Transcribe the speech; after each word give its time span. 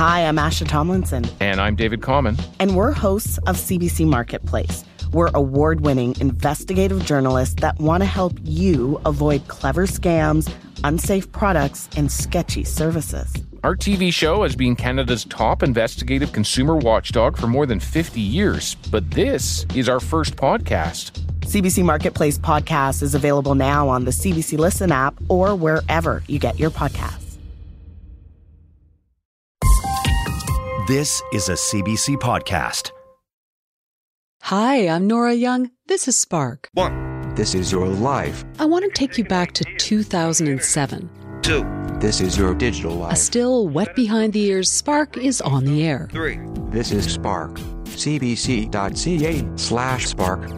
Hi, 0.00 0.26
I'm 0.26 0.38
Asha 0.38 0.66
Tomlinson. 0.66 1.26
And 1.40 1.60
I'm 1.60 1.76
David 1.76 2.00
Common. 2.00 2.38
And 2.58 2.74
we're 2.74 2.90
hosts 2.90 3.36
of 3.46 3.56
CBC 3.56 4.06
Marketplace. 4.06 4.82
We're 5.12 5.28
award 5.34 5.82
winning 5.82 6.16
investigative 6.20 7.04
journalists 7.04 7.56
that 7.60 7.78
want 7.78 8.00
to 8.00 8.06
help 8.06 8.32
you 8.42 8.98
avoid 9.04 9.46
clever 9.48 9.86
scams, 9.86 10.50
unsafe 10.84 11.30
products, 11.32 11.90
and 11.98 12.10
sketchy 12.10 12.64
services. 12.64 13.30
Our 13.62 13.76
TV 13.76 14.10
show 14.10 14.42
has 14.42 14.56
been 14.56 14.74
Canada's 14.74 15.26
top 15.26 15.62
investigative 15.62 16.32
consumer 16.32 16.76
watchdog 16.76 17.36
for 17.36 17.46
more 17.46 17.66
than 17.66 17.78
50 17.78 18.22
years, 18.22 18.76
but 18.90 19.10
this 19.10 19.66
is 19.74 19.86
our 19.86 20.00
first 20.00 20.34
podcast. 20.34 21.10
CBC 21.40 21.84
Marketplace 21.84 22.38
podcast 22.38 23.02
is 23.02 23.14
available 23.14 23.54
now 23.54 23.86
on 23.90 24.06
the 24.06 24.12
CBC 24.12 24.56
Listen 24.56 24.92
app 24.92 25.14
or 25.28 25.54
wherever 25.54 26.22
you 26.26 26.38
get 26.38 26.58
your 26.58 26.70
podcasts. 26.70 27.29
This 30.86 31.20
is 31.32 31.48
a 31.48 31.54
CBC 31.54 32.16
podcast. 32.16 32.92
Hi, 34.42 34.88
I'm 34.88 35.06
Nora 35.06 35.34
Young. 35.34 35.70
This 35.86 36.06
is 36.06 36.16
Spark. 36.16 36.68
One. 36.74 37.34
This 37.34 37.54
is 37.54 37.72
your 37.72 37.88
life. 37.88 38.44
I 38.58 38.66
want 38.66 38.84
to 38.84 38.90
take 38.92 39.18
you 39.18 39.24
back 39.24 39.52
to 39.52 39.64
2007. 39.78 41.10
Two. 41.42 41.66
This 42.00 42.20
is 42.20 42.38
your 42.38 42.54
digital 42.54 42.94
life. 42.94 43.14
A 43.14 43.16
still 43.16 43.68
wet 43.68 43.94
behind 43.96 44.32
the 44.32 44.44
ears 44.44 44.70
Spark 44.70 45.16
is 45.16 45.40
on 45.40 45.64
the 45.64 45.84
air. 45.84 46.08
Three. 46.12 46.38
This 46.70 46.92
is 46.92 47.12
Spark. 47.12 47.54
cbc.ca 47.86 49.48
slash 49.56 50.06
spark. 50.06 50.48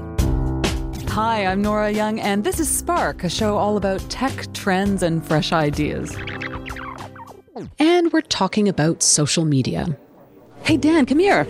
Hi, 1.09 1.47
I'm 1.47 1.63
Nora 1.63 1.91
Young, 1.91 2.21
and 2.21 2.45
this 2.45 2.61
is 2.61 2.69
Spark, 2.69 3.25
a 3.25 3.31
show 3.31 3.57
all 3.57 3.77
about 3.79 4.01
tech, 4.11 4.53
trends, 4.53 5.03
and 5.03 5.27
fresh 5.27 5.53
ideas. 5.53 6.15
And 7.79 8.13
we're 8.13 8.23
talking 8.23 8.69
about 8.69 9.03
social 9.03 9.45
media. 9.45 9.97
Hey, 10.65 10.77
Dan, 10.77 11.07
come 11.07 11.19
here. 11.19 11.45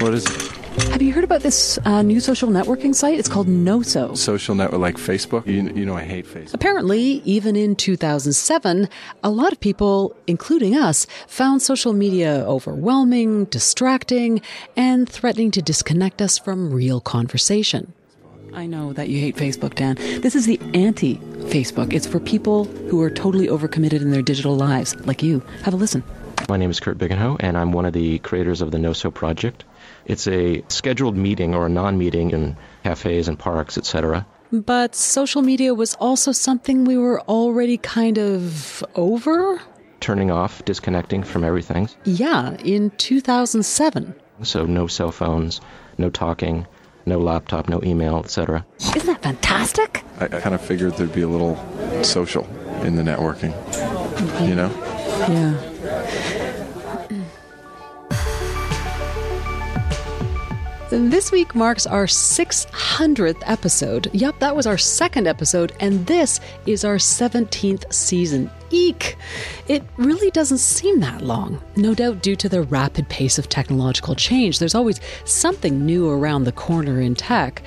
What 0.00 0.14
is 0.14 0.24
it? 0.24 0.52
Have 0.90 1.02
you 1.02 1.12
heard 1.12 1.24
about 1.24 1.42
this 1.42 1.78
uh, 1.84 2.00
new 2.00 2.20
social 2.20 2.48
networking 2.48 2.94
site? 2.94 3.18
It's 3.18 3.28
called 3.28 3.48
Noso. 3.48 4.16
Social 4.16 4.54
network 4.54 4.80
like 4.80 4.96
Facebook? 4.96 5.46
You, 5.46 5.70
you 5.74 5.84
know 5.84 5.94
I 5.94 6.04
hate 6.04 6.26
Facebook. 6.26 6.54
Apparently, 6.54 7.20
even 7.24 7.54
in 7.54 7.76
2007, 7.76 8.88
a 9.22 9.30
lot 9.30 9.52
of 9.52 9.60
people, 9.60 10.16
including 10.26 10.74
us, 10.74 11.06
found 11.28 11.60
social 11.60 11.92
media 11.92 12.44
overwhelming, 12.46 13.44
distracting, 13.46 14.40
and 14.74 15.06
threatening 15.08 15.50
to 15.52 15.60
disconnect 15.60 16.22
us 16.22 16.38
from 16.38 16.72
real 16.72 17.00
conversation. 17.00 17.92
I 18.54 18.66
know 18.66 18.94
that 18.94 19.10
you 19.10 19.20
hate 19.20 19.36
Facebook, 19.36 19.74
Dan. 19.74 19.96
This 19.96 20.34
is 20.34 20.46
the 20.46 20.58
anti 20.72 21.16
Facebook. 21.50 21.92
It's 21.92 22.06
for 22.06 22.20
people 22.20 22.64
who 22.88 23.02
are 23.02 23.10
totally 23.10 23.48
overcommitted 23.48 24.00
in 24.00 24.12
their 24.12 24.22
digital 24.22 24.56
lives, 24.56 24.96
like 25.06 25.22
you. 25.22 25.40
Have 25.62 25.74
a 25.74 25.76
listen. 25.76 26.02
My 26.48 26.58
name 26.58 26.70
is 26.70 26.78
Kurt 26.78 26.98
Bigenhow, 26.98 27.36
and 27.40 27.56
I'm 27.56 27.72
one 27.72 27.86
of 27.86 27.94
the 27.94 28.18
creators 28.18 28.60
of 28.60 28.70
the 28.70 28.78
NoSo 28.78 29.12
project. 29.12 29.64
It's 30.04 30.26
a 30.28 30.62
scheduled 30.68 31.16
meeting 31.16 31.54
or 31.54 31.66
a 31.66 31.68
non-meeting 31.68 32.32
in 32.32 32.56
cafes 32.82 33.28
and 33.28 33.38
parks, 33.38 33.78
etc. 33.78 34.26
But 34.52 34.94
social 34.94 35.40
media 35.40 35.74
was 35.74 35.94
also 35.94 36.32
something 36.32 36.84
we 36.84 36.98
were 36.98 37.22
already 37.22 37.78
kind 37.78 38.18
of 38.18 38.84
over? 38.94 39.60
Turning 40.00 40.30
off, 40.30 40.62
disconnecting 40.66 41.22
from 41.22 41.44
everything. 41.44 41.88
Yeah, 42.04 42.56
in 42.62 42.90
2007. 42.90 44.14
So 44.42 44.66
no 44.66 44.86
cell 44.86 45.12
phones, 45.12 45.62
no 45.96 46.10
talking, 46.10 46.66
no 47.06 47.18
laptop, 47.18 47.70
no 47.70 47.80
email, 47.82 48.18
etc. 48.18 48.66
Isn't 48.80 49.06
that 49.06 49.22
fantastic? 49.22 50.04
I, 50.20 50.26
I 50.26 50.28
kind 50.40 50.54
of 50.54 50.60
figured 50.60 50.94
there'd 50.98 51.14
be 51.14 51.22
a 51.22 51.28
little 51.28 51.56
social 52.04 52.44
in 52.82 52.96
the 52.96 53.02
networking, 53.02 53.52
you 54.46 54.54
know? 54.54 54.70
Yeah. 55.32 55.73
This 60.96 61.32
week 61.32 61.56
marks 61.56 61.88
our 61.88 62.06
600th 62.06 63.42
episode. 63.46 64.08
Yup, 64.14 64.38
that 64.38 64.54
was 64.54 64.64
our 64.64 64.78
second 64.78 65.26
episode, 65.26 65.72
and 65.80 66.06
this 66.06 66.38
is 66.66 66.84
our 66.84 66.98
17th 66.98 67.92
season. 67.92 68.48
Eek! 68.70 69.16
It 69.66 69.82
really 69.96 70.30
doesn't 70.30 70.58
seem 70.58 71.00
that 71.00 71.22
long. 71.22 71.60
No 71.74 71.94
doubt 71.94 72.22
due 72.22 72.36
to 72.36 72.48
the 72.48 72.62
rapid 72.62 73.08
pace 73.08 73.40
of 73.40 73.48
technological 73.48 74.14
change, 74.14 74.60
there's 74.60 74.76
always 74.76 75.00
something 75.24 75.84
new 75.84 76.08
around 76.08 76.44
the 76.44 76.52
corner 76.52 77.00
in 77.00 77.16
tech. 77.16 77.64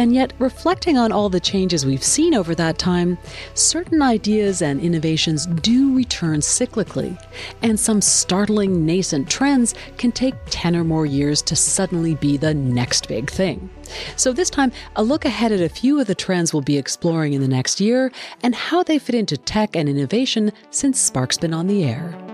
And 0.00 0.14
yet, 0.14 0.32
reflecting 0.38 0.96
on 0.96 1.12
all 1.12 1.28
the 1.28 1.38
changes 1.38 1.84
we've 1.84 2.02
seen 2.02 2.32
over 2.32 2.54
that 2.54 2.78
time, 2.78 3.18
certain 3.52 4.00
ideas 4.00 4.62
and 4.62 4.80
innovations 4.80 5.44
do 5.44 5.94
return 5.94 6.40
cyclically, 6.40 7.22
and 7.60 7.78
some 7.78 8.00
startling 8.00 8.86
nascent 8.86 9.28
trends 9.28 9.74
can 9.98 10.10
take 10.10 10.36
10 10.46 10.74
or 10.74 10.84
more 10.84 11.04
years 11.04 11.42
to 11.42 11.54
suddenly 11.54 12.14
be 12.14 12.38
the 12.38 12.54
next 12.54 13.08
big 13.08 13.30
thing. 13.30 13.68
So, 14.16 14.32
this 14.32 14.48
time, 14.48 14.72
a 14.96 15.02
look 15.02 15.26
ahead 15.26 15.52
at 15.52 15.60
a 15.60 15.68
few 15.68 16.00
of 16.00 16.06
the 16.06 16.14
trends 16.14 16.54
we'll 16.54 16.62
be 16.62 16.78
exploring 16.78 17.34
in 17.34 17.42
the 17.42 17.46
next 17.46 17.78
year 17.78 18.10
and 18.42 18.54
how 18.54 18.82
they 18.82 18.98
fit 18.98 19.14
into 19.14 19.36
tech 19.36 19.76
and 19.76 19.86
innovation 19.86 20.50
since 20.70 20.98
Spark's 20.98 21.36
been 21.36 21.52
on 21.52 21.66
the 21.66 21.84
air. 21.84 22.29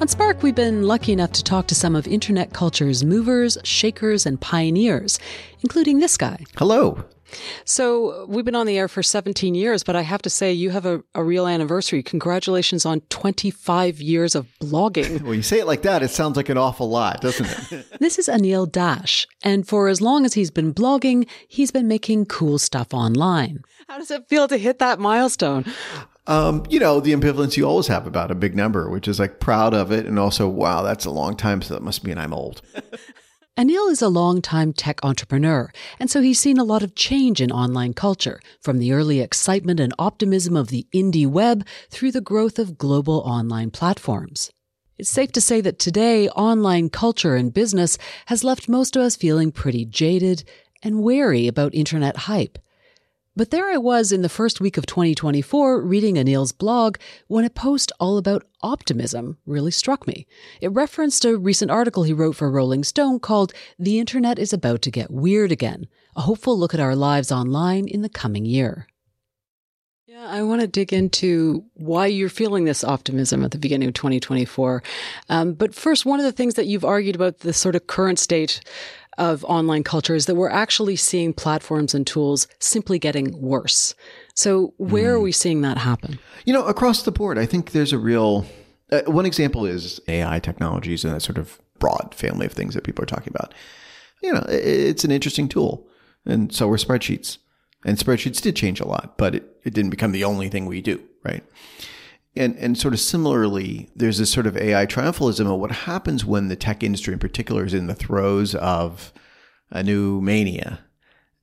On 0.00 0.06
Spark, 0.06 0.44
we've 0.44 0.54
been 0.54 0.84
lucky 0.84 1.12
enough 1.12 1.32
to 1.32 1.42
talk 1.42 1.66
to 1.66 1.74
some 1.74 1.96
of 1.96 2.06
internet 2.06 2.52
culture's 2.52 3.04
movers, 3.04 3.58
shakers, 3.64 4.26
and 4.26 4.40
pioneers, 4.40 5.18
including 5.60 5.98
this 5.98 6.16
guy. 6.16 6.44
Hello. 6.56 7.04
So, 7.64 8.24
we've 8.26 8.44
been 8.44 8.54
on 8.54 8.66
the 8.66 8.78
air 8.78 8.86
for 8.86 9.02
17 9.02 9.56
years, 9.56 9.82
but 9.82 9.96
I 9.96 10.02
have 10.02 10.22
to 10.22 10.30
say, 10.30 10.52
you 10.52 10.70
have 10.70 10.86
a, 10.86 11.02
a 11.16 11.24
real 11.24 11.48
anniversary. 11.48 12.04
Congratulations 12.04 12.86
on 12.86 13.00
25 13.10 14.00
years 14.00 14.36
of 14.36 14.46
blogging. 14.60 15.20
well, 15.22 15.34
you 15.34 15.42
say 15.42 15.58
it 15.58 15.66
like 15.66 15.82
that, 15.82 16.02
it 16.04 16.10
sounds 16.10 16.36
like 16.36 16.48
an 16.48 16.56
awful 16.56 16.88
lot, 16.88 17.20
doesn't 17.20 17.72
it? 17.72 17.86
this 17.98 18.20
is 18.20 18.28
Anil 18.28 18.70
Dash, 18.70 19.26
and 19.42 19.66
for 19.66 19.88
as 19.88 20.00
long 20.00 20.24
as 20.24 20.34
he's 20.34 20.52
been 20.52 20.72
blogging, 20.72 21.28
he's 21.48 21.72
been 21.72 21.88
making 21.88 22.26
cool 22.26 22.58
stuff 22.58 22.94
online. 22.94 23.62
How 23.88 23.98
does 23.98 24.10
it 24.10 24.28
feel 24.28 24.46
to 24.48 24.56
hit 24.56 24.78
that 24.78 25.00
milestone? 25.00 25.64
Um, 26.28 26.64
you 26.68 26.78
know, 26.78 27.00
the 27.00 27.12
ambivalence 27.12 27.56
you 27.56 27.64
always 27.66 27.86
have 27.86 28.06
about 28.06 28.30
a 28.30 28.34
big 28.34 28.54
number, 28.54 28.90
which 28.90 29.08
is 29.08 29.18
like 29.18 29.40
proud 29.40 29.72
of 29.72 29.90
it 29.90 30.04
and 30.04 30.18
also, 30.18 30.46
wow, 30.46 30.82
that's 30.82 31.06
a 31.06 31.10
long 31.10 31.34
time, 31.34 31.62
so 31.62 31.72
that 31.72 31.82
must 31.82 32.04
mean 32.04 32.18
I'm 32.18 32.34
old. 32.34 32.60
Anil 33.58 33.90
is 33.90 34.02
a 34.02 34.08
long-time 34.08 34.72
tech 34.72 35.00
entrepreneur, 35.02 35.72
and 35.98 36.08
so 36.08 36.20
he's 36.20 36.38
seen 36.38 36.58
a 36.58 36.64
lot 36.64 36.84
of 36.84 36.94
change 36.94 37.40
in 37.40 37.50
online 37.50 37.92
culture, 37.92 38.40
from 38.60 38.78
the 38.78 38.92
early 38.92 39.20
excitement 39.20 39.80
and 39.80 39.92
optimism 39.98 40.54
of 40.54 40.68
the 40.68 40.86
indie 40.94 41.26
web 41.26 41.66
through 41.90 42.12
the 42.12 42.20
growth 42.20 42.60
of 42.60 42.78
global 42.78 43.18
online 43.26 43.72
platforms. 43.72 44.52
It's 44.96 45.10
safe 45.10 45.32
to 45.32 45.40
say 45.40 45.60
that 45.62 45.80
today, 45.80 46.28
online 46.28 46.88
culture 46.88 47.34
and 47.34 47.52
business 47.52 47.98
has 48.26 48.44
left 48.44 48.68
most 48.68 48.94
of 48.94 49.02
us 49.02 49.16
feeling 49.16 49.50
pretty 49.50 49.84
jaded 49.84 50.44
and 50.82 51.02
wary 51.02 51.48
about 51.48 51.74
internet 51.74 52.16
hype. 52.16 52.58
But 53.38 53.52
there 53.52 53.70
I 53.70 53.76
was 53.76 54.10
in 54.10 54.22
the 54.22 54.28
first 54.28 54.60
week 54.60 54.76
of 54.76 54.86
2024 54.86 55.80
reading 55.80 56.18
Anil's 56.18 56.50
blog 56.50 56.96
when 57.28 57.44
a 57.44 57.50
post 57.50 57.92
all 58.00 58.18
about 58.18 58.44
optimism 58.62 59.38
really 59.46 59.70
struck 59.70 60.08
me. 60.08 60.26
It 60.60 60.72
referenced 60.72 61.24
a 61.24 61.38
recent 61.38 61.70
article 61.70 62.02
he 62.02 62.12
wrote 62.12 62.34
for 62.34 62.50
Rolling 62.50 62.82
Stone 62.82 63.20
called 63.20 63.52
The 63.78 64.00
Internet 64.00 64.40
is 64.40 64.52
About 64.52 64.82
to 64.82 64.90
Get 64.90 65.12
Weird 65.12 65.52
Again, 65.52 65.86
a 66.16 66.22
hopeful 66.22 66.58
look 66.58 66.74
at 66.74 66.80
our 66.80 66.96
lives 66.96 67.30
online 67.30 67.86
in 67.86 68.02
the 68.02 68.08
coming 68.08 68.44
year. 68.44 68.88
Yeah, 70.08 70.26
I 70.26 70.42
want 70.42 70.62
to 70.62 70.66
dig 70.66 70.92
into 70.92 71.64
why 71.74 72.06
you're 72.06 72.28
feeling 72.28 72.64
this 72.64 72.82
optimism 72.82 73.44
at 73.44 73.52
the 73.52 73.58
beginning 73.58 73.86
of 73.86 73.94
2024. 73.94 74.82
Um, 75.28 75.52
but 75.52 75.76
first, 75.76 76.04
one 76.04 76.18
of 76.18 76.26
the 76.26 76.32
things 76.32 76.54
that 76.54 76.66
you've 76.66 76.84
argued 76.84 77.14
about 77.14 77.38
the 77.38 77.52
sort 77.52 77.76
of 77.76 77.86
current 77.86 78.18
state 78.18 78.60
of 79.18 79.44
online 79.44 79.84
culture 79.84 80.14
is 80.14 80.26
that 80.26 80.34
we're 80.34 80.48
actually 80.48 80.96
seeing 80.96 81.32
platforms 81.32 81.94
and 81.94 82.06
tools 82.06 82.48
simply 82.60 82.98
getting 82.98 83.40
worse. 83.40 83.94
So 84.34 84.74
where 84.78 85.12
mm. 85.12 85.16
are 85.16 85.20
we 85.20 85.32
seeing 85.32 85.60
that 85.62 85.78
happen? 85.78 86.18
You 86.44 86.52
know, 86.52 86.64
across 86.64 87.02
the 87.02 87.12
board, 87.12 87.38
I 87.38 87.46
think 87.46 87.72
there's 87.72 87.92
a 87.92 87.98
real 87.98 88.46
uh, 88.90 89.02
one 89.06 89.26
example 89.26 89.66
is 89.66 90.00
AI 90.08 90.38
technologies 90.38 91.04
and 91.04 91.14
that 91.14 91.20
sort 91.20 91.38
of 91.38 91.60
broad 91.78 92.14
family 92.14 92.46
of 92.46 92.52
things 92.52 92.74
that 92.74 92.84
people 92.84 93.02
are 93.02 93.06
talking 93.06 93.32
about. 93.34 93.52
You 94.22 94.32
know, 94.32 94.44
it's 94.48 95.04
an 95.04 95.10
interesting 95.10 95.48
tool, 95.48 95.86
and 96.24 96.52
so 96.52 96.66
were 96.66 96.76
spreadsheets. 96.76 97.38
And 97.84 97.96
spreadsheets 97.96 98.40
did 98.40 98.56
change 98.56 98.80
a 98.80 98.88
lot, 98.88 99.16
but 99.16 99.36
it, 99.36 99.44
it 99.64 99.74
didn't 99.74 99.90
become 99.90 100.10
the 100.10 100.24
only 100.24 100.48
thing 100.48 100.66
we 100.66 100.82
do, 100.82 101.00
right? 101.24 101.44
And, 102.36 102.56
and 102.56 102.78
sort 102.78 102.94
of 102.94 103.00
similarly, 103.00 103.90
there's 103.96 104.18
this 104.18 104.30
sort 104.30 104.46
of 104.46 104.56
AI 104.56 104.86
triumphalism 104.86 105.52
of 105.52 105.58
what 105.58 105.72
happens 105.72 106.24
when 106.24 106.48
the 106.48 106.56
tech 106.56 106.82
industry 106.82 107.12
in 107.12 107.18
particular 107.18 107.64
is 107.64 107.74
in 107.74 107.88
the 107.88 107.94
throes 107.94 108.54
of 108.54 109.12
a 109.70 109.82
new 109.82 110.20
mania 110.20 110.80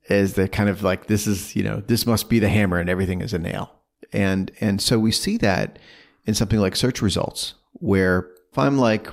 is 0.08 0.34
that 0.34 0.52
kind 0.52 0.68
of 0.68 0.82
like 0.82 1.06
this 1.06 1.26
is, 1.26 1.56
you 1.56 1.62
know, 1.62 1.82
this 1.86 2.06
must 2.06 2.28
be 2.28 2.38
the 2.38 2.48
hammer 2.48 2.78
and 2.78 2.88
everything 2.88 3.20
is 3.20 3.34
a 3.34 3.38
nail. 3.38 3.72
And 4.12 4.52
and 4.60 4.80
so 4.80 4.98
we 4.98 5.12
see 5.12 5.36
that 5.38 5.78
in 6.24 6.34
something 6.34 6.60
like 6.60 6.76
search 6.76 7.02
results, 7.02 7.54
where 7.72 8.30
if 8.52 8.58
I'm 8.58 8.78
like, 8.78 9.08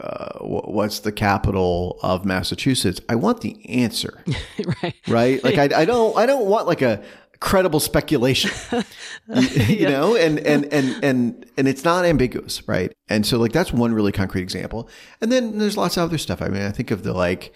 uh, 0.00 0.38
what's 0.40 1.00
the 1.00 1.12
capital 1.12 1.98
of 2.02 2.24
Massachusetts? 2.24 3.00
I 3.08 3.14
want 3.14 3.40
the 3.40 3.68
answer, 3.68 4.24
right? 4.82 4.94
Right? 5.06 5.44
Like 5.44 5.58
I, 5.58 5.82
I 5.82 5.84
don't 5.84 6.16
I 6.16 6.26
don't 6.26 6.46
want 6.46 6.66
like 6.66 6.82
a 6.82 7.02
credible 7.42 7.80
speculation. 7.80 8.50
you, 9.34 9.62
you 9.64 9.88
know, 9.88 10.16
and 10.16 10.38
and 10.40 10.64
and 10.72 11.04
and 11.04 11.46
and 11.58 11.68
it's 11.68 11.84
not 11.84 12.04
ambiguous, 12.04 12.66
right? 12.66 12.92
And 13.08 13.26
so 13.26 13.38
like 13.38 13.52
that's 13.52 13.72
one 13.72 13.92
really 13.92 14.12
concrete 14.12 14.42
example. 14.42 14.88
And 15.20 15.30
then 15.30 15.58
there's 15.58 15.76
lots 15.76 15.96
of 15.96 16.04
other 16.04 16.18
stuff. 16.18 16.40
I 16.40 16.48
mean, 16.48 16.62
I 16.62 16.70
think 16.70 16.90
of 16.90 17.02
the 17.02 17.12
like 17.12 17.52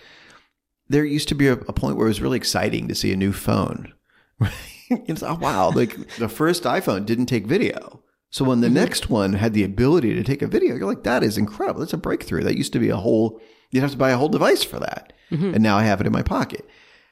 there 0.88 1.04
used 1.04 1.28
to 1.28 1.34
be 1.34 1.48
a, 1.48 1.54
a 1.54 1.72
point 1.72 1.96
where 1.96 2.06
it 2.06 2.10
was 2.10 2.20
really 2.20 2.36
exciting 2.36 2.88
to 2.88 2.94
see 2.94 3.12
a 3.12 3.16
new 3.16 3.32
phone. 3.32 3.92
Right? 4.38 4.52
it's 5.08 5.22
oh 5.22 5.38
wow, 5.40 5.70
like 5.70 5.96
the 6.16 6.28
first 6.28 6.64
iPhone 6.64 7.06
didn't 7.06 7.26
take 7.26 7.46
video. 7.46 8.02
So 8.30 8.44
when 8.44 8.60
the 8.60 8.66
mm-hmm. 8.66 8.74
next 8.74 9.08
one 9.08 9.32
had 9.32 9.54
the 9.54 9.64
ability 9.64 10.14
to 10.14 10.22
take 10.22 10.42
a 10.42 10.46
video, 10.46 10.76
you're 10.76 10.86
like, 10.86 11.04
that 11.04 11.22
is 11.22 11.38
incredible. 11.38 11.80
That's 11.80 11.94
a 11.94 11.96
breakthrough. 11.96 12.42
That 12.42 12.58
used 12.58 12.74
to 12.74 12.78
be 12.78 12.90
a 12.90 12.96
whole, 12.96 13.40
you'd 13.70 13.80
have 13.80 13.92
to 13.92 13.96
buy 13.96 14.10
a 14.10 14.18
whole 14.18 14.28
device 14.28 14.62
for 14.62 14.78
that. 14.78 15.14
Mm-hmm. 15.30 15.54
And 15.54 15.62
now 15.62 15.78
I 15.78 15.84
have 15.84 16.02
it 16.02 16.06
in 16.06 16.12
my 16.12 16.22
pocket. 16.22 16.68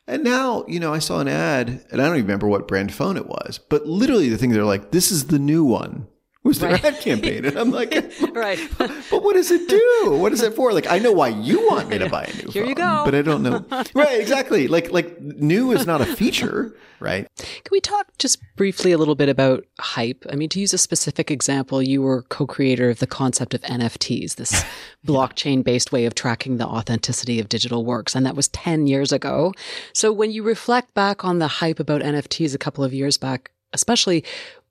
And 0.06 0.22
now, 0.22 0.64
you 0.68 0.80
know, 0.80 0.92
I 0.92 0.98
saw 0.98 1.20
an 1.20 1.28
ad 1.28 1.68
and 1.90 2.00
I 2.00 2.06
don't 2.06 2.16
even 2.16 2.26
remember 2.26 2.46
what 2.46 2.68
brand 2.68 2.92
phone 2.92 3.16
it 3.16 3.26
was, 3.26 3.58
but 3.70 3.86
literally 3.86 4.28
the 4.28 4.36
thing 4.36 4.50
they're 4.50 4.64
like, 4.64 4.90
this 4.90 5.10
is 5.10 5.28
the 5.28 5.38
new 5.38 5.64
one 5.64 6.06
was 6.44 6.58
their 6.60 6.70
Right. 6.72 6.84
ad 6.84 7.00
campaign. 7.00 7.44
And 7.46 7.56
I'm 7.58 7.70
like, 7.70 7.92
Right. 8.32 8.58
but 8.78 9.22
what 9.22 9.32
does 9.34 9.50
it 9.50 9.68
do? 9.68 10.10
What 10.20 10.32
is 10.32 10.42
it 10.42 10.54
for? 10.54 10.72
Like, 10.72 10.86
I 10.86 10.98
know 10.98 11.12
why 11.12 11.28
you 11.28 11.66
want 11.68 11.88
me 11.88 11.98
to 11.98 12.08
buy 12.08 12.24
a 12.24 12.34
new 12.36 12.50
Here 12.52 12.62
phone. 12.62 12.68
you 12.68 12.74
go. 12.74 13.02
But 13.04 13.14
I 13.14 13.22
don't 13.22 13.42
know. 13.42 13.64
right, 13.94 14.20
exactly. 14.20 14.68
Like, 14.68 14.92
like 14.92 15.20
new 15.20 15.72
is 15.72 15.86
not 15.86 16.00
a 16.02 16.06
feature, 16.06 16.76
right? 17.00 17.26
Can 17.38 17.70
we 17.72 17.80
talk 17.80 18.06
just 18.18 18.38
briefly 18.56 18.92
a 18.92 18.98
little 18.98 19.14
bit 19.14 19.28
about 19.30 19.64
hype? 19.80 20.24
I 20.30 20.36
mean, 20.36 20.48
to 20.50 20.60
use 20.60 20.74
a 20.74 20.78
specific 20.78 21.30
example, 21.30 21.82
you 21.82 22.02
were 22.02 22.22
co 22.28 22.46
creator 22.46 22.90
of 22.90 22.98
the 22.98 23.06
concept 23.06 23.54
of 23.54 23.62
NFTs, 23.62 24.36
this 24.36 24.64
blockchain 25.06 25.64
based 25.64 25.92
way 25.92 26.04
of 26.04 26.14
tracking 26.14 26.58
the 26.58 26.66
authenticity 26.66 27.40
of 27.40 27.48
digital 27.48 27.84
works. 27.84 28.14
And 28.14 28.26
that 28.26 28.36
was 28.36 28.48
10 28.48 28.86
years 28.86 29.12
ago. 29.12 29.52
So 29.94 30.12
when 30.12 30.30
you 30.30 30.42
reflect 30.42 30.92
back 30.94 31.24
on 31.24 31.38
the 31.38 31.48
hype 31.48 31.80
about 31.80 32.02
NFTs 32.02 32.54
a 32.54 32.58
couple 32.58 32.84
of 32.84 32.92
years 32.92 33.16
back, 33.18 33.50
especially, 33.72 34.24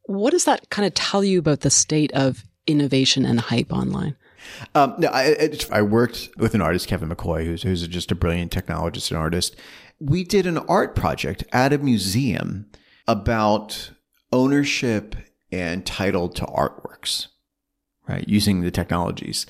what 0.05 0.31
does 0.31 0.45
that 0.45 0.69
kind 0.69 0.85
of 0.85 0.93
tell 0.93 1.23
you 1.23 1.39
about 1.39 1.61
the 1.61 1.69
state 1.69 2.11
of 2.13 2.43
innovation 2.67 3.25
and 3.25 3.39
hype 3.39 3.71
online? 3.71 4.15
Um, 4.75 4.95
no, 4.97 5.09
I, 5.09 5.57
I, 5.71 5.81
worked 5.81 6.29
with 6.37 6.53
an 6.53 6.61
artist, 6.61 6.87
Kevin 6.87 7.09
McCoy, 7.09 7.45
who's, 7.45 7.63
who's 7.63 7.87
just 7.87 8.11
a 8.11 8.15
brilliant 8.15 8.51
technologist 8.51 9.09
and 9.09 9.17
artist. 9.17 9.55
We 9.99 10.25
did 10.25 10.45
an 10.45 10.57
art 10.57 10.95
project 10.95 11.45
at 11.53 11.71
a 11.71 11.77
museum 11.77 12.69
about 13.07 13.91
ownership 14.33 15.15
and 15.51 15.85
title 15.85 16.27
to 16.29 16.45
artworks, 16.45 17.27
right? 18.07 18.27
Using 18.27 18.61
the 18.61 18.71
technologies. 18.71 19.45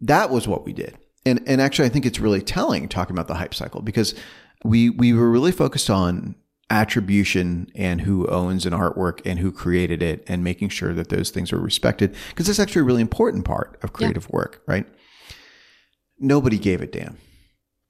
That 0.00 0.30
was 0.30 0.46
what 0.46 0.64
we 0.64 0.72
did. 0.72 0.96
And, 1.24 1.42
and 1.46 1.60
actually, 1.60 1.86
I 1.86 1.88
think 1.88 2.06
it's 2.06 2.20
really 2.20 2.42
telling 2.42 2.88
talking 2.88 3.16
about 3.16 3.26
the 3.26 3.34
hype 3.34 3.54
cycle 3.54 3.82
because 3.82 4.14
we, 4.64 4.90
we 4.90 5.12
were 5.12 5.30
really 5.30 5.52
focused 5.52 5.90
on 5.90 6.36
attribution 6.68 7.70
and 7.74 8.00
who 8.00 8.26
owns 8.26 8.66
an 8.66 8.72
artwork 8.72 9.20
and 9.24 9.38
who 9.38 9.52
created 9.52 10.02
it 10.02 10.24
and 10.26 10.42
making 10.42 10.68
sure 10.68 10.92
that 10.94 11.10
those 11.10 11.30
things 11.30 11.52
are 11.52 11.60
respected 11.60 12.14
because 12.30 12.46
that's 12.46 12.58
actually 12.58 12.80
a 12.80 12.84
really 12.84 13.02
important 13.02 13.44
part 13.44 13.78
of 13.82 13.92
creative 13.92 14.28
work, 14.30 14.62
right? 14.66 14.86
Nobody 16.18 16.58
gave 16.58 16.80
a 16.80 16.86
damn. 16.86 17.18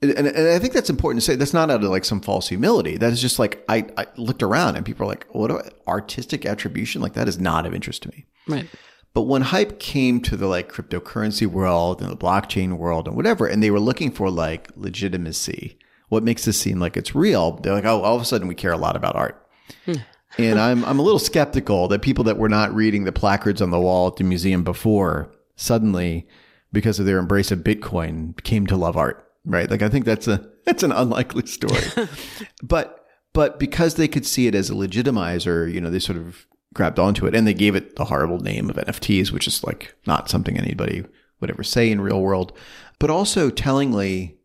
And, 0.02 0.10
and, 0.10 0.26
and 0.26 0.48
I 0.48 0.58
think 0.58 0.74
that's 0.74 0.90
important 0.90 1.22
to 1.22 1.26
say. 1.26 1.36
That's 1.36 1.54
not 1.54 1.70
out 1.70 1.82
of 1.82 1.90
like 1.90 2.04
some 2.04 2.20
false 2.20 2.48
humility. 2.48 2.98
That 2.98 3.12
is 3.12 3.22
just 3.22 3.38
like 3.38 3.64
I, 3.68 3.86
I 3.96 4.06
looked 4.16 4.42
around 4.42 4.76
and 4.76 4.84
people 4.84 5.04
are 5.06 5.08
like, 5.08 5.26
"What 5.30 5.50
I, 5.50 5.70
artistic 5.88 6.44
attribution? 6.44 7.00
Like 7.00 7.14
that 7.14 7.28
is 7.28 7.38
not 7.38 7.64
of 7.64 7.74
interest 7.74 8.02
to 8.02 8.10
me." 8.10 8.26
Right. 8.46 8.66
But 9.14 9.22
when 9.22 9.40
hype 9.40 9.78
came 9.78 10.20
to 10.22 10.36
the 10.36 10.46
like 10.46 10.70
cryptocurrency 10.70 11.46
world 11.46 12.02
and 12.02 12.10
the 12.10 12.16
blockchain 12.16 12.76
world 12.76 13.08
and 13.08 13.16
whatever, 13.16 13.46
and 13.46 13.62
they 13.62 13.70
were 13.70 13.80
looking 13.80 14.10
for 14.10 14.30
like 14.30 14.68
legitimacy, 14.76 15.78
what 16.08 16.22
makes 16.22 16.44
this 16.44 16.58
seem 16.58 16.78
like 16.78 16.96
it's 16.96 17.14
real? 17.14 17.52
They're 17.56 17.74
like, 17.74 17.84
oh, 17.84 18.02
all 18.02 18.16
of 18.16 18.22
a 18.22 18.24
sudden 18.24 18.48
we 18.48 18.54
care 18.54 18.72
a 18.72 18.78
lot 18.78 18.96
about 18.96 19.16
art. 19.16 19.42
Hmm. 19.84 19.94
and 20.38 20.60
I'm 20.60 20.84
I'm 20.84 21.00
a 21.00 21.02
little 21.02 21.18
skeptical 21.18 21.88
that 21.88 22.02
people 22.02 22.22
that 22.24 22.38
were 22.38 22.48
not 22.48 22.72
reading 22.72 23.02
the 23.02 23.12
placards 23.12 23.60
on 23.60 23.70
the 23.70 23.80
wall 23.80 24.06
at 24.06 24.16
the 24.16 24.24
museum 24.24 24.62
before 24.62 25.32
suddenly, 25.56 26.28
because 26.72 27.00
of 27.00 27.06
their 27.06 27.18
embrace 27.18 27.50
of 27.50 27.60
Bitcoin, 27.60 28.40
came 28.44 28.66
to 28.66 28.76
love 28.76 28.96
art. 28.96 29.22
Right? 29.44 29.70
Like 29.70 29.82
I 29.82 29.88
think 29.88 30.04
that's 30.04 30.28
a 30.28 30.48
that's 30.64 30.82
an 30.82 30.92
unlikely 30.92 31.46
story. 31.46 32.08
but 32.62 33.04
but 33.32 33.58
because 33.58 33.94
they 33.94 34.08
could 34.08 34.24
see 34.24 34.46
it 34.46 34.54
as 34.54 34.70
a 34.70 34.74
legitimizer, 34.74 35.72
you 35.72 35.80
know, 35.80 35.90
they 35.90 35.98
sort 35.98 36.18
of 36.18 36.46
grabbed 36.74 36.98
onto 36.98 37.26
it 37.26 37.34
and 37.34 37.46
they 37.46 37.54
gave 37.54 37.74
it 37.74 37.96
the 37.96 38.04
horrible 38.04 38.38
name 38.38 38.70
of 38.70 38.76
NFTs, 38.76 39.32
which 39.32 39.46
is 39.46 39.64
like 39.64 39.94
not 40.06 40.28
something 40.28 40.58
anybody 40.58 41.04
would 41.40 41.50
ever 41.50 41.62
say 41.62 41.90
in 41.90 42.00
real 42.00 42.20
world. 42.20 42.56
But 42.98 43.10
also 43.10 43.50
tellingly, 43.50 44.35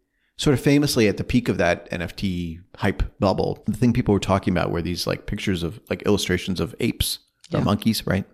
sort 0.42 0.56
of 0.56 0.60
famously 0.60 1.08
at 1.08 1.18
the 1.18 1.24
peak 1.24 1.50
of 1.50 1.60
that 1.60 1.88
NFT 1.92 2.60
hype 2.78 3.04
bubble, 3.20 3.62
the 3.68 3.78
thing 3.78 3.94
people 3.94 4.12
were 4.12 4.20
talking 4.20 4.52
about 4.52 4.72
were 4.72 4.82
these 4.82 5.06
like 5.06 5.28
pictures 5.28 5.62
of 5.62 5.80
like 5.88 6.02
illustrations 6.08 6.60
of 6.60 6.74
apes 6.80 7.20
or 7.54 7.62
monkeys, 7.62 8.08
right? 8.08 8.26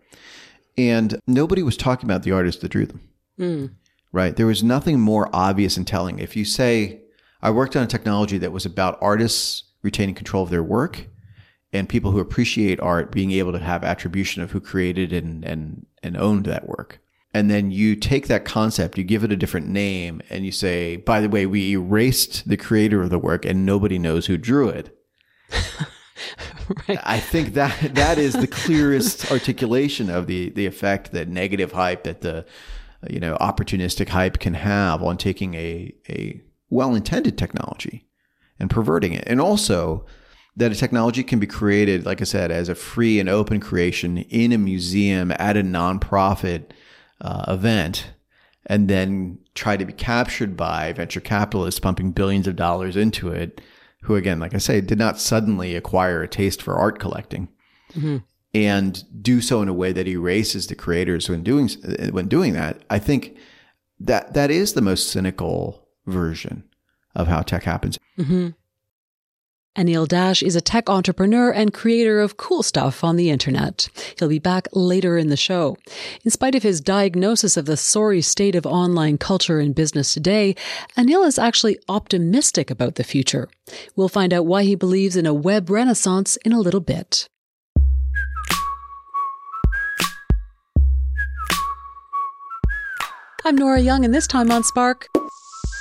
And 0.77 1.19
nobody 1.27 1.63
was 1.63 1.75
talking 1.75 2.09
about 2.09 2.24
the 2.24 2.31
artist 2.31 2.62
that 2.62 2.69
drew 2.69 2.86
them. 2.86 3.01
Hmm. 3.38 3.65
Right. 4.13 4.38
There 4.38 4.45
was 4.45 4.63
nothing 4.63 5.01
more 5.01 5.30
obvious 5.33 5.75
and 5.75 5.86
telling. 5.86 6.19
If 6.19 6.38
you 6.38 6.45
say, 6.45 7.01
I 7.42 7.51
worked 7.51 7.75
on 7.75 7.83
a 7.83 7.88
technology 7.88 8.38
that 8.38 8.54
was 8.54 8.65
about 8.65 8.98
artists 9.01 9.65
retaining 9.81 10.15
control 10.15 10.44
of 10.44 10.50
their 10.50 10.63
work 10.63 11.07
and 11.74 11.89
people 11.89 12.12
who 12.12 12.19
appreciate 12.19 12.80
art 12.80 13.12
being 13.12 13.31
able 13.31 13.51
to 13.51 13.59
have 13.59 13.83
attribution 13.83 14.42
of 14.42 14.51
who 14.51 14.62
created 14.62 15.12
and, 15.12 15.44
and, 15.44 15.86
and 16.01 16.15
owned 16.15 16.45
that 16.45 16.69
work. 16.69 17.01
And 17.33 17.51
then 17.51 17.71
you 17.71 17.95
take 17.95 18.27
that 18.27 18.45
concept, 18.45 18.97
you 18.97 19.03
give 19.03 19.24
it 19.24 19.31
a 19.31 19.35
different 19.35 19.68
name, 19.68 20.21
and 20.29 20.45
you 20.45 20.51
say, 20.51 20.95
by 20.95 21.21
the 21.21 21.29
way, 21.29 21.45
we 21.45 21.71
erased 21.71 22.47
the 22.47 22.57
creator 22.57 23.03
of 23.03 23.09
the 23.09 23.19
work 23.19 23.45
and 23.45 23.65
nobody 23.65 24.00
knows 24.00 24.25
who 24.25 24.38
drew 24.38 24.69
it. 24.69 24.97
I 26.89 27.19
think 27.19 27.53
that 27.53 27.95
that 27.95 28.18
is 28.18 28.33
the 28.33 28.47
clearest 28.47 29.31
articulation 29.31 30.09
of 30.09 30.27
the 30.27 30.50
the 30.50 30.65
effect 30.65 31.12
that 31.12 31.29
negative 31.29 31.71
hype 31.71 32.03
that 32.03 32.21
the 32.21 32.45
you 33.09 33.19
know 33.19 33.38
opportunistic 33.38 34.09
hype 34.09 34.39
can 34.39 34.53
have 34.56 35.01
on 35.03 35.18
taking 35.18 35.53
a 35.53 35.94
a 36.09 36.41
well-intended 36.69 37.38
technology 37.38 38.07
and 38.59 38.69
perverting 38.69 39.13
it. 39.13 39.23
And 39.27 39.39
also 39.39 40.06
that 40.56 40.71
a 40.71 40.75
technology 40.75 41.23
can 41.23 41.39
be 41.39 41.47
created 41.47 42.06
like 42.06 42.19
I 42.19 42.25
said 42.25 42.51
as 42.51 42.68
a 42.68 42.75
free 42.75 43.19
and 43.19 43.30
open 43.30 43.59
creation 43.59 44.18
in 44.18 44.51
a 44.51 44.57
museum 44.57 45.31
at 45.38 45.56
a 45.56 45.62
nonprofit 45.62 46.71
uh, 47.22 47.46
event 47.48 48.12
and 48.66 48.90
then 48.90 49.40
try 49.56 49.78
to 49.78 49.86
be 49.86 49.94
captured 49.94 50.56
by 50.58 50.94
venture 50.94 51.22
capitalists 51.22 51.80
pumping 51.80 52.12
billions 52.12 52.48
of 52.48 52.56
dollars 52.56 52.96
into 52.96 53.30
it 53.30 53.62
who 54.04 54.16
again 54.16 54.40
like 54.40 54.54
i 54.54 54.58
say 54.58 54.81
did 54.81 54.98
not 55.00 55.19
suddenly 55.19 55.75
acquire 55.75 56.22
a 56.22 56.28
taste 56.28 56.62
for 56.62 56.75
art 56.75 57.00
collecting 57.00 57.48
and 58.54 59.04
do 59.21 59.42
so 59.42 59.62
in 59.62 59.68
a 59.68 59.74
way 59.74 59.92
that 59.92 60.07
erases 60.07 60.68
the 60.68 60.76
creators 60.76 61.30
when 61.30 61.44
doing 61.44 61.69
when 62.12 62.28
doing 62.28 62.54
that. 62.54 62.81
I 62.90 63.00
think 63.00 63.38
that 64.00 64.33
that 64.33 64.52
is 64.52 64.74
the 64.74 64.81
most 64.81 65.09
cynical 65.09 65.88
version 66.06 66.64
of 67.16 67.28
how 67.28 67.42
tech 67.42 67.64
happens 67.64 67.97
Anil 69.78 70.07
Dash 70.07 70.42
is 70.42 70.56
a 70.56 70.62
tech 70.62 70.90
entrepreneur 70.90 71.52
and 71.52 71.72
creator 71.72 72.19
of 72.19 72.36
cool 72.36 72.64
stuff 72.64 73.04
on 73.04 73.16
the 73.16 73.30
internet. 73.30 73.88
He'll 74.18 74.28
be 74.28 74.40
back 74.40 74.68
later 74.74 75.19
in 75.19 75.28
the 75.28 75.38
show. 75.38 75.78
In 76.26 76.31
spite 76.31 76.56
of 76.56 76.64
his 76.64 76.81
diagnosis 76.81 77.57
of 77.57 77.66
the 77.66 77.78
sorry 77.78 78.24
state 78.24 78.56
of 78.56 78.66
online 78.66 79.19
culture 79.19 79.60
and 79.60 79.76
business 79.76 80.16
today, 80.16 80.56
Anil 80.98 81.28
is 81.28 81.38
actually 81.38 81.78
optimistic 81.88 82.72
about 82.72 82.96
the 82.96 83.04
future. 83.04 83.50
We'll 83.96 84.10
find 84.10 84.34
out 84.34 84.48
why 84.48 84.64
he 84.64 84.74
believes 84.74 85.16
in 85.16 85.28
a 85.28 85.34
web 85.34 85.69
renaissance 85.69 86.38
in 86.38 86.54
a 86.54 86.60
little 86.60 86.80
bit. 86.80 87.30
I'm 93.46 93.56
Nora 93.56 93.80
Young, 93.80 94.04
and 94.04 94.14
this 94.14 94.28
time 94.28 94.52
on 94.52 94.64
Spark, 94.64 95.07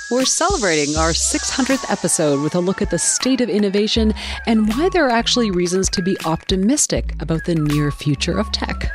we're 0.09 0.25
celebrating 0.25 0.95
our 0.95 1.11
600th 1.11 1.91
episode 1.91 2.41
with 2.41 2.55
a 2.55 2.59
look 2.59 2.81
at 2.81 2.89
the 2.89 2.97
state 2.97 3.41
of 3.41 3.49
innovation 3.49 4.13
and 4.45 4.69
why 4.69 4.87
there 4.89 5.05
are 5.05 5.11
actually 5.11 5.51
reasons 5.51 5.89
to 5.89 6.01
be 6.01 6.15
optimistic 6.25 7.13
about 7.19 7.43
the 7.43 7.55
near 7.55 7.91
future 7.91 8.37
of 8.37 8.49
tech. 8.53 8.89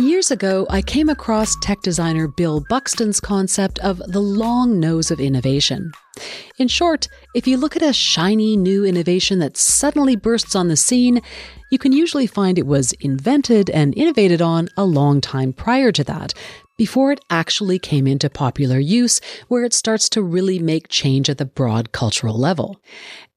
Years 0.00 0.30
ago, 0.30 0.66
I 0.70 0.80
came 0.80 1.10
across 1.10 1.56
tech 1.60 1.82
designer 1.82 2.26
Bill 2.26 2.64
Buxton's 2.70 3.20
concept 3.20 3.78
of 3.80 3.98
the 3.98 4.20
long 4.20 4.80
nose 4.80 5.10
of 5.10 5.20
innovation. 5.20 5.92
In 6.58 6.68
short, 6.68 7.06
if 7.34 7.46
you 7.46 7.58
look 7.58 7.76
at 7.76 7.82
a 7.82 7.92
shiny 7.92 8.56
new 8.56 8.82
innovation 8.84 9.40
that 9.40 9.58
suddenly 9.58 10.16
bursts 10.16 10.56
on 10.56 10.68
the 10.68 10.76
scene, 10.76 11.20
you 11.70 11.78
can 11.78 11.92
usually 11.92 12.26
find 12.26 12.58
it 12.58 12.66
was 12.66 12.92
invented 12.94 13.68
and 13.68 13.94
innovated 13.94 14.40
on 14.40 14.70
a 14.74 14.84
long 14.84 15.20
time 15.20 15.52
prior 15.52 15.92
to 15.92 16.04
that, 16.04 16.32
before 16.78 17.12
it 17.12 17.20
actually 17.28 17.78
came 17.78 18.06
into 18.06 18.30
popular 18.30 18.78
use, 18.78 19.20
where 19.48 19.64
it 19.64 19.74
starts 19.74 20.08
to 20.08 20.22
really 20.22 20.58
make 20.58 20.88
change 20.88 21.28
at 21.28 21.36
the 21.36 21.44
broad 21.44 21.92
cultural 21.92 22.38
level. 22.38 22.80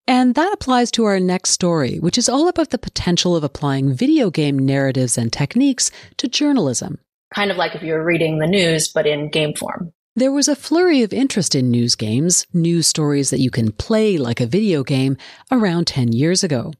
And 0.07 0.35
that 0.35 0.53
applies 0.53 0.91
to 0.91 1.05
our 1.05 1.19
next 1.19 1.51
story, 1.51 1.99
which 1.99 2.17
is 2.17 2.27
all 2.27 2.47
about 2.47 2.71
the 2.71 2.77
potential 2.77 3.35
of 3.35 3.43
applying 3.43 3.93
video 3.93 4.29
game 4.29 4.59
narratives 4.59 5.17
and 5.17 5.31
techniques 5.31 5.91
to 6.17 6.27
journalism. 6.27 6.99
Kind 7.33 7.51
of 7.51 7.57
like 7.57 7.73
if 7.73 7.81
you 7.83 7.93
were 7.93 8.03
reading 8.03 8.39
the 8.39 8.47
news, 8.47 8.89
but 8.89 9.07
in 9.07 9.29
game 9.29 9.53
form. 9.53 9.93
There 10.15 10.31
was 10.31 10.47
a 10.47 10.55
flurry 10.55 11.01
of 11.01 11.11
interest 11.11 11.55
in 11.55 11.71
news 11.71 11.95
games, 11.95 12.45
news 12.53 12.85
stories 12.85 13.31
that 13.31 13.39
you 13.39 13.49
can 13.49 13.71
play 13.71 14.17
like 14.17 14.39
a 14.39 14.45
video 14.45 14.83
game, 14.83 15.17
around 15.51 15.87
10 15.87 16.11
years 16.11 16.43
ago. 16.43 16.73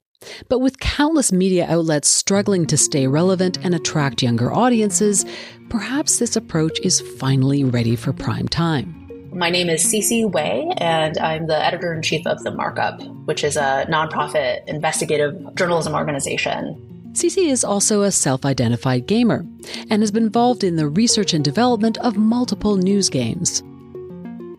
But 0.50 0.60
with 0.60 0.80
countless 0.80 1.32
media 1.32 1.66
outlets 1.68 2.10
struggling 2.10 2.66
to 2.68 2.78
stay 2.78 3.08
relevant 3.08 3.58
and 3.64 3.74
attract 3.74 4.22
younger 4.22 4.54
audiences, 4.54 5.26
perhaps 5.70 6.20
this 6.20 6.36
approach 6.36 6.80
is 6.84 7.02
finally 7.02 7.64
ready 7.64 7.96
for 7.96 8.14
prime 8.14 8.48
time. 8.48 9.03
My 9.34 9.50
name 9.50 9.70
is 9.70 9.84
Sisi 9.84 10.32
Wei, 10.32 10.72
and 10.78 11.18
I'm 11.18 11.48
the 11.48 11.66
editor 11.66 11.94
in 11.94 12.02
chief 12.02 12.26
of 12.28 12.44
The 12.44 12.52
Markup, 12.52 13.02
which 13.26 13.44
is 13.44 13.58
a 13.58 13.86
nonprofit 13.90 14.64
investigative 14.68 15.56
journalism 15.56 15.96
organization 15.96 16.90
Cece 17.14 17.48
is 17.48 17.64
also 17.64 18.02
a 18.02 18.12
self 18.12 18.44
identified 18.44 19.06
gamer 19.06 19.46
and 19.92 20.02
has 20.02 20.10
been 20.10 20.24
involved 20.24 20.64
in 20.64 20.78
the 20.78 20.88
research 20.88 21.36
and 21.36 21.46
development 21.46 22.00
of 22.00 22.18
multiple 22.18 22.76
news 22.76 23.08
games. 23.08 23.62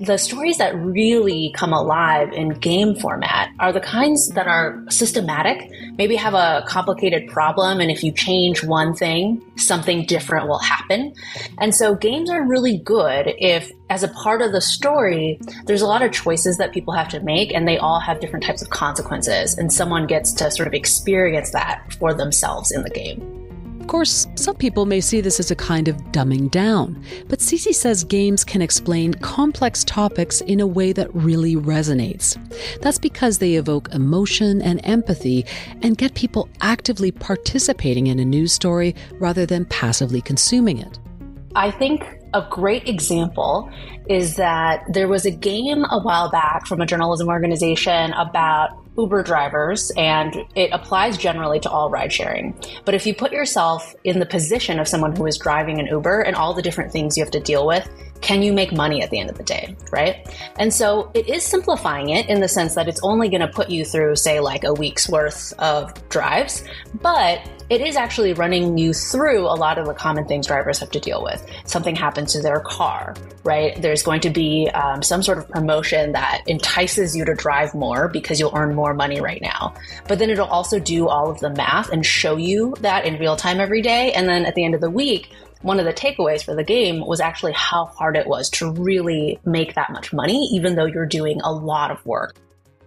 The 0.01 0.19
stories 0.19 0.59
that 0.59 0.75
really 0.75 1.53
come 1.55 1.73
alive 1.73 2.33
in 2.33 2.49
game 2.51 2.97
format 2.97 3.51
are 3.61 3.73
the 3.73 3.81
kinds 3.81 4.29
that 4.31 4.49
are 4.49 4.83
systematic, 4.89 5.71
maybe 5.97 6.17
have 6.17 6.35
a 6.35 6.65
complicated 6.67 7.29
problem, 7.29 7.81
and 7.81 7.91
if 7.91 8.03
you 8.03 8.11
change 8.11 8.65
one 8.65 8.95
thing, 8.95 9.41
something 9.57 10.05
different 10.05 10.49
will 10.49 10.59
happen. 10.59 11.15
And 11.59 11.75
so 11.75 11.95
games 11.95 12.29
are 12.29 12.43
really 12.45 12.79
good 12.79 13.35
if, 13.39 13.71
as 13.89 14.03
a 14.03 14.09
part 14.09 14.43
of 14.43 14.51
the 14.51 14.61
story, 14.61 15.39
there's 15.67 15.83
a 15.83 15.87
lot 15.87 16.03
of 16.03 16.11
choices 16.11 16.57
that 16.59 16.73
people 16.73 16.93
have 16.93 17.09
to 17.11 17.21
make, 17.21 17.55
and 17.55 17.69
they 17.69 17.79
all 17.79 18.01
have 18.01 18.21
different 18.21 18.45
types 18.45 18.63
of 18.63 18.71
consequences, 18.71 19.57
and 19.57 19.73
someone 19.73 20.09
gets 20.09 20.33
to 20.33 20.51
sort 20.51 20.67
of 20.67 20.75
experience 20.75 21.51
that 21.53 21.93
for 22.01 22.13
themselves 22.13 22.73
in 22.73 22.83
the 22.83 22.91
game. 22.91 23.44
Of 23.85 23.89
course, 23.89 24.27
some 24.35 24.57
people 24.57 24.87
may 24.87 25.03
see 25.03 25.21
this 25.21 25.39
as 25.39 25.51
a 25.51 25.55
kind 25.55 25.89
of 25.89 25.97
dumbing 26.11 26.51
down, 26.51 27.05
but 27.29 27.41
Sisi 27.41 27.75
says 27.75 28.03
games 28.03 28.43
can 28.43 28.63
explain 28.63 29.13
complex 29.13 29.85
topics 29.85 30.41
in 30.41 30.61
a 30.61 30.67
way 30.67 30.95
that 30.95 31.15
really 31.15 31.55
resonates. 31.55 32.39
That's 32.81 32.99
because 32.99 33.37
they 33.37 33.57
evoke 33.57 33.93
emotion 33.93 34.63
and 34.63 34.81
empathy 34.85 35.45
and 35.83 35.99
get 35.99 36.15
people 36.15 36.49
actively 36.63 37.13
participating 37.13 38.07
in 38.07 38.19
a 38.19 38.25
news 38.25 38.55
story 38.55 38.97
rather 39.21 39.45
than 39.45 39.67
passively 39.67 40.23
consuming 40.23 40.79
it. 40.79 40.99
I 41.55 41.71
think 41.71 42.07
a 42.33 42.47
great 42.51 42.89
example 42.89 43.71
is 44.09 44.37
that 44.37 44.83
there 44.89 45.09
was 45.09 45.27
a 45.27 45.31
game 45.31 45.85
a 45.91 46.01
while 46.01 46.31
back 46.31 46.67
from 46.67 46.81
a 46.81 46.87
journalism 46.87 47.29
organization 47.29 48.15
about 48.15 48.84
Uber 48.97 49.23
drivers, 49.23 49.91
and 49.97 50.37
it 50.55 50.71
applies 50.73 51.17
generally 51.17 51.61
to 51.61 51.71
all 51.71 51.91
ride 51.91 52.13
sharing. 52.13 52.55
But 52.85 52.95
if 52.95 53.07
you 53.07 53.15
put 53.15 53.33
yourself 53.33 53.95
in 54.05 54.19
the 54.19 54.27
position 54.27 54.79
of 54.79 54.89
someone 54.89 55.15
who 55.17 55.27
is 55.27 55.37
driving 55.39 55.81
an 55.81 55.87
Uber 55.87 56.21
and 56.21 56.37
all 56.37 56.55
the 56.55 56.63
different 56.63 56.93
things 56.93 57.17
you 57.17 57.25
have 57.25 57.33
to 57.33 57.41
deal 57.41 57.67
with, 57.67 57.89
can 58.21 58.43
you 58.43 58.53
make 58.53 58.73
money 58.73 59.03
at 59.03 59.11
the 59.11 59.19
end 59.19 59.29
of 59.29 59.37
the 59.37 59.45
day, 59.45 59.77
right? 59.93 60.27
And 60.59 60.73
so 60.73 61.11
it 61.15 61.29
is 61.29 61.45
simplifying 61.45 62.11
it 62.11 62.29
in 62.29 62.41
the 62.41 62.49
sense 62.49 62.75
that 62.75 62.89
it's 62.89 63.01
only 63.03 63.29
going 63.29 63.43
to 63.43 63.49
put 63.49 63.69
you 63.69 63.85
through, 63.85 64.17
say, 64.17 64.41
like 64.41 64.65
a 64.65 64.73
week's 64.73 65.09
worth 65.09 65.53
of 65.59 65.93
drives, 66.09 66.65
but 67.03 67.41
it 67.75 67.81
is 67.81 67.97
actually 67.97 68.33
running 68.35 68.79
you 68.79 68.95
through 68.95 69.41
a 69.41 69.59
lot 69.59 69.79
of 69.79 69.87
the 69.87 69.95
common 69.95 70.25
things 70.27 70.47
drivers 70.47 70.79
have 70.79 70.93
to 70.93 71.01
deal 71.01 71.25
with. 71.25 71.45
Something 71.65 71.97
happens 71.97 72.33
to 72.35 72.41
their 72.41 72.61
car, 72.61 73.17
right? 73.43 73.75
There's 73.83 74.05
going 74.05 74.21
to 74.21 74.31
be 74.31 74.71
um, 74.71 75.03
some 75.03 75.25
sort 75.25 75.39
of 75.39 75.49
promotion 75.49 76.13
that 76.13 76.43
entices 76.47 77.17
you 77.17 77.25
to 77.25 77.35
drive 77.35 77.75
more 77.75 78.07
because 78.07 78.39
you'll 78.39 78.55
earn 78.55 78.77
more 78.77 78.95
money 78.95 79.21
right 79.21 79.43
now. 79.43 79.75
But 80.07 80.21
then 80.21 80.31
it'll 80.31 80.47
also 80.47 80.79
do 80.79 81.09
all 81.09 81.29
of 81.29 81.41
the 81.41 81.51
math 81.51 81.91
and 81.91 82.07
show 82.07 82.37
you 82.37 82.77
that 82.79 83.07
in 83.07 83.19
real 83.19 83.35
time 83.35 83.59
every 83.59 83.83
day. 83.83 84.13
And 84.13 84.29
then 84.29 84.47
at 84.47 84.55
the 84.55 84.65
end 84.65 84.77
of 84.77 84.81
the 84.81 84.91
week, 84.91 85.31
one 85.63 85.81
of 85.81 85.85
the 85.85 85.93
takeaways 85.93 86.45
for 86.45 86.55
the 86.55 86.63
game 86.63 87.05
was 87.05 87.21
actually 87.21 87.55
how 87.55 87.87
hard 87.87 88.17
it 88.17 88.29
was 88.29 88.51
to 88.51 88.71
really 88.71 89.41
make 89.45 89.75
that 89.75 89.91
much 89.91 90.13
money, 90.13 90.49
even 90.53 90.77
though 90.77 90.85
you're 90.85 91.07
doing 91.07 91.41
a 91.43 91.51
lot 91.53 91.91
of 91.91 92.07
work. 92.07 92.37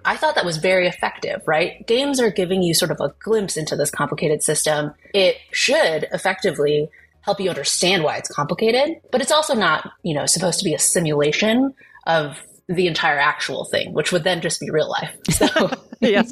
I 0.08 0.16
thought 0.16 0.36
that 0.36 0.46
was 0.46 0.56
very 0.56 0.88
effective, 0.88 1.42
right? 1.46 1.86
Games 1.86 2.22
are 2.22 2.32
giving 2.32 2.64
you 2.64 2.74
sort 2.74 2.92
of 2.92 3.02
a 3.02 3.14
glimpse 3.20 3.58
into 3.58 3.76
this 3.76 3.92
complicated 3.92 4.42
system. 4.42 4.94
It 5.14 5.36
should 5.52 6.08
effectively 6.14 6.90
help 7.22 7.42
you 7.42 7.50
understand 7.50 8.04
why 8.04 8.16
it's 8.16 8.30
complicated, 8.30 9.02
but 9.12 9.22
it's 9.22 9.34
also 9.34 9.54
not, 9.54 9.92
you 10.04 10.16
know, 10.16 10.26
supposed 10.26 10.60
to 10.60 10.64
be 10.66 10.74
a 10.74 10.80
simulation 10.80 11.74
of 12.06 12.42
the 12.70 12.88
entire 12.88 13.18
actual 13.18 13.66
thing, 13.66 13.94
which 13.94 14.14
would 14.14 14.24
then 14.24 14.40
just 14.40 14.62
be 14.62 14.70
real 14.72 14.90
life. 14.90 15.14
So, 15.30 15.72
yes. 16.00 16.32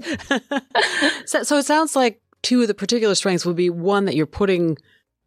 so, 1.25 1.43
so 1.43 1.57
it 1.57 1.65
sounds 1.65 1.97
like 1.97 2.21
two 2.43 2.61
of 2.61 2.69
the 2.69 2.73
particular 2.73 3.13
strengths 3.13 3.45
would 3.45 3.57
be 3.57 3.69
one 3.69 4.05
that 4.05 4.15
you're 4.15 4.25
putting 4.25 4.77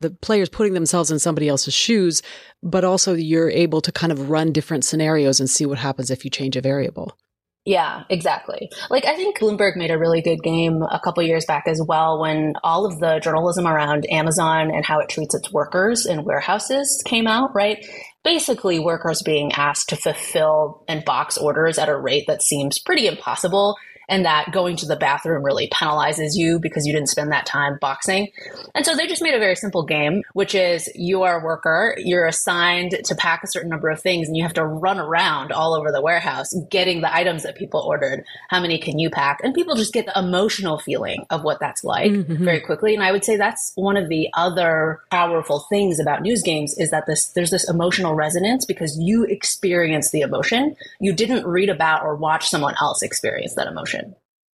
the 0.01 0.11
players 0.11 0.49
putting 0.49 0.75
themselves 0.75 1.11
in 1.11 1.19
somebody 1.19 1.49
else's 1.49 1.75
shoes, 1.75 2.23
but 2.63 2.85
also 2.85 3.15
you're 3.15 3.51
able 3.51 3.81
to 3.81 3.93
kind 3.93 4.13
of 4.13 4.31
run 4.31 4.53
different 4.53 4.85
scenarios 4.85 5.41
and 5.41 5.51
see 5.51 5.67
what 5.67 5.77
happens 5.77 6.11
if 6.11 6.25
you 6.25 6.31
change 6.31 6.57
a 6.57 6.61
variable. 6.61 7.19
Yeah, 7.69 8.05
exactly. 8.09 8.71
Like 8.89 9.05
I 9.05 9.15
think 9.15 9.39
Bloomberg 9.39 9.77
made 9.77 9.91
a 9.91 9.99
really 9.99 10.23
good 10.23 10.43
game 10.43 10.81
a 10.81 10.99
couple 10.99 11.23
years 11.23 11.45
back 11.45 11.65
as 11.67 11.83
well 11.87 12.19
when 12.19 12.55
all 12.65 12.87
of 12.87 12.99
the 12.99 13.21
journalism 13.23 13.67
around 13.67 14.11
Amazon 14.11 14.71
and 14.75 14.87
how 14.87 15.01
it 15.01 15.11
treats 15.11 15.35
its 15.35 15.53
workers 15.53 16.07
in 16.07 16.25
warehouses 16.25 17.03
came 17.05 17.27
out, 17.27 17.55
right? 17.55 17.87
Basically 18.25 18.79
workers 18.79 19.21
being 19.21 19.53
asked 19.53 19.91
to 19.91 19.97
fulfill 19.97 20.83
and 20.89 21.05
box 21.05 21.37
orders 21.37 21.77
at 21.77 21.91
a 21.91 21.97
rate 21.97 22.25
that 22.27 22.41
seems 22.41 22.79
pretty 22.79 23.07
impossible 23.07 23.77
and 24.09 24.25
that 24.25 24.53
going 24.53 24.77
to 24.77 24.87
the 24.87 24.97
bathroom 24.97 25.43
really 25.43 25.69
penalizes 25.69 26.31
you 26.35 26.59
because 26.59 26.87
you 26.87 26.93
didn't 26.93 27.09
spend 27.09 27.33
that 27.33 27.47
time 27.47 27.79
boxing. 27.81 28.29
And 28.75 28.85
so 28.85 28.95
they 28.95 29.07
just 29.07 29.23
made 29.23 29.35
a 29.35 29.39
very 29.39 29.57
simple 29.57 29.85
game, 29.85 30.23
which 30.33 30.55
is 30.55 30.91
you 30.95 31.23
are 31.23 31.41
a 31.41 31.45
worker, 31.45 31.95
you're 31.99 32.27
assigned 32.27 32.97
to 33.05 33.15
pack 33.15 33.43
a 33.43 33.47
certain 33.47 33.71
number 33.71 33.89
of 33.89 34.01
things, 34.01 34.29
and 34.29 34.37
you 34.37 34.43
have 34.43 34.55
to 34.55 34.65
run 34.65 34.99
around 34.99 35.53
all 35.53 35.75
over 35.75 35.93
the 35.93 36.01
warehouse 36.01 36.55
getting 36.71 37.01
the 37.01 37.15
items 37.15 37.43
that 37.43 37.57
people 37.57 37.81
ordered. 37.81 38.25
How 38.49 38.61
many 38.61 38.79
can 38.79 38.99
you 38.99 39.11
pack? 39.11 39.41
And 39.43 39.55
people 39.55 39.75
just 39.75 39.93
get 39.93 40.07
the 40.07 40.19
emotional 40.19 40.79
feeling 40.79 41.27
of 41.31 41.43
what 41.45 41.61
that's 41.61 41.85
like 41.85 42.11
mm-hmm. 42.11 42.45
very 42.45 42.61
quickly. 42.61 42.95
And 42.95 43.03
I 43.03 43.13
would 43.13 43.25
say 43.25 43.37
that's 43.37 43.73
one 43.75 43.97
of 43.97 44.09
the 44.09 44.29
other 44.35 45.01
powerful 45.11 45.67
things 45.69 46.01
about 46.01 46.23
news 46.23 46.43
games 46.43 46.77
is 46.79 46.91
that 46.91 47.07
this 47.07 47.29
there's 47.29 47.51
this 47.51 47.69
emotional 47.69 48.15
resonance 48.15 48.65
because 48.65 48.99
you 48.99 49.25
experience 49.25 50.11
the 50.11 50.21
emotion. 50.21 50.77
You 51.01 51.13
didn't 51.13 51.47
read 51.47 51.69
about 51.69 52.03
or 52.03 52.15
watch 52.17 52.49
someone 52.49 52.75
else 52.81 53.03
experience 53.03 53.55
that 53.55 53.67
emotion. 53.67 53.98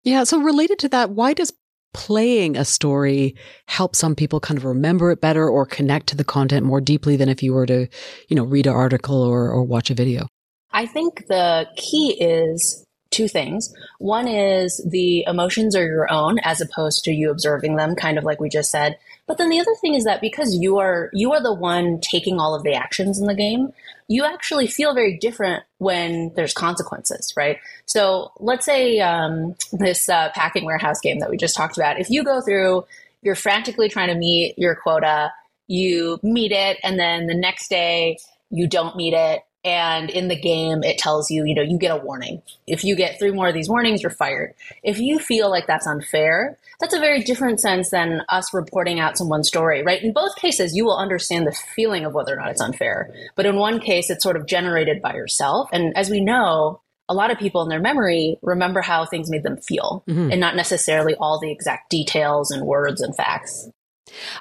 Yeah. 0.04 0.24
So 0.24 0.40
related 0.40 0.80
to 0.80 0.90
that, 0.90 1.12
why 1.12 1.34
does 1.34 1.54
playing 1.94 2.58
a 2.58 2.66
story 2.66 3.36
help 3.68 3.96
some 3.96 4.16
people 4.16 4.40
kind 4.40 4.58
of 4.58 4.66
remember 4.66 5.12
it 5.12 5.22
better 5.22 5.48
or 5.48 5.66
connect 5.66 6.08
to 6.08 6.18
the 6.18 6.24
content 6.24 6.66
more 6.66 6.82
deeply 6.82 7.16
than 7.16 7.30
if 7.30 7.44
you 7.44 7.54
were 7.54 7.68
to, 7.68 7.88
you 8.28 8.36
know, 8.36 8.44
read 8.44 8.68
an 8.68 8.74
article 8.74 9.22
or, 9.22 9.50
or 9.50 9.64
watch 9.64 9.90
a 9.90 9.94
video? 9.94 10.28
I 10.72 10.88
think 10.88 11.28
the 11.28 11.68
key 11.78 12.18
is 12.20 12.84
two 13.12 13.28
things. 13.28 13.72
One 14.00 14.28
is 14.28 14.86
the 14.90 15.24
emotions 15.28 15.76
are 15.76 15.86
your 15.86 16.12
own 16.12 16.40
as 16.40 16.60
opposed 16.62 17.04
to 17.04 17.12
you 17.12 17.30
observing 17.30 17.76
them, 17.76 17.96
kind 17.96 18.18
of 18.18 18.24
like 18.24 18.40
we 18.40 18.50
just 18.50 18.72
said. 18.72 18.98
But 19.26 19.38
then 19.38 19.50
the 19.50 19.60
other 19.60 19.74
thing 19.80 19.94
is 19.94 20.04
that 20.04 20.22
because 20.22 20.56
you 20.56 20.80
are 20.80 21.10
you 21.14 21.32
are 21.34 21.42
the 21.42 21.54
one 21.54 22.00
taking 22.02 22.40
all 22.40 22.54
of 22.54 22.64
the 22.64 22.74
actions 22.74 23.20
in 23.20 23.28
the 23.28 23.36
game, 23.36 23.72
you 24.08 24.26
actually 24.26 24.68
feel 24.68 24.94
very 24.94 25.18
different 25.18 25.64
when 25.78 26.34
there's 26.36 26.54
consequences, 26.54 27.34
right? 27.38 27.58
So 27.86 28.32
let's 28.40 28.66
say 28.66 29.00
um, 29.00 29.56
this 29.72 30.10
uh, 30.10 30.30
packing 30.36 30.66
warehouse 30.66 31.00
game 31.02 31.20
that 31.20 31.30
we 31.30 31.38
just 31.38 31.56
talked 31.56 31.78
about. 31.78 32.00
If 32.00 32.10
you 32.10 32.24
go 32.24 32.42
through, 32.42 32.86
you're 33.22 33.36
frantically 33.36 33.88
trying 33.88 34.10
to 34.10 34.16
meet 34.16 34.58
your 34.58 34.76
quota, 34.76 35.32
you 35.68 36.20
meet 36.22 36.52
it, 36.52 36.78
and 36.84 37.00
then 37.00 37.28
the 37.28 37.34
next 37.34 37.70
day 37.70 38.18
you 38.50 38.68
don't 38.68 38.96
meet 38.98 39.14
it, 39.14 39.42
and 39.64 40.10
in 40.10 40.28
the 40.28 40.40
game 40.40 40.84
it 40.84 40.98
tells 40.98 41.32
you 41.32 41.46
you 41.46 41.56
know 41.56 41.62
you 41.62 41.78
get 41.78 41.92
a 41.92 41.98
warning. 42.04 42.42
If 42.68 42.84
you 42.84 42.96
get 42.96 43.20
three 43.20 43.32
more 43.32 43.48
of 43.48 43.54
these 43.54 43.70
warnings 43.70 44.02
you're 44.02 44.12
fired. 44.12 44.54
If 44.84 45.00
you 45.00 45.20
feel 45.20 45.50
like 45.50 45.68
that's 45.68 45.88
unfair 45.88 46.58
that's 46.80 46.94
a 46.94 47.00
very 47.00 47.24
different 47.24 47.60
sense 47.60 47.90
than 47.92 48.22
us 48.30 48.54
reporting 48.54 49.00
out 49.00 49.18
someone's 49.18 49.48
story 49.48 49.84
right? 49.84 50.02
In 50.02 50.14
both 50.14 50.36
cases 50.36 50.76
you 50.76 50.86
will 50.86 50.98
understand 50.98 51.48
the 51.48 51.58
feeling 51.76 52.06
of 52.06 52.14
whether 52.14 52.34
or 52.34 52.38
not 52.38 52.52
it's 52.52 52.62
unfair. 52.62 53.14
But 53.36 53.46
in 53.46 53.56
one 53.56 53.80
case 53.80 54.10
it's 54.10 54.24
sort 54.24 54.36
of 54.36 54.48
generated 54.48 55.02
by 55.02 55.14
yourself. 55.14 55.70
And 55.72 55.96
as 55.98 56.10
we 56.10 56.22
know 56.22 56.82
a 57.10 57.14
lot 57.14 57.32
of 57.32 57.38
people 57.38 57.62
in 57.62 57.70
their 57.70 57.82
memory 57.82 58.38
remember 58.42 58.82
how 58.82 59.06
things 59.06 59.30
made 59.30 59.44
them 59.44 59.58
feel 59.58 60.04
mm-hmm. 60.08 60.32
and 60.32 60.40
not 60.40 60.56
necessarily 60.56 61.16
all 61.16 61.40
the 61.40 61.52
exact 61.52 61.90
details 61.90 62.52
and 62.52 62.66
words 62.66 63.02
and 63.02 63.16
facts 63.16 63.70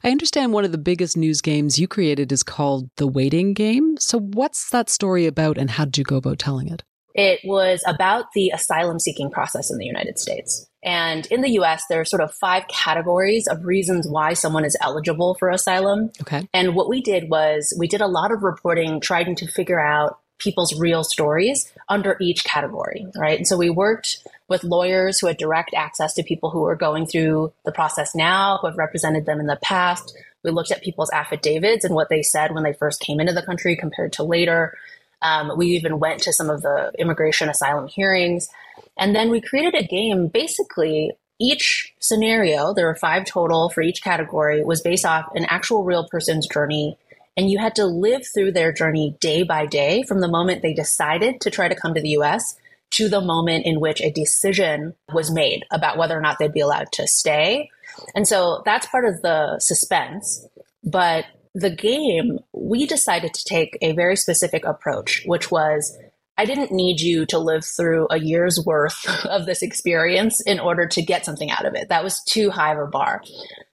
I 0.03 0.11
understand 0.11 0.53
one 0.53 0.65
of 0.65 0.73
the 0.73 0.79
biggest 0.79 1.17
news 1.17 1.41
games 1.41 1.79
you 1.79 1.89
created 1.89 2.33
is 2.33 2.43
called 2.43 2.91
The 2.97 3.07
Waiting 3.07 3.55
Game. 3.55 3.97
So, 3.99 4.19
what's 4.19 4.71
that 4.71 4.91
story 4.91 5.27
about 5.27 5.59
and 5.59 5.71
how 5.71 5.85
did 5.85 5.99
you 5.99 6.05
go 6.05 6.17
about 6.17 6.39
telling 6.39 6.69
it? 6.69 6.83
It 7.15 7.41
was 7.45 7.83
about 7.87 8.33
the 8.35 8.51
asylum 8.55 8.99
seeking 8.99 9.31
process 9.31 9.71
in 9.71 9.79
the 9.79 9.85
United 9.85 10.19
States. 10.19 10.67
And 10.83 11.27
in 11.27 11.43
the 11.43 11.51
US, 11.61 11.85
there 11.89 12.01
are 12.01 12.05
sort 12.05 12.23
of 12.23 12.35
five 12.35 12.67
categories 12.69 13.47
of 13.47 13.65
reasons 13.65 14.07
why 14.09 14.33
someone 14.33 14.65
is 14.65 14.77
eligible 14.81 15.35
for 15.35 15.51
asylum. 15.51 16.11
Okay. 16.23 16.49
And 16.53 16.75
what 16.75 16.89
we 16.89 17.01
did 17.01 17.29
was 17.29 17.75
we 17.79 17.87
did 17.87 18.01
a 18.01 18.07
lot 18.07 18.33
of 18.33 18.43
reporting 18.43 19.01
trying 19.01 19.37
to 19.37 19.47
figure 19.47 19.81
out 19.81 20.19
people's 20.39 20.79
real 20.79 21.05
stories 21.05 21.73
under 21.89 22.17
each 22.21 22.45
category, 22.45 23.07
right? 23.17 23.39
And 23.39 23.47
so 23.47 23.57
we 23.57 23.71
worked 23.71 24.27
with 24.53 24.63
lawyers 24.63 25.19
who 25.19 25.27
had 25.27 25.39
direct 25.39 25.73
access 25.75 26.13
to 26.15 26.23
people 26.23 26.51
who 26.51 26.61
were 26.61 26.77
going 26.77 27.07
through 27.07 27.53
the 27.65 27.73
process 27.73 28.15
now, 28.15 28.59
who 28.61 28.67
have 28.67 28.77
represented 28.77 29.25
them 29.25 29.41
in 29.41 29.47
the 29.47 29.59
past. 29.63 30.15
We 30.45 30.51
looked 30.51 30.71
at 30.71 30.83
people's 30.83 31.11
affidavits 31.11 31.87
and 31.87 31.95
what 31.95 32.11
they 32.11 32.23
said 32.23 32.53
when 32.53 32.63
they 32.63 32.75
first 32.75 33.01
came 33.01 33.19
into 33.19 33.33
the 33.33 33.43
country 33.43 33.77
compared 33.77 34.13
to 34.15 34.25
later. 34.25 34.77
Um, 35.23 35.53
we 35.57 35.69
even 35.69 35.99
went 35.99 36.21
to 36.25 36.35
some 36.35 36.51
of 36.51 36.61
the 36.61 36.93
immigration 36.99 37.49
asylum 37.49 37.89
hearings. 37.89 38.49
And 38.99 39.17
then 39.17 39.31
we 39.31 39.41
created 39.41 39.75
a 39.75 39.87
game 39.87 40.29
basically. 40.29 41.13
Each 41.41 41.93
scenario, 41.99 42.73
there 42.73 42.87
were 42.87 42.95
five 42.95 43.25
total 43.25 43.71
for 43.71 43.81
each 43.81 44.03
category, 44.03 44.63
was 44.63 44.81
based 44.81 45.07
off 45.07 45.25
an 45.35 45.47
actual 45.47 45.83
real 45.83 46.07
person's 46.07 46.47
journey 46.47 46.97
and 47.37 47.51
you 47.51 47.59
had 47.59 47.75
to 47.77 47.87
live 47.87 48.27
through 48.27 48.53
their 48.53 48.73
journey 48.73 49.17
day 49.19 49.43
by 49.43 49.65
day 49.65 50.03
from 50.03 50.21
the 50.21 50.29
moment 50.29 50.61
they 50.61 50.75
decided 50.75 51.41
to 51.41 51.51
try 51.51 51.67
to 51.67 51.75
come 51.75 51.95
to 51.95 52.01
the 52.01 52.11
US 52.11 52.57
to 52.93 53.09
the 53.09 53.21
moment 53.21 53.67
in 53.67 53.81
which 53.81 54.01
a 54.01 54.11
decision 54.11 54.95
was 55.13 55.31
made 55.31 55.65
about 55.71 55.99
whether 55.99 56.17
or 56.17 56.21
not 56.21 56.39
they'd 56.39 56.53
be 56.53 56.61
allowed 56.61 56.91
to 56.93 57.07
stay. 57.07 57.71
And 58.15 58.27
so 58.27 58.63
that's 58.65 58.87
part 58.87 59.05
of 59.05 59.23
the 59.23 59.59
suspense. 59.59 60.47
But 60.85 61.27
the 61.55 61.71
game, 61.71 62.39
we 62.53 62.87
decided 62.87 63.35
to 63.35 63.45
take 63.45 63.77
a 63.83 63.93
very 63.93 64.17
specific 64.17 64.65
approach, 64.65 65.23
which 65.27 65.51
was 65.51 65.97
I 66.39 66.47
didn't 66.47 66.73
need 66.73 67.01
you 67.01 67.27
to 67.27 67.39
live 67.39 67.65
through 67.65 68.09
a 68.11 68.19
year's 68.19 68.59
worth 68.65 69.07
of 69.27 69.47
this 69.47 69.63
experience 69.63 70.41
in 70.41 70.59
order 70.59 70.87
to 70.87 71.03
get 71.03 71.25
something 71.25 71.51
out 71.51 71.67
of 71.67 71.75
it. 71.75 71.89
That 71.89 72.05
was 72.05 72.23
too 72.25 72.51
high 72.51 72.73
of 72.73 72.79
a 72.79 72.87
bar. 72.87 73.23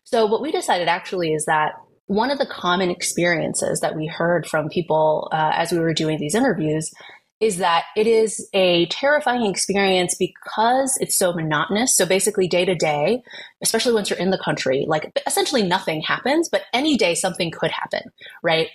So, 0.04 0.26
what 0.26 0.42
we 0.42 0.52
decided 0.52 0.88
actually 0.88 1.34
is 1.34 1.46
that 1.46 1.74
one 2.08 2.32
of 2.32 2.40
the 2.40 2.46
common 2.46 2.90
experiences 2.90 3.82
that 3.82 3.96
we 3.96 4.08
heard 4.08 4.48
from 4.48 4.68
people 4.68 5.30
uh, 5.32 5.52
as 5.54 5.72
we 5.72 5.80
were 5.80 5.94
doing 5.94 6.20
these 6.20 6.34
interviews 6.34 6.92
is 7.40 7.58
that 7.58 7.86
it 7.96 8.08
is 8.08 8.50
a 8.54 8.86
terrifying 8.88 9.46
experience 9.46 10.16
because 10.16 10.98
it's 11.00 11.18
so 11.18 11.34
monotonous. 11.34 11.96
So 11.96 12.06
basically, 12.06 12.48
day 12.48 12.66
to 12.66 12.76
day, 12.76 13.22
especially 13.62 13.94
once 13.94 14.10
you're 14.10 14.20
in 14.20 14.32
the 14.32 14.38
country, 14.38 14.86
like 14.88 15.12
essentially 15.26 15.64
nothing 15.64 16.02
happens, 16.02 16.50
but 16.50 16.64
any 16.74 16.98
day 16.98 17.16
something 17.16 17.52
could 17.52 17.72
happen, 17.72 18.02
right? 18.44 18.68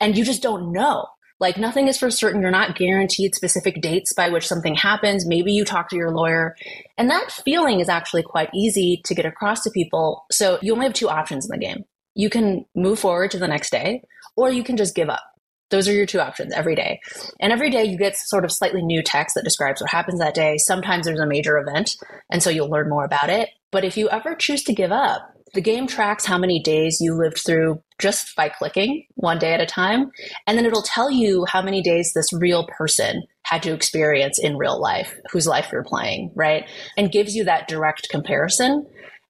And 0.00 0.16
you 0.16 0.24
just 0.24 0.42
don't 0.42 0.72
know. 0.72 1.06
Like 1.38 1.56
nothing 1.56 1.88
is 1.88 1.96
for 1.96 2.10
certain. 2.10 2.42
You're 2.42 2.50
not 2.50 2.76
guaranteed 2.76 3.34
specific 3.34 3.80
dates 3.80 4.12
by 4.12 4.28
which 4.28 4.46
something 4.46 4.74
happens. 4.74 5.26
Maybe 5.26 5.52
you 5.52 5.64
talk 5.64 5.88
to 5.88 5.96
your 5.96 6.10
lawyer. 6.10 6.54
And 6.98 7.08
that 7.08 7.32
feeling 7.32 7.80
is 7.80 7.88
actually 7.88 8.22
quite 8.22 8.50
easy 8.54 9.00
to 9.06 9.14
get 9.14 9.24
across 9.24 9.62
to 9.62 9.70
people. 9.70 10.26
So 10.30 10.58
you 10.60 10.74
only 10.74 10.84
have 10.84 10.92
two 10.92 11.08
options 11.08 11.46
in 11.46 11.50
the 11.50 11.64
game 11.64 11.84
you 12.14 12.30
can 12.30 12.64
move 12.74 12.98
forward 12.98 13.30
to 13.32 13.38
the 13.38 13.48
next 13.48 13.70
day 13.70 14.02
or 14.36 14.50
you 14.50 14.64
can 14.64 14.76
just 14.76 14.94
give 14.94 15.08
up. 15.08 15.22
Those 15.70 15.88
are 15.88 15.92
your 15.92 16.06
two 16.06 16.20
options 16.20 16.52
every 16.52 16.74
day. 16.74 17.00
And 17.40 17.52
every 17.52 17.70
day 17.70 17.84
you 17.84 17.96
get 17.96 18.16
sort 18.16 18.44
of 18.44 18.52
slightly 18.52 18.82
new 18.82 19.02
text 19.02 19.34
that 19.34 19.44
describes 19.44 19.80
what 19.80 19.90
happens 19.90 20.18
that 20.18 20.34
day. 20.34 20.58
Sometimes 20.58 21.06
there's 21.06 21.20
a 21.20 21.26
major 21.26 21.58
event, 21.58 21.96
and 22.30 22.42
so 22.42 22.50
you'll 22.50 22.70
learn 22.70 22.88
more 22.88 23.04
about 23.04 23.30
it. 23.30 23.50
But 23.70 23.84
if 23.84 23.96
you 23.96 24.08
ever 24.10 24.34
choose 24.34 24.64
to 24.64 24.72
give 24.72 24.92
up, 24.92 25.34
the 25.52 25.60
game 25.60 25.86
tracks 25.86 26.24
how 26.24 26.38
many 26.38 26.62
days 26.62 27.00
you 27.00 27.14
lived 27.14 27.38
through 27.44 27.82
just 27.98 28.36
by 28.36 28.48
clicking 28.48 29.06
one 29.14 29.38
day 29.38 29.52
at 29.52 29.60
a 29.60 29.66
time. 29.66 30.10
And 30.46 30.56
then 30.56 30.64
it'll 30.64 30.82
tell 30.82 31.10
you 31.10 31.44
how 31.46 31.60
many 31.60 31.82
days 31.82 32.12
this 32.12 32.32
real 32.32 32.66
person 32.66 33.24
had 33.42 33.62
to 33.64 33.74
experience 33.74 34.38
in 34.38 34.56
real 34.56 34.80
life, 34.80 35.14
whose 35.32 35.46
life 35.46 35.70
you're 35.72 35.82
playing, 35.82 36.30
right? 36.34 36.68
And 36.96 37.10
gives 37.10 37.34
you 37.34 37.44
that 37.44 37.68
direct 37.68 38.08
comparison. 38.10 38.86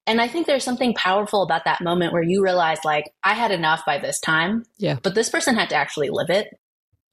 And 0.07 0.19
I 0.19 0.27
think 0.27 0.47
there's 0.47 0.63
something 0.63 0.93
powerful 0.93 1.43
about 1.43 1.65
that 1.65 1.81
moment 1.81 2.11
where 2.11 2.23
you 2.23 2.43
realize, 2.43 2.79
like, 2.83 3.13
I 3.23 3.33
had 3.33 3.51
enough 3.51 3.83
by 3.85 3.99
this 3.99 4.19
time. 4.19 4.63
Yeah. 4.77 4.97
But 5.01 5.15
this 5.15 5.29
person 5.29 5.55
had 5.55 5.69
to 5.69 5.75
actually 5.75 6.09
live 6.09 6.29
it. 6.29 6.47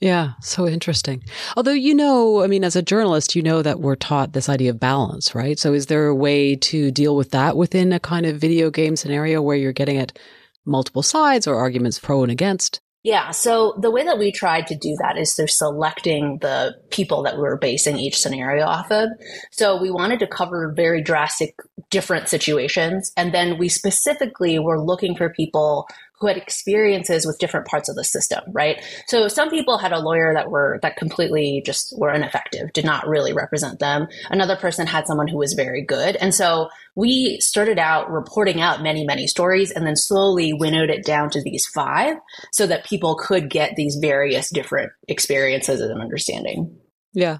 Yeah, 0.00 0.34
so 0.40 0.68
interesting. 0.68 1.24
Although, 1.56 1.72
you 1.72 1.92
know, 1.92 2.42
I 2.44 2.46
mean, 2.46 2.62
as 2.62 2.76
a 2.76 2.82
journalist, 2.82 3.34
you 3.34 3.42
know 3.42 3.62
that 3.62 3.80
we're 3.80 3.96
taught 3.96 4.32
this 4.32 4.48
idea 4.48 4.70
of 4.70 4.78
balance, 4.78 5.34
right? 5.34 5.58
So, 5.58 5.72
is 5.72 5.86
there 5.86 6.06
a 6.06 6.14
way 6.14 6.54
to 6.54 6.92
deal 6.92 7.16
with 7.16 7.32
that 7.32 7.56
within 7.56 7.92
a 7.92 7.98
kind 7.98 8.24
of 8.24 8.36
video 8.36 8.70
game 8.70 8.94
scenario 8.94 9.42
where 9.42 9.56
you're 9.56 9.72
getting 9.72 9.96
at 9.96 10.16
multiple 10.64 11.02
sides 11.02 11.48
or 11.48 11.56
arguments 11.56 11.98
pro 11.98 12.22
and 12.22 12.30
against? 12.30 12.80
Yeah. 13.08 13.30
So 13.30 13.72
the 13.78 13.90
way 13.90 14.04
that 14.04 14.18
we 14.18 14.30
tried 14.30 14.66
to 14.66 14.76
do 14.76 14.94
that 15.00 15.16
is 15.16 15.32
through 15.32 15.46
selecting 15.46 16.40
the 16.42 16.74
people 16.90 17.22
that 17.22 17.36
we 17.36 17.40
were 17.40 17.56
basing 17.56 17.96
each 17.96 18.20
scenario 18.20 18.66
off 18.66 18.92
of. 18.92 19.08
So 19.50 19.80
we 19.80 19.90
wanted 19.90 20.18
to 20.18 20.26
cover 20.26 20.74
very 20.76 21.00
drastic, 21.00 21.54
different 21.88 22.28
situations. 22.28 23.10
And 23.16 23.32
then 23.32 23.56
we 23.56 23.70
specifically 23.70 24.58
were 24.58 24.78
looking 24.78 25.16
for 25.16 25.30
people 25.30 25.88
who 26.20 26.26
had 26.26 26.36
experiences 26.36 27.26
with 27.26 27.38
different 27.38 27.66
parts 27.66 27.88
of 27.88 27.96
the 27.96 28.04
system, 28.04 28.42
right? 28.52 28.82
So 29.06 29.28
some 29.28 29.50
people 29.50 29.78
had 29.78 29.92
a 29.92 30.00
lawyer 30.00 30.34
that 30.34 30.50
were 30.50 30.78
that 30.82 30.96
completely 30.96 31.62
just 31.64 31.94
were 31.96 32.12
ineffective, 32.12 32.72
did 32.72 32.84
not 32.84 33.06
really 33.06 33.32
represent 33.32 33.78
them. 33.78 34.08
Another 34.30 34.56
person 34.56 34.86
had 34.86 35.06
someone 35.06 35.28
who 35.28 35.38
was 35.38 35.52
very 35.52 35.82
good. 35.84 36.16
And 36.16 36.34
so 36.34 36.68
we 36.94 37.38
started 37.40 37.78
out 37.78 38.10
reporting 38.10 38.60
out 38.60 38.82
many, 38.82 39.04
many 39.04 39.26
stories 39.26 39.70
and 39.70 39.86
then 39.86 39.96
slowly 39.96 40.52
winnowed 40.52 40.90
it 40.90 41.04
down 41.04 41.30
to 41.30 41.42
these 41.42 41.66
five 41.66 42.16
so 42.52 42.66
that 42.66 42.84
people 42.84 43.16
could 43.16 43.48
get 43.48 43.76
these 43.76 43.96
various 44.00 44.50
different 44.50 44.90
experiences 45.06 45.80
and 45.80 46.00
understanding. 46.00 46.76
Yeah. 47.12 47.38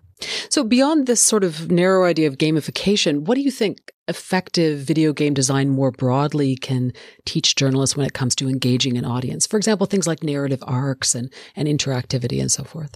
So 0.49 0.65
beyond 0.65 1.07
this 1.07 1.21
sort 1.21 1.45
of 1.45 1.71
narrow 1.71 2.05
idea 2.05 2.29
of 2.29 2.39
gamification, 2.39 3.27
what 3.27 3.35
do 3.35 3.43
you 3.43 3.51
think 3.51 3.93
effective 4.09 4.81
video 4.81 5.13
game 5.13 5.35
design 5.35 5.69
more 5.69 5.91
broadly 5.91 6.57
can 6.57 6.93
teach 7.25 7.55
journalists 7.55 7.97
when 7.97 8.07
it 8.07 8.15
comes 8.15 8.35
to 8.37 8.49
engaging 8.49 8.97
an 8.97 9.05
audience? 9.05 9.47
For 9.47 9.57
example, 9.57 9.87
things 9.87 10.07
like 10.07 10.23
narrative 10.23 10.65
arcs 10.67 11.15
and, 11.15 11.33
and 11.55 11.69
interactivity 11.69 12.41
and 12.41 12.51
so 12.51 12.65
forth. 12.65 12.95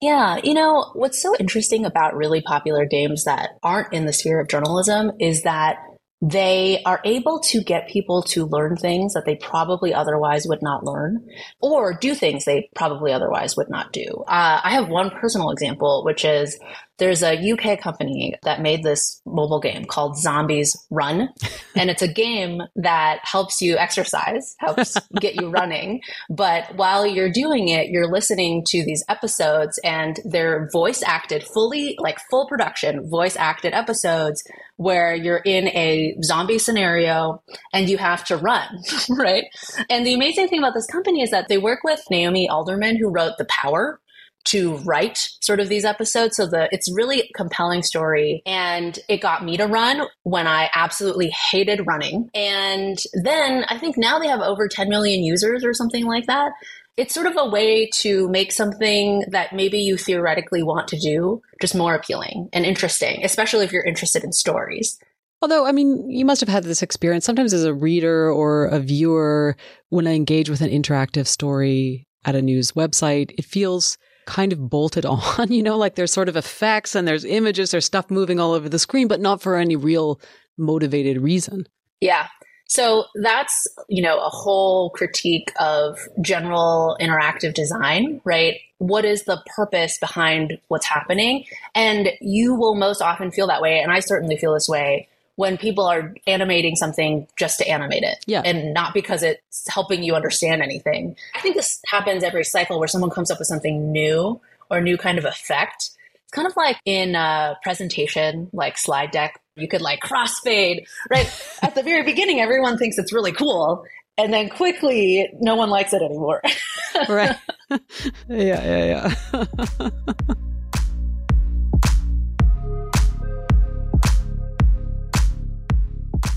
Yeah, 0.00 0.40
you 0.42 0.54
know, 0.54 0.90
what's 0.94 1.22
so 1.22 1.34
interesting 1.38 1.84
about 1.84 2.16
really 2.16 2.42
popular 2.42 2.86
games 2.86 3.24
that 3.24 3.50
aren't 3.62 3.92
in 3.92 4.04
the 4.04 4.12
sphere 4.12 4.40
of 4.40 4.48
journalism 4.48 5.12
is 5.20 5.42
that 5.42 5.76
they 6.22 6.80
are 6.86 7.00
able 7.04 7.40
to 7.40 7.62
get 7.62 7.88
people 7.88 8.22
to 8.22 8.46
learn 8.46 8.76
things 8.76 9.14
that 9.14 9.24
they 9.26 9.34
probably 9.34 9.92
otherwise 9.92 10.46
would 10.46 10.62
not 10.62 10.84
learn 10.84 11.26
or 11.60 11.92
do 11.94 12.14
things 12.14 12.44
they 12.44 12.68
probably 12.76 13.12
otherwise 13.12 13.56
would 13.56 13.68
not 13.68 13.92
do. 13.92 14.06
Uh, 14.28 14.60
I 14.62 14.70
have 14.70 14.88
one 14.88 15.10
personal 15.10 15.50
example, 15.50 16.04
which 16.04 16.24
is 16.24 16.58
there's 17.02 17.24
a 17.24 17.50
UK 17.50 17.80
company 17.80 18.32
that 18.44 18.62
made 18.62 18.84
this 18.84 19.20
mobile 19.26 19.58
game 19.58 19.84
called 19.84 20.16
Zombies 20.16 20.76
Run. 20.88 21.28
And 21.74 21.88
it's 21.88 22.02
a 22.02 22.06
game 22.06 22.60
that 22.76 23.20
helps 23.22 23.62
you 23.62 23.78
exercise, 23.78 24.54
helps 24.58 24.98
get 25.18 25.36
you 25.36 25.48
running. 25.48 26.02
But 26.28 26.76
while 26.76 27.06
you're 27.06 27.32
doing 27.32 27.68
it, 27.68 27.88
you're 27.88 28.12
listening 28.12 28.62
to 28.66 28.84
these 28.84 29.02
episodes 29.08 29.80
and 29.82 30.20
they're 30.26 30.68
voice 30.70 31.02
acted 31.02 31.44
fully, 31.44 31.96
like 31.98 32.18
full 32.30 32.46
production, 32.46 33.08
voice 33.08 33.36
acted 33.36 33.72
episodes 33.72 34.44
where 34.76 35.14
you're 35.14 35.38
in 35.46 35.68
a 35.68 36.14
zombie 36.22 36.58
scenario 36.58 37.42
and 37.72 37.88
you 37.88 37.96
have 37.96 38.22
to 38.26 38.36
run, 38.36 38.68
right? 39.08 39.44
And 39.88 40.04
the 40.04 40.12
amazing 40.12 40.48
thing 40.48 40.58
about 40.58 40.74
this 40.74 40.86
company 40.86 41.22
is 41.22 41.30
that 41.30 41.48
they 41.48 41.56
work 41.56 41.80
with 41.84 42.02
Naomi 42.10 42.50
Alderman, 42.50 42.98
who 42.98 43.08
wrote 43.08 43.38
The 43.38 43.46
Power, 43.46 43.98
to 44.44 44.76
write 44.78 45.28
sort 45.40 45.60
of 45.60 45.68
these 45.68 45.84
episodes. 45.84 46.36
So 46.36 46.46
the 46.46 46.68
it's 46.72 46.92
really 46.92 47.30
compelling 47.34 47.82
story 47.82 48.42
and 48.46 48.98
it 49.08 49.20
got 49.20 49.44
me 49.44 49.56
to 49.56 49.66
run 49.66 50.02
when 50.22 50.46
I 50.46 50.70
absolutely 50.74 51.30
hated 51.30 51.86
running. 51.86 52.28
And 52.34 52.98
then 53.22 53.64
I 53.68 53.78
think 53.78 53.96
now 53.96 54.18
they 54.18 54.28
have 54.28 54.40
over 54.40 54.68
10 54.68 54.88
million 54.88 55.22
users 55.22 55.64
or 55.64 55.74
something 55.74 56.04
like 56.06 56.26
that. 56.26 56.52
It's 56.96 57.14
sort 57.14 57.26
of 57.26 57.36
a 57.38 57.48
way 57.48 57.88
to 58.00 58.28
make 58.28 58.52
something 58.52 59.24
that 59.30 59.54
maybe 59.54 59.78
you 59.78 59.96
theoretically 59.96 60.62
want 60.62 60.88
to 60.88 60.98
do 60.98 61.40
just 61.60 61.74
more 61.74 61.94
appealing 61.94 62.50
and 62.52 62.66
interesting, 62.66 63.24
especially 63.24 63.64
if 63.64 63.72
you're 63.72 63.84
interested 63.84 64.24
in 64.24 64.32
stories. 64.32 64.98
Although, 65.40 65.66
I 65.66 65.72
mean, 65.72 66.08
you 66.08 66.24
must 66.24 66.40
have 66.40 66.48
had 66.48 66.64
this 66.64 66.82
experience 66.82 67.24
sometimes 67.24 67.52
as 67.52 67.64
a 67.64 67.74
reader 67.74 68.30
or 68.30 68.66
a 68.66 68.78
viewer 68.78 69.56
when 69.88 70.06
I 70.06 70.12
engage 70.12 70.48
with 70.48 70.60
an 70.60 70.70
interactive 70.70 71.26
story 71.26 72.06
at 72.24 72.36
a 72.36 72.42
news 72.42 72.72
website, 72.72 73.32
it 73.36 73.44
feels 73.44 73.98
kind 74.26 74.52
of 74.52 74.70
bolted 74.70 75.04
on, 75.06 75.52
you 75.52 75.62
know, 75.62 75.76
like 75.76 75.94
there's 75.94 76.12
sort 76.12 76.28
of 76.28 76.36
effects 76.36 76.94
and 76.94 77.06
there's 77.06 77.24
images, 77.24 77.70
there's 77.70 77.84
stuff 77.84 78.10
moving 78.10 78.40
all 78.40 78.52
over 78.52 78.68
the 78.68 78.78
screen, 78.78 79.08
but 79.08 79.20
not 79.20 79.42
for 79.42 79.56
any 79.56 79.76
real 79.76 80.20
motivated 80.58 81.20
reason. 81.20 81.66
Yeah. 82.00 82.28
So 82.68 83.04
that's, 83.16 83.66
you 83.88 84.02
know, 84.02 84.18
a 84.18 84.30
whole 84.30 84.90
critique 84.90 85.52
of 85.60 85.98
general 86.22 86.96
interactive 87.00 87.52
design, 87.52 88.22
right? 88.24 88.56
What 88.78 89.04
is 89.04 89.24
the 89.24 89.42
purpose 89.54 89.98
behind 89.98 90.58
what's 90.68 90.86
happening? 90.86 91.44
And 91.74 92.12
you 92.22 92.54
will 92.54 92.74
most 92.74 93.02
often 93.02 93.30
feel 93.30 93.46
that 93.48 93.60
way. 93.60 93.78
And 93.80 93.92
I 93.92 94.00
certainly 94.00 94.38
feel 94.38 94.54
this 94.54 94.70
way 94.70 95.08
when 95.42 95.58
people 95.58 95.84
are 95.84 96.14
animating 96.28 96.76
something 96.76 97.26
just 97.36 97.58
to 97.58 97.66
animate 97.68 98.04
it 98.04 98.24
yeah. 98.28 98.42
and 98.44 98.72
not 98.72 98.94
because 98.94 99.24
it's 99.24 99.66
helping 99.68 100.04
you 100.04 100.14
understand 100.14 100.62
anything. 100.62 101.16
I 101.34 101.40
think 101.40 101.56
this 101.56 101.80
happens 101.88 102.22
every 102.22 102.44
cycle 102.44 102.78
where 102.78 102.86
someone 102.86 103.10
comes 103.10 103.28
up 103.28 103.40
with 103.40 103.48
something 103.48 103.90
new 103.90 104.40
or 104.70 104.78
a 104.78 104.80
new 104.80 104.96
kind 104.96 105.18
of 105.18 105.24
effect. 105.24 105.90
It's 106.14 106.30
kind 106.30 106.46
of 106.46 106.56
like 106.56 106.76
in 106.84 107.16
a 107.16 107.58
presentation, 107.64 108.50
like 108.52 108.78
slide 108.78 109.10
deck, 109.10 109.40
you 109.56 109.66
could 109.66 109.80
like 109.80 109.98
crossfade, 109.98 110.86
right? 111.10 111.28
At 111.62 111.74
the 111.74 111.82
very 111.82 112.04
beginning, 112.04 112.38
everyone 112.38 112.78
thinks 112.78 112.96
it's 112.96 113.12
really 113.12 113.32
cool. 113.32 113.84
And 114.16 114.32
then 114.32 114.48
quickly, 114.48 115.28
no 115.40 115.56
one 115.56 115.70
likes 115.70 115.92
it 115.92 116.02
anymore. 116.02 116.40
right. 117.08 117.36
yeah, 118.28 118.28
yeah, 118.28 119.14
yeah. 119.32 119.88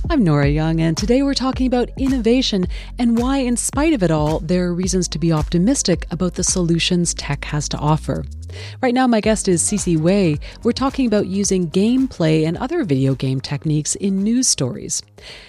I'm 0.07 0.23
Nora 0.23 0.47
Young, 0.47 0.81
and 0.81 0.95
today 0.95 1.23
we're 1.23 1.33
talking 1.33 1.65
about 1.65 1.89
innovation 1.97 2.67
and 2.99 3.17
why, 3.17 3.39
in 3.39 3.57
spite 3.57 3.91
of 3.91 4.03
it 4.03 4.11
all, 4.11 4.39
there 4.39 4.65
are 4.65 4.73
reasons 4.73 5.07
to 5.09 5.19
be 5.19 5.31
optimistic 5.31 6.05
about 6.11 6.35
the 6.35 6.43
solutions 6.43 7.15
tech 7.15 7.43
has 7.45 7.67
to 7.69 7.77
offer. 7.77 8.23
Right 8.83 8.93
now, 8.93 9.07
my 9.07 9.19
guest 9.19 9.47
is 9.47 9.63
Sisi 9.63 9.97
Wei. 9.97 10.37
We're 10.61 10.73
talking 10.73 11.07
about 11.07 11.25
using 11.25 11.71
gameplay 11.71 12.45
and 12.45 12.55
other 12.57 12.83
video 12.83 13.15
game 13.15 13.41
techniques 13.41 13.95
in 13.95 14.23
news 14.23 14.47
stories. 14.47 15.01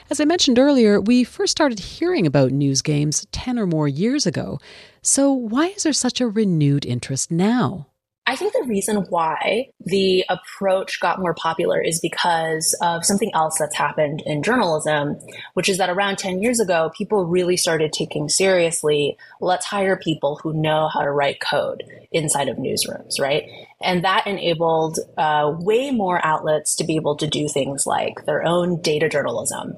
As 0.09 0.21
I 0.21 0.25
mentioned 0.25 0.59
earlier, 0.59 1.03
we 1.03 1.23
first 1.23 1.51
started 1.51 1.79
hearing 1.79 2.27
about 2.27 2.51
news 2.51 2.81
games 2.81 3.27
10 3.33 3.59
or 3.59 3.67
more 3.67 3.89
years 3.89 4.27
ago. 4.27 4.59
So, 5.03 5.33
why 5.33 5.67
is 5.67 5.83
there 5.83 5.93
such 5.93 6.21
a 6.21 6.29
renewed 6.29 6.87
interest 6.87 7.31
now? 7.31 7.89
I 8.29 8.35
think 8.35 8.53
the 8.53 8.65
reason 8.67 8.97
why 9.09 9.69
the 9.85 10.25
approach 10.29 10.99
got 11.01 11.21
more 11.21 11.35
popular 11.35 11.81
is 11.81 12.01
because 12.01 12.77
of 12.83 13.05
something 13.05 13.31
else 13.35 13.59
that's 13.59 13.77
happened 13.77 14.23
in 14.27 14.43
journalism, 14.43 15.17
which 15.55 15.69
is 15.69 15.79
that 15.79 15.91
around 15.91 16.19
10 16.19 16.43
years 16.43 16.59
ago, 16.59 16.91
people 16.97 17.25
really 17.25 17.57
started 17.57 17.93
taking 17.93 18.29
seriously 18.29 19.17
let's 19.41 19.67
hire 19.67 19.97
people 19.97 20.41
who 20.43 20.53
know 20.53 20.89
how 20.89 21.03
to 21.03 21.11
write 21.11 21.41
code 21.41 21.85
inside 22.13 22.49
of 22.49 22.57
newsrooms, 22.57 23.21
right? 23.21 23.45
And 23.83 24.05
that 24.05 24.27
enabled 24.27 24.99
uh, 25.17 25.55
way 25.59 25.91
more 25.91 26.25
outlets 26.25 26.75
to 26.77 26.85
be 26.85 26.97
able 26.97 27.17
to 27.17 27.27
do 27.27 27.49
things 27.49 27.87
like 27.87 28.25
their 28.25 28.45
own 28.45 28.81
data 28.81 29.09
journalism, 29.09 29.77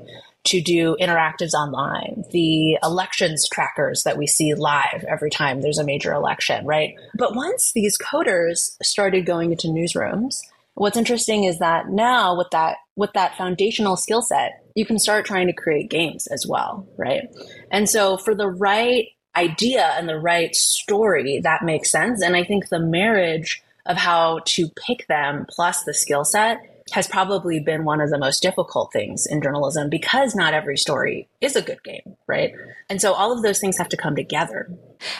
to 0.48 0.60
do 0.60 0.96
interactives 1.00 1.54
online, 1.54 2.24
the 2.30 2.78
elections 2.82 3.48
trackers 3.48 4.02
that 4.04 4.18
we 4.18 4.26
see 4.26 4.54
live 4.54 5.04
every 5.08 5.30
time 5.30 5.60
there's 5.60 5.78
a 5.78 5.84
major 5.84 6.12
election, 6.12 6.66
right? 6.66 6.94
But 7.14 7.34
once 7.34 7.72
these 7.74 7.98
coders 7.98 8.70
started 8.82 9.26
going 9.26 9.52
into 9.52 9.68
newsrooms, 9.68 10.36
what's 10.74 10.96
interesting 10.96 11.44
is 11.44 11.58
that 11.58 11.88
now 11.88 12.36
with 12.36 12.48
that 12.52 12.76
with 12.96 13.12
that 13.12 13.36
foundational 13.36 13.96
skill 13.96 14.22
set, 14.22 14.62
you 14.74 14.84
can 14.84 14.98
start 14.98 15.24
trying 15.24 15.46
to 15.46 15.52
create 15.52 15.90
games 15.90 16.26
as 16.28 16.46
well, 16.48 16.86
right? 16.96 17.28
And 17.70 17.88
so 17.88 18.16
for 18.16 18.34
the 18.34 18.48
right 18.48 19.08
idea 19.36 19.92
and 19.96 20.08
the 20.08 20.18
right 20.18 20.54
story, 20.54 21.40
that 21.44 21.64
makes 21.64 21.90
sense. 21.90 22.22
And 22.22 22.34
I 22.34 22.42
think 22.42 22.68
the 22.68 22.80
marriage 22.80 23.62
of 23.86 23.96
how 23.96 24.40
to 24.44 24.68
pick 24.86 25.06
them 25.06 25.46
plus 25.48 25.84
the 25.84 25.94
skill 25.94 26.24
set 26.24 26.58
has 26.92 27.06
probably 27.06 27.60
been 27.60 27.84
one 27.84 28.00
of 28.00 28.10
the 28.10 28.18
most 28.18 28.42
difficult 28.42 28.92
things 28.92 29.26
in 29.26 29.42
journalism 29.42 29.88
because 29.90 30.34
not 30.34 30.54
every 30.54 30.76
story 30.76 31.28
is 31.40 31.56
a 31.56 31.62
good 31.62 31.82
game, 31.82 32.16
right? 32.26 32.52
And 32.88 33.00
so 33.00 33.12
all 33.12 33.32
of 33.32 33.42
those 33.42 33.58
things 33.58 33.78
have 33.78 33.88
to 33.90 33.96
come 33.96 34.16
together. 34.16 34.68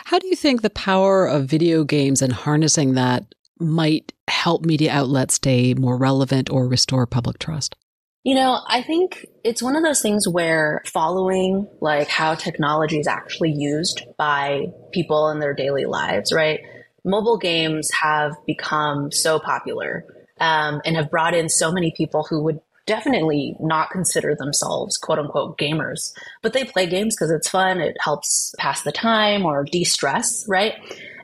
How 0.05 0.19
do 0.19 0.27
you 0.27 0.35
think 0.35 0.61
the 0.61 0.69
power 0.69 1.25
of 1.25 1.45
video 1.45 1.83
games 1.83 2.21
and 2.21 2.33
harnessing 2.33 2.93
that 2.93 3.33
might 3.59 4.13
help 4.27 4.65
media 4.65 4.91
outlets 4.91 5.35
stay 5.35 5.73
more 5.73 5.97
relevant 5.97 6.49
or 6.49 6.67
restore 6.67 7.05
public 7.05 7.39
trust? 7.39 7.75
You 8.23 8.35
know, 8.35 8.59
I 8.67 8.81
think 8.81 9.25
it's 9.43 9.63
one 9.63 9.75
of 9.75 9.83
those 9.83 10.01
things 10.01 10.27
where 10.27 10.81
following 10.85 11.67
like 11.79 12.09
how 12.09 12.35
technology 12.35 12.99
is 12.99 13.07
actually 13.07 13.51
used 13.51 14.03
by 14.17 14.67
people 14.91 15.29
in 15.29 15.39
their 15.39 15.53
daily 15.53 15.85
lives, 15.85 16.33
right? 16.33 16.59
Mobile 17.05 17.37
games 17.37 17.89
have 18.01 18.33
become 18.45 19.11
so 19.11 19.39
popular 19.39 20.05
um, 20.39 20.81
and 20.85 20.95
have 20.95 21.09
brought 21.09 21.33
in 21.33 21.49
so 21.49 21.71
many 21.71 21.93
people 21.95 22.25
who 22.29 22.43
would 22.43 22.59
definitely 22.85 23.55
not 23.59 23.91
consider 23.91 24.35
themselves 24.35 24.97
quote 24.97 25.19
unquote 25.19 25.57
gamers, 25.59 26.11
but 26.41 26.53
they 26.53 26.63
play 26.63 26.87
games 26.87 27.15
because 27.15 27.31
it's 27.31 27.49
fun, 27.49 27.79
it 27.79 27.95
helps 27.99 28.53
pass 28.57 28.81
the 28.81 28.91
time 28.91 29.45
or 29.45 29.63
de 29.63 29.83
stress, 29.83 30.43
right? 30.47 30.73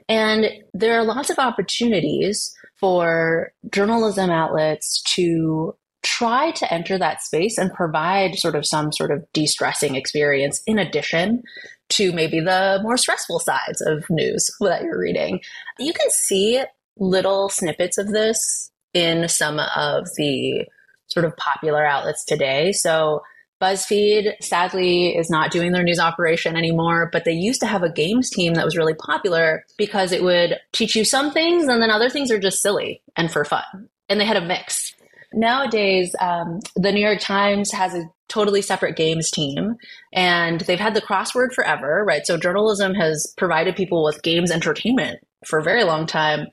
And 0.07 0.45
there 0.73 0.99
are 0.99 1.03
lots 1.03 1.31
of 1.31 1.39
opportunities 1.39 2.55
for 2.79 3.51
journalism 3.71 4.29
outlets 4.29 5.01
to 5.03 5.75
try 6.03 6.51
to 6.51 6.71
enter 6.71 6.99
that 6.99 7.23
space 7.23 7.57
and 7.57 7.73
provide 7.73 8.35
sort 8.35 8.55
of 8.55 8.63
some 8.65 8.91
sort 8.91 9.09
of 9.09 9.25
de 9.33 9.47
stressing 9.47 9.95
experience 9.95 10.61
in 10.67 10.77
addition 10.77 11.41
to 11.89 12.11
maybe 12.13 12.39
the 12.39 12.79
more 12.83 12.95
stressful 12.95 13.39
sides 13.39 13.81
of 13.81 14.07
news 14.11 14.51
that 14.59 14.83
you're 14.83 14.99
reading. 14.99 15.39
You 15.79 15.93
can 15.93 16.11
see 16.11 16.61
little 16.97 17.49
snippets 17.49 17.97
of 17.97 18.09
this 18.09 18.71
in 18.95 19.27
some 19.27 19.59
of 19.59 20.07
the 20.17 20.65
sort 21.07 21.25
of 21.25 21.37
popular 21.37 21.85
outlets 21.85 22.25
today. 22.25 22.71
So 22.71 23.21
BuzzFeed 23.61 24.41
sadly 24.41 25.15
is 25.15 25.29
not 25.29 25.51
doing 25.51 25.71
their 25.71 25.83
news 25.83 25.99
operation 25.99 26.55
anymore, 26.55 27.09
but 27.11 27.25
they 27.25 27.31
used 27.31 27.59
to 27.61 27.67
have 27.67 27.83
a 27.83 27.91
games 27.91 28.29
team 28.29 28.55
that 28.55 28.65
was 28.65 28.77
really 28.77 28.95
popular 28.95 29.63
because 29.77 30.11
it 30.11 30.23
would 30.23 30.57
teach 30.73 30.95
you 30.95 31.05
some 31.05 31.31
things 31.31 31.67
and 31.67 31.81
then 31.81 31.91
other 31.91 32.09
things 32.09 32.31
are 32.31 32.39
just 32.39 32.61
silly 32.61 33.01
and 33.15 33.31
for 33.31 33.45
fun. 33.45 33.89
And 34.09 34.19
they 34.19 34.25
had 34.25 34.37
a 34.37 34.45
mix. 34.45 34.93
Nowadays, 35.33 36.15
um, 36.19 36.59
the 36.75 36.91
New 36.91 37.01
York 37.01 37.19
Times 37.19 37.71
has 37.71 37.93
a 37.93 38.09
totally 38.27 38.61
separate 38.61 38.95
games 38.95 39.29
team 39.29 39.75
and 40.13 40.61
they've 40.61 40.79
had 40.79 40.93
the 40.93 41.01
crossword 41.01 41.53
forever, 41.53 42.03
right? 42.05 42.25
So 42.25 42.37
journalism 42.37 42.93
has 42.95 43.33
provided 43.37 43.75
people 43.75 44.03
with 44.03 44.23
games 44.23 44.51
entertainment 44.51 45.19
for 45.45 45.59
a 45.59 45.63
very 45.63 45.83
long 45.83 46.07
time. 46.07 46.47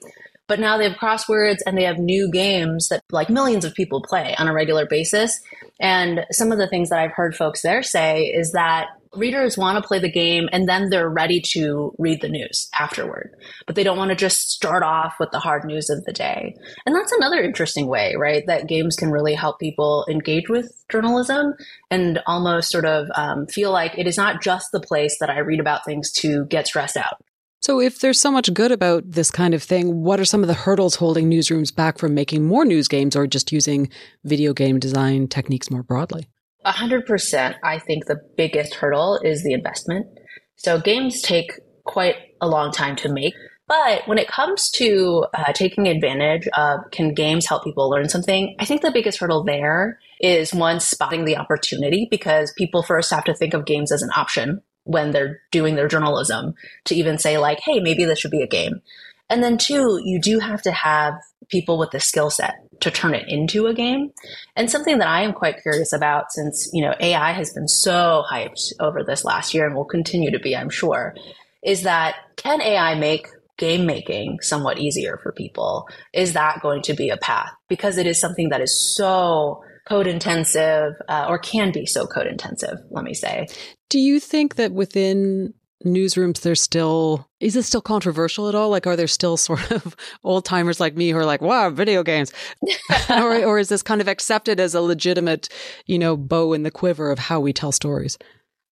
But 0.53 0.61
now 0.61 0.77
they 0.77 0.87
have 0.87 0.99
crosswords 0.99 1.61
and 1.65 1.79
they 1.79 1.85
have 1.85 1.97
new 1.97 2.31
games 2.31 2.89
that 2.89 3.03
like 3.11 3.31
millions 3.31 3.65
of 3.65 3.73
people 3.73 4.03
play 4.03 4.35
on 4.37 4.49
a 4.49 4.53
regular 4.53 4.85
basis. 4.85 5.41
And 5.81 6.27
some 6.31 6.53
of 6.53 6.59
the 6.59 6.69
things 6.69 6.91
that 6.91 6.99
I've 6.99 7.13
heard 7.13 7.35
folks 7.35 7.63
there 7.63 7.83
say 7.83 8.25
is 8.25 8.53
that 8.53 8.89
readers 9.15 9.57
want 9.57 9.83
to 9.83 9.89
play 9.89 9.99
the 9.99 10.13
game 10.13 10.51
and 10.53 10.69
then 10.69 10.91
they're 10.91 11.09
ready 11.09 11.41
to 11.53 11.95
read 11.99 12.21
the 12.21 12.29
news 12.29 12.69
afterward. 12.79 13.35
But 13.67 13.77
they 13.77 13.83
don't 13.83 13.97
want 13.97 14.11
to 14.11 14.15
just 14.15 14.51
start 14.51 14.83
off 14.83 15.15
with 15.19 15.31
the 15.31 15.39
hard 15.39 15.65
news 15.65 15.89
of 15.89 16.05
the 16.05 16.13
day. 16.13 16.55
And 16.85 16.95
that's 16.95 17.13
another 17.13 17.41
interesting 17.41 17.87
way, 17.87 18.15
right? 18.19 18.45
That 18.47 18.69
games 18.69 18.95
can 18.95 19.11
really 19.11 19.33
help 19.33 19.59
people 19.59 20.05
engage 20.07 20.51
with 20.51 20.71
journalism 20.91 21.55
and 21.91 22.21
almost 22.27 22.71
sort 22.71 22.85
of 22.85 23.09
um, 23.15 23.47
feel 23.47 23.73
like 23.73 23.97
it 23.97 24.07
is 24.07 24.19
not 24.19 24.43
just 24.43 24.67
the 24.71 24.81
place 24.81 25.17
that 25.19 25.31
I 25.31 25.39
read 25.39 25.61
about 25.61 25.87
things 25.87 26.13
to 26.17 26.45
get 26.45 26.67
stressed 26.67 26.99
out. 26.99 27.23
So, 27.63 27.81
if 27.81 28.01
there's 28.01 28.19
so 28.19 28.33
much 28.33 28.53
good 28.53 28.73
about 28.73 29.09
this 29.09 29.31
kind 29.31 29.55
of 29.55 29.63
thing, 29.63 30.03
what 30.03 30.19
are 30.19 30.25
some 30.25 30.43
of 30.43 30.49
the 30.49 30.55
hurdles 30.55 30.97
holding 30.97 31.31
newsrooms 31.31 31.73
back 31.73 31.97
from 31.97 32.13
making 32.13 32.45
more 32.45 32.65
news 32.65 32.89
games 32.89 33.15
or 33.15 33.29
just 33.29 33.53
using 33.53 33.89
video 34.25 34.53
game 34.53 34.81
design 34.81 35.29
techniques 35.29 35.71
more 35.71 35.85
broadly? 35.85 36.27
100%. 36.67 37.55
I 37.63 37.79
think 37.79 38.07
the 38.07 38.21
biggest 38.37 38.75
hurdle 38.75 39.21
is 39.23 39.45
the 39.45 39.53
investment. 39.53 40.07
So, 40.57 40.81
games 40.81 41.23
take 41.23 41.53
quite 41.85 42.17
a 42.41 42.49
long 42.49 42.73
time 42.73 42.97
to 42.97 43.13
make. 43.13 43.35
But 43.69 44.09
when 44.09 44.19
it 44.19 44.27
comes 44.27 44.69
to 44.73 45.27
uh, 45.33 45.53
taking 45.53 45.87
advantage 45.87 46.49
of 46.57 46.81
can 46.91 47.15
games 47.15 47.47
help 47.47 47.63
people 47.63 47.89
learn 47.89 48.09
something, 48.09 48.57
I 48.59 48.65
think 48.65 48.83
the 48.83 48.91
biggest 48.91 49.21
hurdle 49.21 49.45
there 49.45 50.01
is 50.21 50.53
one 50.53 50.81
spotting 50.81 51.27
the 51.27 51.37
opportunity 51.37 52.09
because 52.11 52.53
people 52.59 52.83
first 52.83 53.13
have 53.13 53.25
to 53.25 53.35
think 53.35 53.55
of 53.55 53.67
games 53.67 53.93
as 53.93 54.03
an 54.03 54.11
option 54.17 54.63
when 54.85 55.11
they're 55.11 55.41
doing 55.51 55.75
their 55.77 55.89
journalism 55.89 56.55
to 56.85 56.95
even 56.95 57.19
say 57.19 57.39
like, 57.39 57.61
hey, 57.61 57.81
maybe 57.81 58.05
this 58.05 58.19
should 58.19 58.31
be 58.31 58.43
a 58.43 58.47
game. 58.47 58.83
And 59.31 59.43
then 59.43 59.57
two, 59.57 60.01
you 60.05 60.21
do 60.21 60.41
have 60.41 60.63
to 60.63 60.73
have 60.73 61.15
people 61.49 61.79
with 61.79 61.91
the 61.91 62.01
skill 62.01 62.31
set 62.31 62.55
to 62.81 62.91
turn 62.91 63.15
it 63.15 63.29
into 63.29 63.67
a 63.67 63.75
game. 63.75 64.13
And 64.57 64.71
something 64.71 64.99
that 64.99 65.09
I 65.09 65.23
am 65.23 65.33
quite 65.33 65.63
curious 65.63 65.93
about 65.93 66.33
since, 66.33 66.69
you 66.73 66.83
know, 66.83 66.95
AI 67.01 67.33
has 67.33 67.53
been 67.53 67.69
so 67.69 68.25
hyped 68.31 68.73
over 68.81 69.03
this 69.05 69.25
last 69.25 69.55
year 69.55 69.67
and 69.67 69.75
will 69.75 69.85
continue 69.85 70.31
to 70.33 70.39
be, 70.39 70.57
I'm 70.57 70.71
sure, 70.71 71.15
is 71.63 71.83
that 71.83 72.17
can 72.37 72.61
AI 72.61 72.95
make 72.97 73.29
game 73.57 73.87
making 73.87 74.41
somewhat 74.41 74.79
easier 74.79 75.19
for 75.23 75.33
people? 75.33 75.89
Is 76.13 76.33
that 76.33 76.61
going 76.61 76.83
to 76.83 76.95
be 76.95 77.11
a 77.11 77.17
path? 77.17 77.53
Because 77.69 77.99
it 77.99 78.07
is 78.07 78.21
something 78.21 78.49
that 78.49 78.61
is 78.61 78.95
so 78.97 79.63
code 79.89 80.07
intensive 80.07 80.93
uh, 81.09 81.27
or 81.29 81.39
can 81.39 81.73
be 81.73 81.87
so 81.87 82.07
code 82.07 82.27
intensive, 82.27 82.79
let 82.91 83.05
me 83.05 83.15
say. 83.15 83.47
Do 83.91 83.99
you 83.99 84.21
think 84.21 84.57
that 84.57 84.73
within 84.73 85.55
newsrooms 85.85 86.43
there's 86.43 86.63
still 86.63 87.29
is 87.41 87.57
it 87.57 87.65
still 87.65 87.81
controversial 87.81 88.49
at 88.49 88.55
all 88.55 88.71
like 88.71 88.87
are 88.87 88.95
there 88.95 89.09
still 89.09 89.37
sort 89.37 89.69
of 89.73 89.97
old 90.23 90.45
timers 90.45 90.79
like 90.79 90.95
me 90.95 91.11
who 91.11 91.19
are 91.19 91.25
like 91.25 91.41
wow 91.41 91.71
video 91.71 92.05
games 92.05 92.33
or, 93.11 93.45
or 93.45 93.59
is 93.59 93.69
this 93.69 93.83
kind 93.83 94.01
of 94.01 94.07
accepted 94.07 94.61
as 94.61 94.77
a 94.77 94.81
legitimate 94.81 95.49
you 95.87 95.99
know 95.99 96.17
bow 96.17 96.53
in 96.53 96.63
the 96.63 96.71
quiver 96.71 97.11
of 97.11 97.19
how 97.19 97.41
we 97.41 97.53
tell 97.53 97.73
stories 97.73 98.17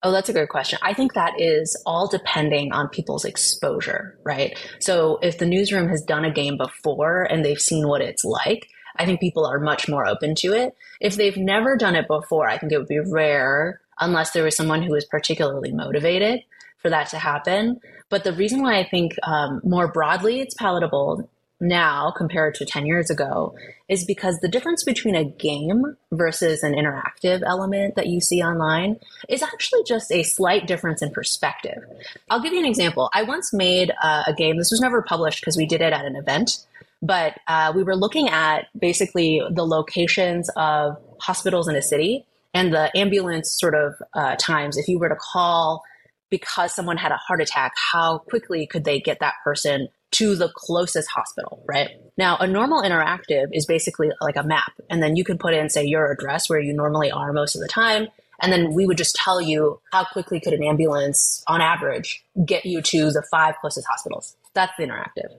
Oh, 0.03 0.13
that's 0.13 0.31
a 0.31 0.33
good 0.33 0.49
question. 0.49 0.79
I 0.81 0.95
think 0.95 1.13
that 1.13 1.39
is 1.39 1.77
all 1.85 2.09
depending 2.09 2.73
on 2.73 2.89
people's 2.89 3.27
exposure, 3.27 4.19
right? 4.25 4.59
So 4.81 5.19
if 5.21 5.37
the 5.37 5.45
newsroom 5.45 5.91
has 5.91 6.01
done 6.01 6.25
a 6.25 6.33
game 6.33 6.57
before 6.57 7.25
and 7.25 7.45
they've 7.45 7.61
seen 7.61 7.87
what 7.87 8.01
it's 8.01 8.25
like, 8.25 8.67
I 9.01 9.07
think 9.07 9.19
people 9.19 9.47
are 9.47 9.59
much 9.59 9.89
more 9.89 10.07
open 10.07 10.35
to 10.37 10.53
it. 10.53 10.77
If 11.01 11.17
they've 11.17 11.37
never 11.37 11.75
done 11.75 11.97
it 11.97 12.07
before, 12.07 12.47
I 12.51 12.59
think 12.59 12.71
it 12.71 12.79
would 12.79 12.87
be 12.87 13.01
rare 13.01 13.81
unless 13.99 14.33
there 14.33 14.45
was 14.45 14.55
someone 14.55 14.83
who 14.83 14.93
was 14.93 15.07
particularly 15.07 15.73
motivated 15.73 16.43
for 16.83 16.91
that 16.91 17.09
to 17.11 17.19
happen. 17.19 17.81
But 18.11 18.25
the 18.25 18.35
reason 18.35 18.61
why 18.61 18.79
I 18.79 18.85
think 18.85 19.15
um, 19.23 19.63
more 19.65 19.89
broadly 19.89 20.41
it's 20.41 20.55
palatable 20.55 21.31
now 21.63 22.13
compared 22.15 22.55
to 22.57 22.67
10 22.67 22.85
years 22.85 23.09
ago 23.09 23.55
is 23.89 24.05
because 24.05 24.39
the 24.41 24.49
difference 24.49 24.85
between 24.85 25.15
a 25.15 25.25
game 25.25 25.97
versus 26.13 26.63
an 26.63 26.75
interactive 26.75 27.43
element 27.43 27.95
that 27.97 28.07
you 28.07 28.21
see 28.21 28.43
online 28.43 28.99
is 29.31 29.43
actually 29.43 29.83
just 29.85 30.13
a 30.13 30.23
slight 30.25 30.67
difference 30.67 31.01
in 31.01 31.11
perspective. 31.11 31.83
I'll 32.29 32.41
give 32.43 32.53
you 32.53 32.59
an 32.59 32.67
example. 32.67 33.09
I 33.15 33.23
once 33.23 33.53
made 33.53 33.93
uh, 34.03 34.25
a 34.27 34.35
game, 34.35 34.59
this 34.59 34.71
was 34.71 34.81
never 34.81 35.01
published 35.01 35.41
because 35.41 35.57
we 35.57 35.67
did 35.67 35.81
it 35.81 35.95
at 35.95 36.05
an 36.05 36.17
event 36.17 36.67
but 37.03 37.39
uh, 37.49 37.73
we 37.75 37.83
were 37.83 37.97
looking 37.97 38.29
at 38.29 38.67
basically 38.79 39.43
the 39.51 39.65
locations 39.65 40.51
of 40.57 40.97
hospitals 41.21 41.69
in 41.69 41.77
a 41.77 41.83
city 41.83 42.27
and 42.53 42.73
the 42.73 42.97
ambulance 42.97 43.51
sort 43.59 43.75
of 43.75 43.95
uh, 44.15 44.37
times, 44.37 44.77
if 44.77 44.89
you 44.89 44.99
were 44.99 45.09
to 45.09 45.17
call 45.17 45.83
because 46.31 46.75
someone 46.75 46.97
had 46.97 47.13
a 47.13 47.17
heart 47.17 47.41
attack, 47.41 47.73
how 47.93 48.19
quickly 48.19 48.67
could 48.67 48.85
they 48.85 49.01
get 49.01 49.19
that 49.21 49.35
person 49.43 49.89
to 50.13 50.35
the 50.35 50.49
closest 50.55 51.09
hospital, 51.09 51.63
right? 51.69 51.91
Now, 52.17 52.37
a 52.39 52.47
normal 52.47 52.83
interactive 52.83 53.47
is 53.53 53.67
basically 53.67 54.11
like 54.21 54.37
a 54.37 54.43
map. 54.43 54.73
And 54.89 55.03
then 55.03 55.17
you 55.17 55.25
can 55.25 55.39
put 55.39 55.55
in, 55.55 55.69
say, 55.71 55.85
your 55.85 56.11
address 56.11 56.49
where 56.49 56.61
you 56.61 56.73
normally 56.73 57.11
are 57.11 57.33
most 57.33 57.55
of 57.55 57.61
the 57.61 57.69
time. 57.69 58.09
And 58.43 58.53
then 58.53 58.73
we 58.73 58.87
would 58.87 58.97
just 58.97 59.15
tell 59.17 59.41
you 59.41 59.81
how 59.93 60.05
quickly 60.05 60.41
could 60.41 60.53
an 60.53 60.65
ambulance, 60.65 61.45
on 61.47 61.61
average, 61.61 62.25
get 62.45 62.65
you 62.65 62.81
to 62.83 63.11
the 63.11 63.23
five 63.31 63.55
closest 63.61 63.87
hospitals. 63.89 64.37
That's 64.55 64.73
the 64.79 64.85
interactive. 64.85 65.31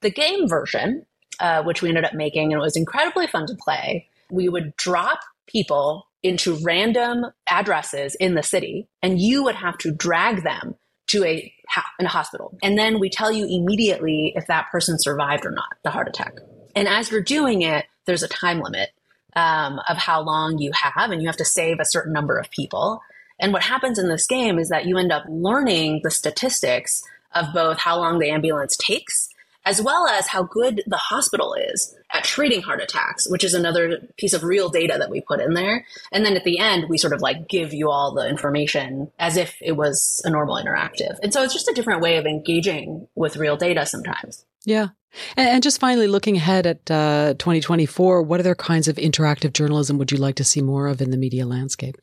The 0.00 0.10
game 0.10 0.48
version, 0.48 1.06
uh, 1.40 1.62
which 1.62 1.82
we 1.82 1.88
ended 1.88 2.04
up 2.04 2.14
making, 2.14 2.52
and 2.52 2.60
it 2.60 2.64
was 2.64 2.76
incredibly 2.76 3.26
fun 3.26 3.46
to 3.46 3.54
play, 3.54 4.08
we 4.30 4.48
would 4.48 4.76
drop 4.76 5.20
people 5.46 6.06
into 6.22 6.58
random 6.62 7.26
addresses 7.48 8.14
in 8.16 8.34
the 8.34 8.42
city, 8.42 8.88
and 9.02 9.20
you 9.20 9.44
would 9.44 9.54
have 9.54 9.78
to 9.78 9.92
drag 9.92 10.42
them 10.42 10.74
to 11.08 11.24
a, 11.24 11.52
in 12.00 12.06
a 12.06 12.08
hospital. 12.08 12.58
And 12.62 12.76
then 12.76 12.98
we 12.98 13.08
tell 13.08 13.30
you 13.30 13.46
immediately 13.46 14.32
if 14.34 14.46
that 14.48 14.66
person 14.72 14.98
survived 14.98 15.46
or 15.46 15.52
not 15.52 15.68
the 15.84 15.90
heart 15.90 16.08
attack. 16.08 16.34
And 16.74 16.88
as 16.88 17.10
you're 17.10 17.22
doing 17.22 17.62
it, 17.62 17.86
there's 18.06 18.24
a 18.24 18.28
time 18.28 18.60
limit 18.60 18.90
um, 19.36 19.80
of 19.88 19.98
how 19.98 20.20
long 20.22 20.58
you 20.58 20.72
have, 20.72 21.10
and 21.10 21.22
you 21.22 21.28
have 21.28 21.36
to 21.36 21.44
save 21.44 21.78
a 21.78 21.84
certain 21.84 22.12
number 22.12 22.38
of 22.38 22.50
people. 22.50 23.00
And 23.38 23.52
what 23.52 23.62
happens 23.62 23.98
in 23.98 24.08
this 24.08 24.26
game 24.26 24.58
is 24.58 24.68
that 24.70 24.86
you 24.86 24.98
end 24.98 25.12
up 25.12 25.24
learning 25.28 26.00
the 26.02 26.10
statistics 26.10 27.02
of 27.34 27.52
both 27.52 27.78
how 27.78 27.98
long 27.98 28.18
the 28.18 28.30
ambulance 28.30 28.76
takes 28.76 29.28
as 29.66 29.82
well 29.82 30.06
as 30.06 30.28
how 30.28 30.44
good 30.44 30.82
the 30.86 30.96
hospital 30.96 31.52
is 31.54 31.94
at 32.12 32.22
treating 32.22 32.62
heart 32.62 32.80
attacks, 32.80 33.28
which 33.28 33.42
is 33.42 33.52
another 33.52 33.98
piece 34.16 34.32
of 34.32 34.44
real 34.44 34.68
data 34.68 34.94
that 34.96 35.10
we 35.10 35.20
put 35.20 35.40
in 35.40 35.54
there. 35.54 35.84
And 36.12 36.24
then 36.24 36.36
at 36.36 36.44
the 36.44 36.60
end, 36.60 36.84
we 36.88 36.96
sort 36.96 37.12
of 37.12 37.20
like 37.20 37.48
give 37.48 37.74
you 37.74 37.90
all 37.90 38.14
the 38.14 38.28
information 38.28 39.10
as 39.18 39.36
if 39.36 39.56
it 39.60 39.72
was 39.72 40.22
a 40.24 40.30
normal 40.30 40.56
interactive. 40.56 41.18
And 41.20 41.32
so 41.32 41.42
it's 41.42 41.52
just 41.52 41.68
a 41.68 41.74
different 41.74 42.00
way 42.00 42.16
of 42.16 42.26
engaging 42.26 43.08
with 43.16 43.36
real 43.36 43.56
data 43.56 43.84
sometimes. 43.84 44.46
Yeah. 44.64 44.88
And, 45.36 45.62
just 45.62 45.80
finally, 45.80 46.08
looking 46.08 46.36
ahead 46.36 46.66
at 46.66 46.90
uh, 46.90 47.34
2024, 47.38 48.22
what 48.22 48.38
other 48.38 48.54
kinds 48.54 48.86
of 48.86 48.96
interactive 48.96 49.52
journalism 49.52 49.98
would 49.98 50.12
you 50.12 50.18
like 50.18 50.34
to 50.36 50.44
see 50.44 50.60
more 50.60 50.86
of 50.86 51.00
in 51.00 51.10
the 51.10 51.16
media 51.16 51.46
landscape? 51.46 51.96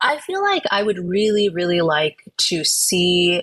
I 0.00 0.18
feel 0.18 0.42
like 0.42 0.64
I 0.70 0.82
would 0.82 0.98
really, 0.98 1.48
really 1.48 1.80
like 1.80 2.24
to 2.48 2.64
see 2.64 3.42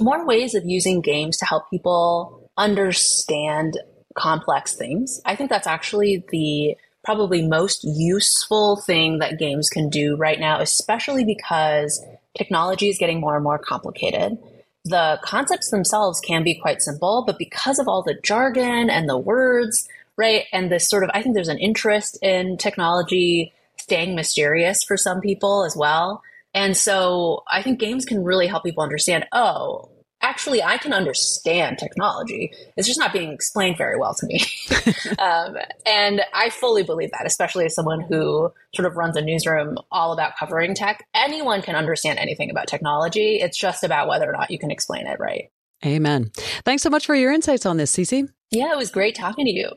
more 0.00 0.26
ways 0.26 0.54
of 0.54 0.64
using 0.64 1.00
games 1.00 1.36
to 1.38 1.44
help 1.44 1.70
people 1.70 2.47
understand 2.58 3.78
complex 4.14 4.74
things. 4.74 5.20
I 5.24 5.36
think 5.36 5.48
that's 5.48 5.66
actually 5.66 6.24
the 6.30 6.76
probably 7.04 7.46
most 7.46 7.84
useful 7.84 8.76
thing 8.76 9.20
that 9.20 9.38
games 9.38 9.70
can 9.70 9.88
do 9.88 10.16
right 10.16 10.38
now, 10.38 10.60
especially 10.60 11.24
because 11.24 12.04
technology 12.36 12.88
is 12.88 12.98
getting 12.98 13.20
more 13.20 13.36
and 13.36 13.44
more 13.44 13.58
complicated. 13.58 14.36
The 14.84 15.18
concepts 15.22 15.70
themselves 15.70 16.20
can 16.20 16.42
be 16.42 16.54
quite 16.54 16.82
simple, 16.82 17.24
but 17.26 17.38
because 17.38 17.78
of 17.78 17.88
all 17.88 18.02
the 18.02 18.18
jargon 18.22 18.90
and 18.90 19.08
the 19.08 19.16
words, 19.16 19.88
right, 20.16 20.44
and 20.52 20.70
this 20.70 20.88
sort 20.88 21.04
of, 21.04 21.10
I 21.14 21.22
think 21.22 21.34
there's 21.34 21.48
an 21.48 21.58
interest 21.58 22.18
in 22.22 22.56
technology 22.58 23.52
staying 23.78 24.14
mysterious 24.14 24.82
for 24.82 24.96
some 24.96 25.20
people 25.20 25.64
as 25.64 25.76
well. 25.76 26.22
And 26.54 26.76
so 26.76 27.44
I 27.50 27.62
think 27.62 27.78
games 27.78 28.04
can 28.04 28.24
really 28.24 28.46
help 28.46 28.64
people 28.64 28.82
understand, 28.82 29.26
oh, 29.32 29.88
actually 30.20 30.62
I 30.62 30.78
can 30.78 30.92
understand 30.92 31.78
technology. 31.78 32.52
It's 32.76 32.86
just 32.86 32.98
not 32.98 33.12
being 33.12 33.32
explained 33.32 33.78
very 33.78 33.98
well 33.98 34.14
to 34.14 34.26
me. 34.26 34.40
um, 35.18 35.56
and 35.86 36.22
I 36.34 36.50
fully 36.50 36.82
believe 36.82 37.10
that, 37.12 37.26
especially 37.26 37.64
as 37.66 37.74
someone 37.74 38.00
who 38.00 38.52
sort 38.74 38.86
of 38.86 38.96
runs 38.96 39.16
a 39.16 39.22
newsroom 39.22 39.78
all 39.90 40.12
about 40.12 40.36
covering 40.38 40.74
tech. 40.74 41.06
Anyone 41.14 41.62
can 41.62 41.76
understand 41.76 42.18
anything 42.18 42.50
about 42.50 42.66
technology. 42.66 43.36
It's 43.36 43.58
just 43.58 43.84
about 43.84 44.08
whether 44.08 44.28
or 44.28 44.32
not 44.32 44.50
you 44.50 44.58
can 44.58 44.70
explain 44.70 45.06
it 45.06 45.18
right. 45.20 45.50
Amen. 45.86 46.30
Thanks 46.64 46.82
so 46.82 46.90
much 46.90 47.06
for 47.06 47.14
your 47.14 47.32
insights 47.32 47.64
on 47.64 47.76
this, 47.76 47.94
Sisi. 47.94 48.28
Yeah, 48.50 48.72
it 48.72 48.76
was 48.76 48.90
great 48.90 49.14
talking 49.14 49.44
to 49.44 49.52
you. 49.52 49.70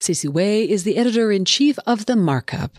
Sisi 0.00 0.30
Wei 0.30 0.66
is 0.66 0.84
the 0.84 0.96
editor 0.96 1.30
in 1.30 1.44
chief 1.44 1.78
of 1.86 2.06
The 2.06 2.16
Markup. 2.16 2.78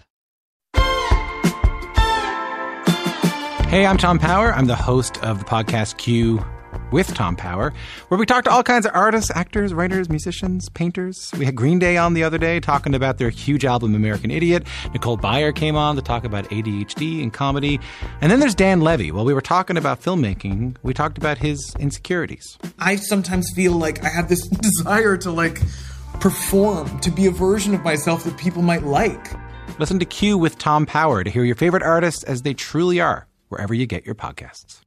Hey, 3.70 3.86
I'm 3.86 3.98
Tom 3.98 4.17
Power. 4.17 4.52
I'm 4.52 4.65
the 4.65 4.76
host 4.76 5.24
of 5.24 5.39
the 5.39 5.46
podcast 5.46 5.98
Q 5.98 6.44
with 6.91 7.13
Tom 7.13 7.36
Power, 7.36 7.73
where 8.08 8.19
we 8.19 8.25
talk 8.25 8.43
to 8.45 8.51
all 8.51 8.63
kinds 8.63 8.86
of 8.86 8.91
artists, 8.93 9.32
actors, 9.34 9.73
writers, 9.73 10.10
musicians, 10.10 10.69
painters. 10.69 11.32
We 11.38 11.45
had 11.45 11.56
Green 11.56 11.80
Day 11.80 11.97
on 11.97 12.13
the 12.13 12.23
other 12.23 12.38
day 12.38 12.60
talking 12.60 12.93
about 12.93 13.17
their 13.17 13.30
huge 13.30 13.65
album, 13.65 13.95
American 13.95 14.32
Idiot. 14.32 14.67
Nicole 14.93 15.17
Byer 15.17 15.56
came 15.56 15.75
on 15.75 15.95
to 15.95 16.01
talk 16.01 16.23
about 16.23 16.45
ADHD 16.49 17.23
and 17.23 17.34
comedy. 17.34 17.80
And 18.21 18.32
then 18.32 18.39
there's 18.39 18.56
Dan 18.56 18.82
Levy. 18.82 19.12
While 19.12 19.25
we 19.25 19.34
were 19.34 19.41
talking 19.41 19.77
about 19.77 20.01
filmmaking, 20.01 20.75
we 20.84 20.93
talked 20.93 21.17
about 21.17 21.38
his 21.38 21.73
insecurities. 21.80 22.58
I 22.80 22.95
sometimes 22.97 23.51
feel 23.56 23.73
like 23.73 24.04
I 24.04 24.10
have 24.10 24.30
this 24.30 24.47
desire 24.47 25.17
to 25.17 25.32
like 25.32 25.62
perform, 26.19 26.99
to 26.99 27.12
be 27.12 27.25
a 27.25 27.32
version 27.32 27.73
of 27.73 27.84
myself 27.84 28.23
that 28.25 28.38
people 28.38 28.62
might 28.62 28.84
like. 28.84 29.27
Listen 29.80 29.99
to 29.99 30.06
Q 30.06 30.38
with 30.38 30.58
Tom 30.58 30.86
Power 30.86 31.23
to 31.23 31.30
hear 31.30 31.43
your 31.43 31.56
favorite 31.56 31.84
artists 31.84 32.23
as 32.23 32.43
they 32.43 32.54
truly 32.54 32.99
are, 32.99 33.27
wherever 33.49 33.73
you 33.73 33.88
get 33.88 34.06
your 34.06 34.15
podcasts. 34.15 34.81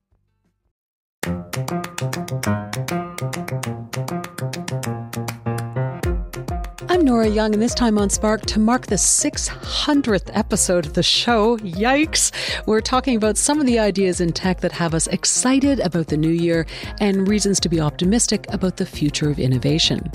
Nora 7.14 7.28
Young, 7.28 7.52
and 7.52 7.62
this 7.62 7.74
time 7.74 7.96
on 7.96 8.10
Spark, 8.10 8.44
to 8.46 8.58
mark 8.58 8.88
the 8.88 8.96
600th 8.96 10.30
episode 10.34 10.84
of 10.84 10.94
the 10.94 11.02
show, 11.04 11.56
yikes, 11.58 12.32
we're 12.66 12.80
talking 12.80 13.16
about 13.16 13.36
some 13.36 13.60
of 13.60 13.66
the 13.66 13.78
ideas 13.78 14.20
in 14.20 14.32
tech 14.32 14.60
that 14.62 14.72
have 14.72 14.94
us 14.94 15.06
excited 15.06 15.78
about 15.78 16.08
the 16.08 16.16
new 16.16 16.28
year 16.28 16.66
and 17.00 17.28
reasons 17.28 17.60
to 17.60 17.68
be 17.68 17.78
optimistic 17.78 18.52
about 18.52 18.78
the 18.78 18.84
future 18.84 19.30
of 19.30 19.38
innovation. 19.38 20.10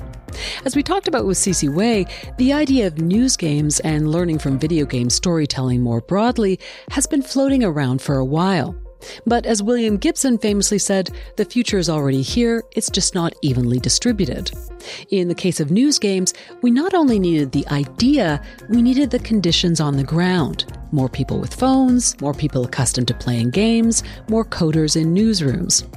As 0.65 0.75
we 0.75 0.83
talked 0.83 1.07
about 1.07 1.25
with 1.25 1.37
Sisi 1.37 1.73
Wei, 1.73 2.05
the 2.37 2.51
idea 2.51 2.85
of 2.87 2.99
news 2.99 3.37
games 3.37 3.79
and 3.79 4.11
learning 4.11 4.39
from 4.39 4.59
video 4.59 4.85
game 4.85 5.09
storytelling 5.09 5.79
more 5.81 6.01
broadly 6.01 6.59
has 6.91 7.07
been 7.07 7.21
floating 7.21 7.63
around 7.63 8.01
for 8.01 8.17
a 8.17 8.25
while. 8.25 8.75
But 9.25 9.45
as 9.45 9.63
William 9.63 9.97
Gibson 9.97 10.37
famously 10.37 10.77
said, 10.77 11.09
the 11.35 11.45
future 11.45 11.77
is 11.77 11.89
already 11.89 12.21
here, 12.21 12.63
it's 12.71 12.89
just 12.89 13.15
not 13.15 13.33
evenly 13.41 13.79
distributed. 13.79 14.51
In 15.09 15.27
the 15.27 15.35
case 15.35 15.59
of 15.59 15.71
news 15.71 15.99
games, 15.99 16.33
we 16.61 16.71
not 16.71 16.93
only 16.93 17.19
needed 17.19 17.51
the 17.51 17.67
idea, 17.67 18.41
we 18.69 18.81
needed 18.81 19.09
the 19.11 19.19
conditions 19.19 19.79
on 19.79 19.97
the 19.97 20.03
ground. 20.03 20.65
More 20.91 21.09
people 21.09 21.39
with 21.39 21.53
phones, 21.53 22.19
more 22.21 22.33
people 22.33 22.65
accustomed 22.65 23.07
to 23.09 23.13
playing 23.13 23.51
games, 23.51 24.03
more 24.29 24.45
coders 24.45 24.99
in 24.99 25.13
newsrooms. 25.13 25.87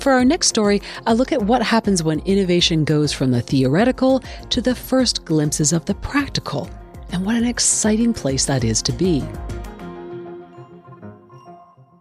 For 0.00 0.12
our 0.12 0.24
next 0.24 0.48
story, 0.48 0.82
a 1.06 1.14
look 1.14 1.32
at 1.32 1.42
what 1.42 1.62
happens 1.62 2.02
when 2.02 2.20
innovation 2.20 2.84
goes 2.84 3.12
from 3.12 3.30
the 3.30 3.42
theoretical 3.42 4.20
to 4.50 4.60
the 4.60 4.74
first 4.74 5.24
glimpses 5.24 5.72
of 5.72 5.84
the 5.84 5.94
practical, 5.94 6.68
and 7.12 7.24
what 7.24 7.36
an 7.36 7.44
exciting 7.44 8.12
place 8.12 8.46
that 8.46 8.64
is 8.64 8.82
to 8.82 8.92
be. 8.92 9.22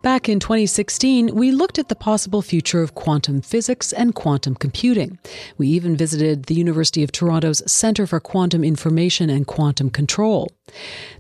Back 0.02 0.30
in 0.30 0.40
2016, 0.40 1.36
we 1.36 1.52
looked 1.52 1.78
at 1.78 1.90
the 1.90 1.96
possible 1.96 2.42
future 2.42 2.82
of 2.82 2.96
quantum 2.96 3.42
physics 3.42 3.92
and 3.92 4.16
quantum 4.16 4.56
computing. 4.56 5.20
We 5.58 5.68
even 5.68 5.98
visited 5.98 6.46
the 6.46 6.54
University 6.54 7.04
of 7.04 7.12
Toronto's 7.12 7.62
Centre 7.70 8.08
for 8.08 8.22
Quantum 8.22 8.64
Information 8.64 9.30
and 9.30 9.46
Quantum 9.46 9.90
Control. 9.90 10.50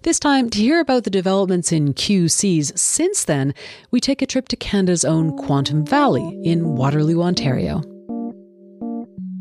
This 0.03 0.17
time, 0.17 0.49
to 0.51 0.59
hear 0.59 0.79
about 0.79 1.03
the 1.03 1.09
developments 1.09 1.73
in 1.73 1.93
QCs 1.93 2.79
since 2.79 3.25
then, 3.25 3.53
we 3.91 3.99
take 3.99 4.21
a 4.21 4.25
trip 4.25 4.47
to 4.47 4.55
Canada's 4.55 5.03
own 5.03 5.35
Quantum 5.35 5.85
Valley 5.85 6.39
in 6.45 6.77
Waterloo, 6.77 7.21
Ontario. 7.21 7.81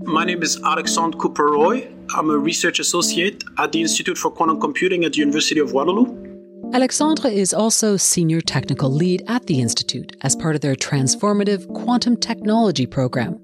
My 0.03 0.25
name 0.25 0.43
is 0.43 0.61
Alexandre 0.65 1.17
Cooper-Roy. 1.17 1.89
I'm 2.17 2.31
a 2.31 2.39
research 2.39 2.81
associate 2.81 3.45
at 3.57 3.71
the 3.71 3.83
Institute 3.83 4.19
for 4.19 4.33
Quantum 4.33 4.61
Computing 4.61 5.05
at 5.05 5.13
the 5.13 5.19
University 5.19 5.61
of 5.61 5.71
Waterloo. 5.73 6.38
Alexandre 6.75 7.29
is 7.29 7.55
also 7.55 7.97
senior 7.97 8.43
technical 8.43 8.91
lead 8.91 9.23
at 9.27 9.47
the 9.47 9.59
Institute 9.59 10.15
as 10.21 10.37
part 10.37 10.55
of 10.55 10.61
their 10.61 10.75
transformative 10.75 11.67
quantum 11.73 12.15
technology 12.15 12.87
program. 12.87 13.41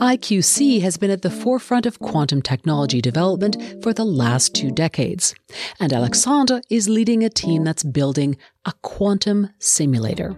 IQC 0.00 0.80
has 0.82 0.96
been 0.96 1.10
at 1.10 1.22
the 1.22 1.30
forefront 1.30 1.86
of 1.86 2.00
quantum 2.00 2.42
technology 2.42 3.00
development 3.00 3.56
for 3.82 3.92
the 3.92 4.04
last 4.04 4.52
two 4.52 4.72
decades. 4.72 5.32
And 5.78 5.92
Alexandre 5.92 6.60
is 6.68 6.88
leading 6.88 7.22
a 7.22 7.30
team 7.30 7.62
that's 7.62 7.84
building 7.84 8.36
a 8.64 8.72
quantum 8.82 9.50
simulator. 9.60 10.36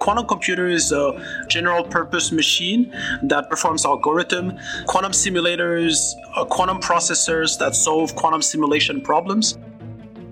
Quantum 0.00 0.26
computer 0.26 0.68
is 0.68 0.92
a 0.92 1.46
general 1.48 1.82
purpose 1.82 2.30
machine 2.30 2.92
that 3.22 3.48
performs 3.48 3.86
algorithm. 3.86 4.52
Quantum 4.86 5.12
simulators 5.12 5.98
are 6.36 6.44
quantum 6.44 6.78
processors 6.80 7.58
that 7.58 7.74
solve 7.74 8.14
quantum 8.14 8.42
simulation 8.42 9.00
problems. 9.00 9.58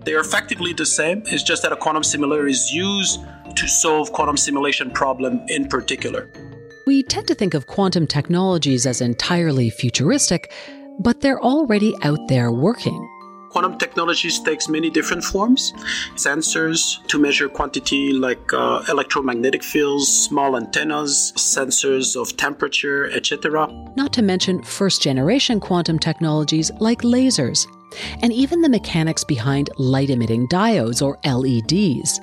They 0.07 0.15
are 0.15 0.21
effectively 0.21 0.73
the 0.73 0.87
same. 0.87 1.25
It's 1.27 1.43
just 1.43 1.63
that 1.65 1.73
a 1.73 1.77
quantum 1.77 2.05
simulator 2.05 2.47
is 2.47 2.73
used 2.73 3.21
to 3.57 3.67
solve 3.67 4.13
quantum 4.13 4.37
simulation 4.37 4.93
problem 4.93 5.45
in 5.49 5.67
particular. 5.67 6.31
We 6.87 7.03
tend 7.03 7.27
to 7.27 7.35
think 7.35 7.55
of 7.55 7.67
quantum 7.67 8.07
technologies 8.07 8.87
as 8.87 9.01
entirely 9.01 9.69
futuristic, 9.69 10.53
but 11.01 11.23
they're 11.23 11.41
already 11.41 11.93
out 12.05 12.29
there 12.29 12.53
working. 12.53 13.03
Quantum 13.51 13.79
technologies 13.79 14.39
takes 14.39 14.69
many 14.69 14.91
different 14.91 15.25
forms. 15.25 15.73
Sensors 16.15 17.05
to 17.09 17.19
measure 17.19 17.49
quantity 17.49 18.13
like 18.13 18.53
uh, 18.53 18.85
electromagnetic 18.89 19.65
fields, 19.65 20.07
small 20.07 20.57
antennas, 20.57 21.33
sensors 21.37 22.15
of 22.21 22.37
temperature, 22.37 23.11
etc. 23.11 23.67
Not 23.97 24.13
to 24.13 24.23
mention 24.23 24.63
first 24.63 25.03
generation 25.03 25.59
quantum 25.59 25.99
technologies 25.99 26.71
like 26.79 27.03
lasers, 27.03 27.67
and 28.23 28.33
even 28.33 28.63
the 28.63 28.69
mechanics 28.69 29.25
behind 29.25 29.71
light 29.79 30.11
emitting 30.11 30.47
diodes 30.49 31.03
or 31.03 31.19
LEDs. 31.25 32.21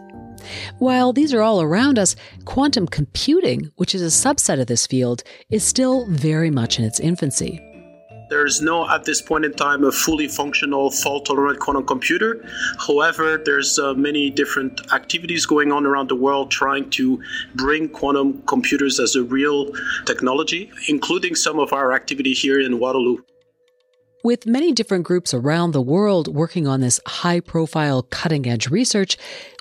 While 0.79 1.13
these 1.13 1.33
are 1.33 1.41
all 1.41 1.62
around 1.62 1.97
us, 1.97 2.15
quantum 2.45 2.88
computing, 2.88 3.71
which 3.75 3.95
is 3.95 4.01
a 4.01 4.05
subset 4.05 4.59
of 4.59 4.67
this 4.67 4.86
field, 4.88 5.23
is 5.49 5.63
still 5.63 6.05
very 6.07 6.51
much 6.51 6.79
in 6.79 6.86
its 6.86 6.99
infancy. 6.99 7.62
There's 8.29 8.62
no, 8.62 8.89
at 8.89 9.03
this 9.03 9.21
point 9.21 9.45
in 9.45 9.53
time, 9.53 9.83
a 9.83 9.91
fully 9.91 10.27
functional 10.27 10.89
fault-tolerant 10.89 11.59
quantum 11.59 11.86
computer. 11.86 12.43
However, 12.79 13.38
there's 13.38 13.77
uh, 13.77 13.93
many 13.93 14.31
different 14.31 14.91
activities 14.91 15.45
going 15.45 15.71
on 15.71 15.86
around 15.86 16.09
the 16.09 16.15
world 16.15 16.49
trying 16.49 16.89
to 16.91 17.21
bring 17.53 17.89
quantum 17.89 18.41
computers 18.43 18.99
as 18.99 19.15
a 19.15 19.23
real 19.23 19.71
technology, 20.05 20.71
including 20.88 21.36
some 21.36 21.59
of 21.59 21.73
our 21.73 21.93
activity 21.93 22.33
here 22.33 22.59
in 22.59 22.79
Waterloo. 22.79 23.17
With 24.23 24.47
many 24.47 24.71
different 24.71 25.03
groups 25.03 25.33
around 25.33 25.71
the 25.71 25.81
world 25.81 26.33
working 26.33 26.65
on 26.65 26.79
this 26.79 27.01
high 27.05 27.41
profile, 27.41 28.03
cutting 28.03 28.47
edge 28.47 28.69
research, 28.69 29.17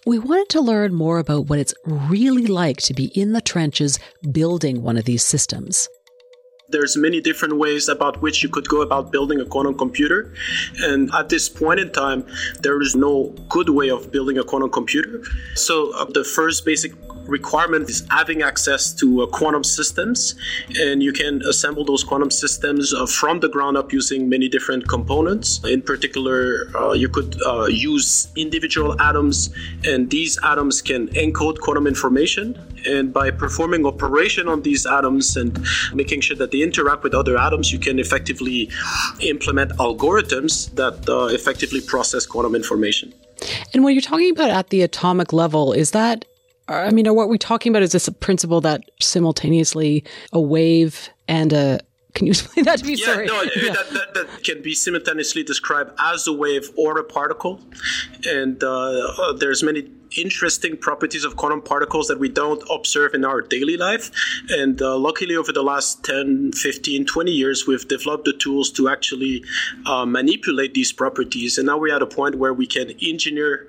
we 0.06 0.20
wanted 0.20 0.50
to 0.50 0.60
learn 0.60 0.94
more 0.94 1.18
about 1.18 1.48
what 1.48 1.58
it's 1.58 1.74
really 1.84 2.46
like 2.46 2.76
to 2.82 2.94
be 2.94 3.06
in 3.06 3.32
the 3.32 3.40
trenches 3.40 3.98
building 4.30 4.80
one 4.80 4.96
of 4.96 5.04
these 5.04 5.24
systems. 5.24 5.88
There's 6.68 6.96
many 6.96 7.20
different 7.20 7.56
ways 7.56 7.88
about 7.88 8.22
which 8.22 8.44
you 8.44 8.48
could 8.48 8.68
go 8.68 8.82
about 8.82 9.10
building 9.10 9.40
a 9.40 9.44
quantum 9.44 9.76
computer 9.76 10.32
and 10.84 11.10
at 11.12 11.28
this 11.28 11.48
point 11.48 11.80
in 11.80 11.90
time 11.90 12.24
there 12.60 12.80
is 12.80 12.94
no 12.94 13.34
good 13.48 13.68
way 13.68 13.90
of 13.90 14.12
building 14.12 14.38
a 14.38 14.44
quantum 14.44 14.70
computer. 14.70 15.24
So 15.56 15.92
uh, 15.96 16.04
the 16.04 16.22
first 16.22 16.64
basic 16.64 16.92
requirement 17.26 17.88
is 17.88 18.06
having 18.10 18.42
access 18.42 18.92
to 18.92 19.22
uh, 19.22 19.26
quantum 19.26 19.64
systems 19.64 20.34
and 20.78 21.02
you 21.02 21.12
can 21.12 21.42
assemble 21.42 21.84
those 21.84 22.04
quantum 22.04 22.30
systems 22.30 22.92
uh, 22.94 23.06
from 23.06 23.40
the 23.40 23.48
ground 23.48 23.76
up 23.76 23.92
using 23.92 24.28
many 24.28 24.48
different 24.48 24.88
components 24.88 25.60
in 25.64 25.82
particular 25.82 26.66
uh, 26.76 26.92
you 26.92 27.08
could 27.08 27.36
use 27.68 28.28
individual 28.36 29.00
atoms 29.00 29.54
and 29.84 30.10
these 30.10 30.38
atoms 30.44 30.82
can 30.82 31.08
encode 31.08 31.58
quantum 31.60 31.86
information 31.86 32.58
and 32.86 33.12
by 33.12 33.30
performing 33.30 33.86
operation 33.86 34.48
on 34.48 34.62
these 34.62 34.86
atoms 34.86 35.36
and 35.36 35.64
making 35.94 36.20
sure 36.20 36.36
that 36.36 36.50
they 36.50 36.62
interact 36.62 37.02
with 37.02 37.14
other 37.14 37.38
atoms, 37.38 37.72
you 37.72 37.78
can 37.78 37.98
effectively 37.98 38.70
implement 39.20 39.72
algorithms 39.72 40.74
that 40.74 41.08
uh, 41.08 41.26
effectively 41.26 41.80
process 41.80 42.26
quantum 42.26 42.54
information. 42.54 43.12
And 43.72 43.84
when 43.84 43.94
you're 43.94 44.02
talking 44.02 44.30
about 44.30 44.50
at 44.50 44.70
the 44.70 44.82
atomic 44.82 45.32
level, 45.32 45.72
is 45.72 45.90
that 45.92 46.24
I 46.68 46.90
mean, 46.90 47.06
are 47.08 47.12
what 47.12 47.28
we're 47.28 47.36
talking 47.36 47.72
about 47.72 47.82
is 47.82 47.92
this 47.92 48.08
a 48.08 48.12
principle 48.12 48.60
that 48.62 48.82
simultaneously 49.00 50.04
a 50.32 50.40
wave 50.40 51.10
and 51.28 51.52
a 51.52 51.80
can 52.14 52.26
you 52.26 52.30
explain 52.32 52.64
that 52.64 52.78
to 52.80 52.84
me? 52.84 52.94
Yeah, 52.94 53.06
Sorry. 53.06 53.26
no, 53.26 53.42
yeah. 53.56 53.72
That, 53.72 53.90
that, 53.90 54.14
that, 54.14 54.44
can 54.44 54.62
be 54.62 54.74
simultaneously 54.74 55.42
described 55.42 55.92
as 55.98 56.26
a 56.26 56.32
wave 56.32 56.70
or 56.76 56.98
a 56.98 57.04
particle, 57.04 57.60
and 58.26 58.62
uh, 58.62 58.68
uh, 58.68 59.32
there's 59.32 59.62
many 59.62 59.90
interesting 60.16 60.76
properties 60.76 61.24
of 61.24 61.36
quantum 61.36 61.62
particles 61.62 62.08
that 62.08 62.18
we 62.18 62.28
don't 62.28 62.62
observe 62.70 63.14
in 63.14 63.24
our 63.24 63.40
daily 63.40 63.76
life. 63.76 64.10
And 64.50 64.80
uh, 64.80 64.96
luckily, 64.96 65.36
over 65.36 65.52
the 65.52 65.62
last 65.62 66.04
10, 66.04 66.52
15, 66.52 67.06
20 67.06 67.30
years, 67.30 67.66
we've 67.66 67.86
developed 67.86 68.24
the 68.24 68.32
tools 68.32 68.70
to 68.72 68.88
actually 68.88 69.44
uh, 69.86 70.06
manipulate 70.06 70.74
these 70.74 70.92
properties. 70.92 71.58
And 71.58 71.66
now 71.66 71.78
we're 71.78 71.94
at 71.94 72.02
a 72.02 72.06
point 72.06 72.36
where 72.36 72.54
we 72.54 72.66
can 72.66 72.90
engineer 73.02 73.66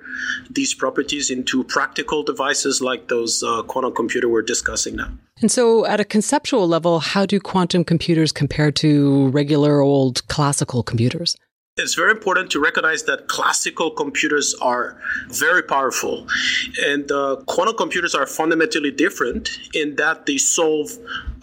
these 0.50 0.74
properties 0.74 1.30
into 1.30 1.64
practical 1.64 2.22
devices 2.22 2.80
like 2.80 3.08
those 3.08 3.42
uh, 3.42 3.62
quantum 3.62 3.94
computer 3.94 4.28
we're 4.28 4.42
discussing 4.42 4.96
now. 4.96 5.10
And 5.40 5.50
so, 5.50 5.84
at 5.86 5.98
a 6.00 6.04
conceptual 6.04 6.68
level, 6.68 7.00
how 7.00 7.26
do 7.26 7.40
quantum 7.40 7.84
computers 7.84 8.30
compare 8.30 8.70
to 8.72 9.28
regular 9.28 9.80
old 9.80 10.26
classical 10.28 10.82
computers? 10.82 11.36
It's 11.76 11.96
very 11.96 12.12
important 12.12 12.52
to 12.52 12.60
recognize 12.60 13.02
that 13.06 13.26
classical 13.26 13.90
computers 13.90 14.54
are 14.62 14.96
very 15.26 15.60
powerful. 15.60 16.28
And 16.80 17.10
uh, 17.10 17.38
quantum 17.46 17.76
computers 17.76 18.14
are 18.14 18.26
fundamentally 18.28 18.92
different 18.92 19.50
in 19.74 19.96
that 19.96 20.26
they 20.26 20.36
solve 20.36 20.90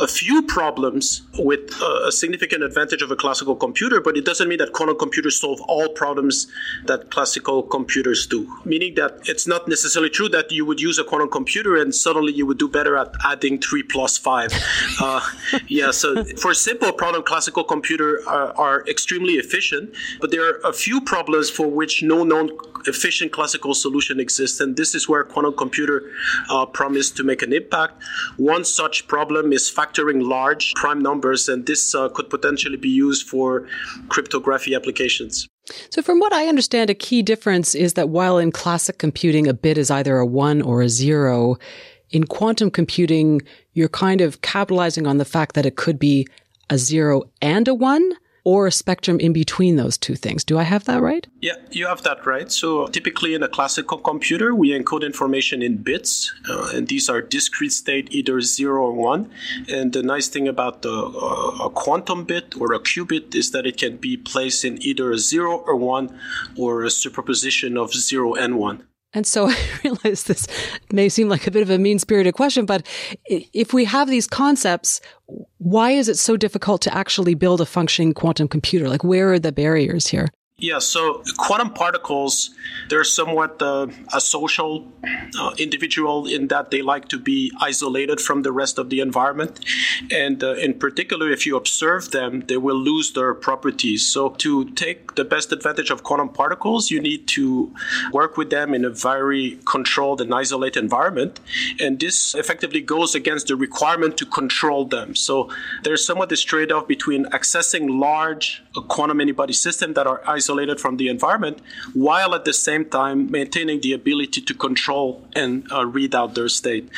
a 0.02 0.08
few 0.08 0.42
problems 0.42 1.22
with 1.38 1.82
uh, 1.82 2.08
a 2.08 2.12
significant 2.12 2.64
advantage 2.64 3.02
of 3.02 3.12
a 3.12 3.16
classical 3.16 3.56
computer, 3.56 4.02
but 4.02 4.18
it 4.18 4.26
doesn't 4.26 4.50
mean 4.50 4.58
that 4.58 4.74
quantum 4.74 4.98
computers 4.98 5.40
solve 5.40 5.62
all 5.68 5.88
problems 5.90 6.48
that 6.86 7.12
classical 7.12 7.64
computers 7.64 8.26
do. 8.28 8.52
Meaning 8.66 8.96
that 8.96 9.20
it's 9.26 9.48
not 9.48 9.68
necessarily 9.68 10.10
true 10.10 10.30
that 10.30 10.52
you 10.52 10.66
would 10.66 10.82
use 10.82 10.98
a 11.00 11.04
quantum 11.04 11.30
computer 11.30 11.76
and 11.76 11.94
suddenly 11.94 12.34
you 12.34 12.46
would 12.46 12.58
do 12.58 12.68
better 12.68 12.98
at 12.98 13.14
adding 13.26 13.60
three 13.60 13.84
plus 13.84 14.18
five. 14.18 14.52
Uh, 15.00 15.22
yeah, 15.68 15.92
so 15.92 16.24
for 16.36 16.54
simple 16.54 16.92
problem, 16.92 17.24
classical 17.24 17.64
computers 17.64 18.26
are, 18.26 18.54
are 18.58 18.88
extremely 18.88 19.34
efficient 19.34 19.94
but 20.20 20.32
there 20.32 20.48
are 20.48 20.60
a 20.64 20.74
few 20.74 21.02
problems 21.02 21.50
for 21.50 21.68
which 21.68 22.04
no 22.04 22.24
known 22.24 22.50
efficient 22.88 23.32
classical 23.32 23.74
solution 23.74 24.20
exists, 24.20 24.60
and 24.60 24.76
this 24.76 24.96
is 24.96 25.08
where 25.08 25.24
quantum 25.24 25.56
computer 25.56 26.12
uh, 26.50 26.66
promised 26.66 27.16
to 27.18 27.24
make 27.24 27.42
an 27.42 27.54
impact. 27.54 28.02
One 28.38 28.64
such 28.64 29.08
problem 29.08 29.54
is 29.54 29.70
factoring 29.92 30.28
large 30.28 30.74
prime 30.76 31.02
numbers, 31.02 31.50
and 31.50 31.66
this 31.66 31.94
uh, 31.96 32.10
could 32.10 32.30
potentially 32.30 32.78
be 32.78 32.90
used 32.90 33.28
for 33.28 33.68
cryptography 34.10 34.76
applications. 34.76 35.48
So, 35.90 36.02
from 36.02 36.20
what 36.20 36.34
I 36.34 36.48
understand, 36.48 36.90
a 36.90 36.96
key 36.96 37.22
difference 37.22 37.76
is 37.76 37.94
that 37.94 38.10
while 38.10 38.38
in 38.38 38.52
classic 38.52 38.98
computing 38.98 39.48
a 39.48 39.54
bit 39.54 39.78
is 39.78 39.92
either 39.92 40.18
a 40.18 40.26
one 40.26 40.62
or 40.62 40.82
a 40.82 40.90
zero, 40.90 41.58
in 42.10 42.26
quantum 42.26 42.72
computing, 42.72 43.42
you're 43.74 43.90
kind 43.90 44.22
of 44.22 44.42
capitalizing 44.42 45.08
on 45.08 45.18
the 45.18 45.26
fact 45.26 45.56
that 45.56 45.66
it 45.66 45.78
could 45.78 45.98
be 45.98 46.28
a 46.70 46.78
zero 46.78 47.24
and 47.42 47.68
a 47.68 47.74
one 47.74 48.12
or 48.44 48.68
a 48.68 48.72
spectrum 48.72 49.20
in 49.20 49.34
between 49.34 49.76
those 49.76 49.98
two 49.98 50.16
things. 50.16 50.44
Do 50.44 50.58
I 50.58 50.64
have 50.64 50.86
that 50.86 51.02
right? 51.02 51.28
Yeah, 51.42 51.56
you 51.72 51.88
have 51.88 52.02
that 52.04 52.26
right. 52.26 52.52
So 52.52 52.88
typically 52.88 53.34
in 53.34 53.44
a 53.44 53.48
classical 53.48 53.98
computer, 53.98 54.56
we 54.56 54.70
encode 54.70 55.04
information 55.04 55.62
in 55.62 55.78
bits, 55.78 56.34
uh, 56.50 56.72
and 56.74 56.88
these 56.88 57.10
are 57.10 57.22
discrete 57.22 57.72
state, 57.72 58.08
either 58.12 58.42
zero 58.42 58.86
or 58.86 58.94
one. 58.94 59.30
And 59.70 59.94
the 59.94 60.04
nice 60.04 60.28
thing 60.28 60.48
about 60.48 60.82
the, 60.82 60.92
uh, 60.92 61.66
a 61.66 61.70
quantum 61.70 62.26
bit 62.26 62.56
or 62.60 62.74
a 62.74 62.80
qubit 62.80 63.36
is 63.36 63.52
that 63.52 63.66
it 63.66 63.78
can 63.78 63.98
be 63.98 64.18
placed 64.18 64.66
in 64.66 64.82
either 64.82 65.12
a 65.12 65.18
zero 65.18 65.58
or 65.58 65.76
one 65.76 66.20
or 66.58 66.84
a 66.84 66.90
superposition 66.90 67.78
of 67.78 67.94
zero 67.94 68.34
and 68.34 68.58
one. 68.58 68.84
And 69.14 69.28
so 69.28 69.48
I 69.50 69.58
realize 69.84 70.24
this 70.24 70.48
may 70.92 71.10
seem 71.10 71.30
like 71.30 71.48
a 71.48 71.52
bit 71.52 71.62
of 71.62 71.70
a 71.70 71.78
mean 71.78 72.00
spirited 72.00 72.34
question, 72.34 72.66
but 72.66 72.86
if 73.26 73.74
we 73.74 73.86
have 73.86 74.10
these 74.10 74.28
concepts, 74.28 75.02
why 75.58 75.92
is 75.92 76.10
it 76.10 76.18
so 76.18 76.38
difficult 76.38 76.82
to 76.84 76.94
actually 76.94 77.36
build 77.36 77.62
a 77.62 77.66
functioning 77.66 78.14
quantum 78.14 78.48
computer? 78.48 78.90
Like, 78.90 79.04
where 79.04 79.32
are 79.34 79.40
the 79.40 79.52
barriers 79.52 80.08
here? 80.08 80.28
Yeah, 80.62 80.78
so 80.78 81.24
quantum 81.38 81.72
particles, 81.72 82.52
they're 82.88 83.04
somewhat 83.04 83.60
uh, 83.64 83.88
a 84.14 84.22
social 84.22 84.88
uh, 85.40 85.56
individual 85.58 86.28
in 86.28 86.50
that 86.50 86.70
they 86.70 86.84
like 86.84 87.08
to 87.08 87.18
be 87.18 87.52
isolated 87.60 88.22
from 88.22 88.44
the 88.44 88.52
rest 88.52 88.78
of 88.78 88.92
the 88.92 89.00
environment. 89.00 89.60
And 90.12 90.44
uh, 90.44 90.54
in 90.54 90.76
particular, 90.76 91.32
if 91.32 91.48
you 91.48 91.58
observe 91.58 92.12
them, 92.12 92.42
they 92.42 92.58
will 92.58 92.76
lose 92.76 93.14
their 93.14 93.34
properties. 93.34 94.06
So, 94.06 94.30
to 94.46 94.70
take 94.72 95.16
the 95.16 95.26
best 95.26 95.52
advantage 95.52 95.90
of 95.90 96.04
quantum 96.04 96.30
particles, 96.30 96.92
you 96.92 97.02
need 97.02 97.28
to 97.30 97.74
work 98.14 98.38
with 98.38 98.52
them 98.52 98.76
in 98.76 98.86
a 98.86 98.92
very 98.92 99.58
controlled 99.66 100.22
and 100.22 100.32
isolated 100.32 100.80
environment. 100.80 101.40
And 101.80 102.00
this 102.00 102.36
effectively 102.36 102.82
goes 102.82 103.16
against 103.16 103.48
the 103.48 103.56
requirement 103.56 104.16
to 104.18 104.28
control 104.28 104.86
them. 104.86 105.16
So, 105.16 105.50
there's 105.82 106.06
somewhat 106.06 106.30
this 106.30 106.44
trade 106.44 106.72
off 106.72 106.88
between 106.88 107.26
accessing 107.32 108.00
large 108.00 108.62
quantum 108.90 109.18
many-body 109.18 109.54
systems 109.54 109.96
that 109.96 110.06
are 110.06 110.22
isolated 110.28 110.51
isolated 110.52 110.80
from 110.80 110.98
the 110.98 111.08
environment, 111.08 111.60
while 111.94 112.36
at 112.36 112.46
the 112.46 112.54
same 112.54 112.86
time 112.86 113.32
maintaining 113.32 113.80
the 113.82 113.94
ability 113.94 114.42
to 114.42 114.54
control 114.54 115.26
and 115.34 115.66
uh, 115.72 115.86
read 115.86 116.14
out 116.14 116.36
their 116.36 116.50
state. 116.50 116.90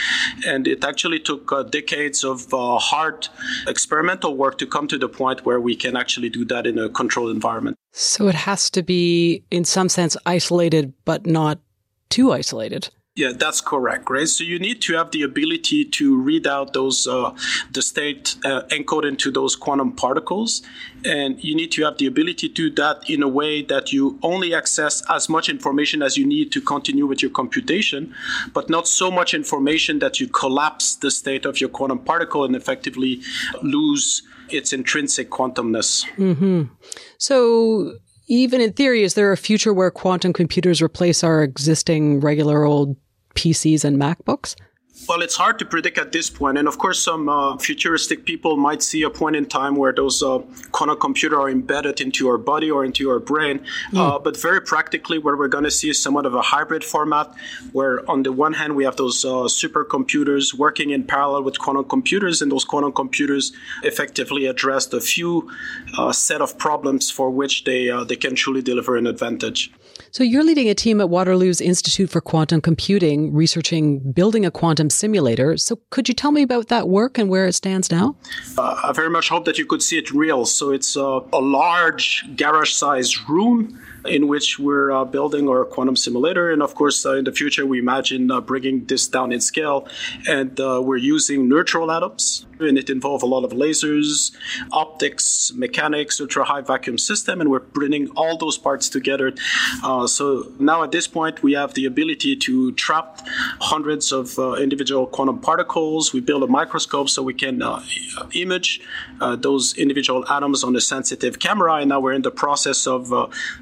And 0.46 0.68
it 0.68 0.84
actually 0.84 1.20
took 1.20 1.52
uh, 1.52 1.64
decades 1.64 2.24
of 2.24 2.54
uh, 2.54 2.80
hard 2.80 3.28
experimental 3.68 4.36
work 4.36 4.58
to 4.58 4.66
come 4.66 4.88
to 4.88 4.98
the 4.98 5.08
point 5.08 5.46
where 5.46 5.60
we 5.60 5.76
can 5.76 5.96
actually 5.96 6.30
do 6.30 6.46
that 6.46 6.66
in 6.66 6.80
a 6.80 6.90
controlled 6.90 7.32
environment. 7.32 7.78
So 7.92 8.28
it 8.28 8.36
has 8.36 8.70
to 8.72 8.82
be, 8.82 9.44
in 9.52 9.66
some 9.66 9.90
sense, 9.90 10.18
isolated, 10.26 10.94
but 11.06 11.26
not 11.28 11.60
too 12.10 12.32
isolated. 12.32 12.90
Yeah, 13.16 13.32
that's 13.38 13.62
correct, 13.62 14.10
right? 14.10 14.28
So 14.28 14.44
you 14.44 14.58
need 14.58 14.82
to 14.84 14.96
have 14.96 15.12
the 15.12 15.22
ability 15.22 15.86
to 15.86 16.20
read 16.20 16.48
out 16.48 16.74
those 16.74 17.06
uh, 17.06 17.36
the 17.72 17.84
state 17.84 18.36
uh, 18.44 18.64
encoded 18.72 19.10
into 19.10 19.30
those 19.30 19.56
quantum 19.56 19.92
particles, 19.92 20.64
and 21.06 21.42
you 21.44 21.54
need 21.54 21.72
to 21.74 21.84
have 21.84 22.00
the 22.00 22.08
ability 22.08 22.50
to 22.50 22.54
do 22.54 22.72
that 22.72 23.08
in 23.08 23.22
a 23.22 23.28
way 23.28 23.62
that 23.62 23.94
you 23.94 24.18
only 24.24 24.56
access 24.56 25.04
as 25.12 25.30
much 25.30 25.48
information 25.48 26.02
as 26.02 26.18
you 26.18 26.26
need 26.26 26.52
to 26.54 26.60
continue 26.60 27.06
with 27.06 27.22
your 27.22 27.30
computation, 27.30 28.16
but 28.52 28.68
not 28.68 28.88
so 28.88 29.12
much 29.12 29.36
information 29.36 30.00
that 30.00 30.20
you 30.20 30.28
collapse 30.28 30.96
the 30.96 31.12
state 31.12 31.46
of 31.46 31.62
your 31.62 31.70
quantum 31.70 32.00
particle 32.00 32.44
and 32.44 32.56
effectively 32.56 33.22
lose 33.62 34.24
its 34.50 34.74
intrinsic 34.74 35.30
quantumness. 35.30 36.04
Mm-hmm. 36.16 36.64
So 37.20 37.94
even 38.28 38.60
in 38.60 38.74
theory, 38.74 39.04
is 39.04 39.14
there 39.14 39.32
a 39.32 39.38
future 39.38 39.74
where 39.74 39.92
quantum 39.92 40.34
computers 40.34 40.82
replace 40.82 41.24
our 41.24 41.44
existing 41.44 42.20
regular 42.20 42.64
old 42.64 42.98
PCs 43.36 43.84
and 43.84 43.98
MacBooks? 43.98 44.56
Well, 45.10 45.22
it's 45.22 45.36
hard 45.36 45.60
to 45.60 45.66
predict 45.66 45.98
at 45.98 46.12
this 46.12 46.30
point, 46.30 46.58
and 46.58 46.68
of 46.68 46.78
course, 46.78 47.02
some 47.02 47.28
uh, 47.28 47.58
futuristic 47.58 48.26
people 48.26 48.58
might 48.58 48.82
see 48.84 49.02
a 49.02 49.10
point 49.10 49.36
in 49.36 49.46
time 49.46 49.76
where 49.76 49.92
those 49.92 50.22
uh, 50.22 50.40
quantum 50.72 51.00
computers 51.00 51.38
are 51.38 51.50
embedded 51.50 52.00
into 52.00 52.30
our 52.30 52.38
body 52.38 52.70
or 52.70 52.86
into 52.86 53.10
our 53.10 53.20
brain. 53.20 53.66
Mm. 53.92 53.98
Uh, 53.98 54.20
but 54.20 54.40
very 54.40 54.62
practically, 54.62 55.18
what 55.18 55.38
we're 55.38 55.48
going 55.48 55.64
to 55.64 55.72
see 55.72 55.90
is 55.90 56.02
somewhat 56.02 56.26
of 56.26 56.36
a 56.36 56.42
hybrid 56.42 56.84
format, 56.84 57.34
where 57.74 58.10
on 58.10 58.24
the 58.24 58.32
one 58.32 58.54
hand 58.54 58.76
we 58.76 58.86
have 58.86 58.96
those 58.96 59.26
uh, 59.26 59.50
supercomputers 59.50 60.54
working 60.54 60.92
in 60.92 61.04
parallel 61.04 61.44
with 61.44 61.60
quantum 61.60 61.86
computers, 61.86 62.42
and 62.42 62.52
those 62.52 62.64
quantum 62.64 62.94
computers 62.94 63.52
effectively 63.82 64.46
address 64.46 64.86
the 64.86 65.02
few 65.02 65.50
uh, 65.98 66.12
set 66.12 66.40
of 66.40 66.58
problems 66.58 67.10
for 67.10 67.30
which 67.30 67.64
they 67.64 67.90
uh, 67.90 68.04
they 68.04 68.16
can 68.16 68.36
truly 68.36 68.62
deliver 68.62 68.96
an 68.96 69.08
advantage. 69.08 69.72
So 70.14 70.24
you're 70.24 70.44
leading 70.44 70.70
a 70.70 70.76
team 70.76 71.02
at 71.02 71.10
Waterloo's 71.10 71.60
Institute 71.60 72.08
for 72.08 72.22
Quantum 72.22 72.62
Computing, 72.62 73.34
researching 73.34 74.12
building 74.12 74.46
a 74.46 74.52
quantum 74.52 74.92
simulator. 74.92 75.58
So 75.58 75.80
could 75.90 76.08
you 76.08 76.14
tell 76.14 76.32
me 76.32 76.44
about 76.44 76.68
that 76.68 76.88
work 76.88 77.18
and 77.18 77.30
where 77.30 77.48
it 77.48 77.54
stands 77.54 77.90
now? 77.90 78.16
Uh, 78.56 78.80
I 78.84 78.92
very 78.92 79.10
much 79.10 79.30
hope 79.30 79.46
that 79.46 79.58
you 79.58 79.66
could 79.66 79.82
see 79.82 79.98
it 79.98 80.12
real. 80.12 80.46
So 80.46 80.70
it's 80.70 80.96
uh, 80.96 81.22
a 81.34 81.42
large 81.42 82.26
garage-sized 82.36 83.28
room 83.28 83.82
in 84.06 84.28
which 84.28 84.60
we're 84.60 84.92
uh, 84.92 85.04
building 85.04 85.50
our 85.50 85.66
quantum 85.66 85.96
simulator. 85.96 86.52
And 86.52 86.62
of 86.62 86.76
course, 86.76 87.04
uh, 87.08 87.14
in 87.14 87.24
the 87.24 87.32
future, 87.32 87.66
we 87.66 87.80
imagine 87.80 88.30
uh, 88.30 88.40
bringing 88.40 88.86
this 88.86 89.08
down 89.08 89.32
in 89.32 89.42
scale. 89.42 89.88
And 90.28 90.60
uh, 90.60 90.80
we're 90.84 90.98
using 90.98 91.50
neutral 91.50 91.90
atoms, 91.92 92.46
and 92.64 92.78
it 92.78 92.90
involves 92.90 93.24
a 93.24 93.26
lot 93.26 93.44
of 93.44 93.52
lasers, 93.52 94.32
optics, 94.72 95.52
mechanics, 95.56 96.20
ultra 96.20 96.44
high 96.44 96.62
vacuum 96.62 96.98
system, 96.98 97.42
and 97.42 97.50
we're 97.50 97.60
bringing 97.60 98.10
all 98.12 98.38
those 98.38 98.58
parts 98.58 98.90
together. 98.90 99.34
Uh, 99.84 100.08
so 100.08 100.52
now 100.60 100.84
at 100.84 100.92
this 100.92 101.08
point, 101.08 101.44
we 101.44 101.54
have 101.54 101.74
the 101.74 101.86
ability 101.86 102.36
to 102.36 102.72
trap 102.74 103.22
hundreds 103.60 104.12
of 104.12 104.38
uh, 104.40 104.54
individual 104.54 105.06
quantum 105.08 105.40
particles. 105.40 106.14
We 106.14 106.22
build 106.22 106.44
a 106.44 106.48
microscope 106.48 107.10
so 107.10 107.24
we 107.24 107.34
can 107.34 107.62
image 108.34 108.82
those 109.20 109.76
individual 109.78 110.28
atoms 110.30 110.64
on 110.64 110.76
a 110.76 110.82
sensitive 110.82 111.40
camera. 111.40 111.76
And 111.76 111.90
now 111.90 112.00
we're 112.00 112.14
in 112.14 112.22
the 112.22 112.32
process 112.32 112.88
of 112.88 113.12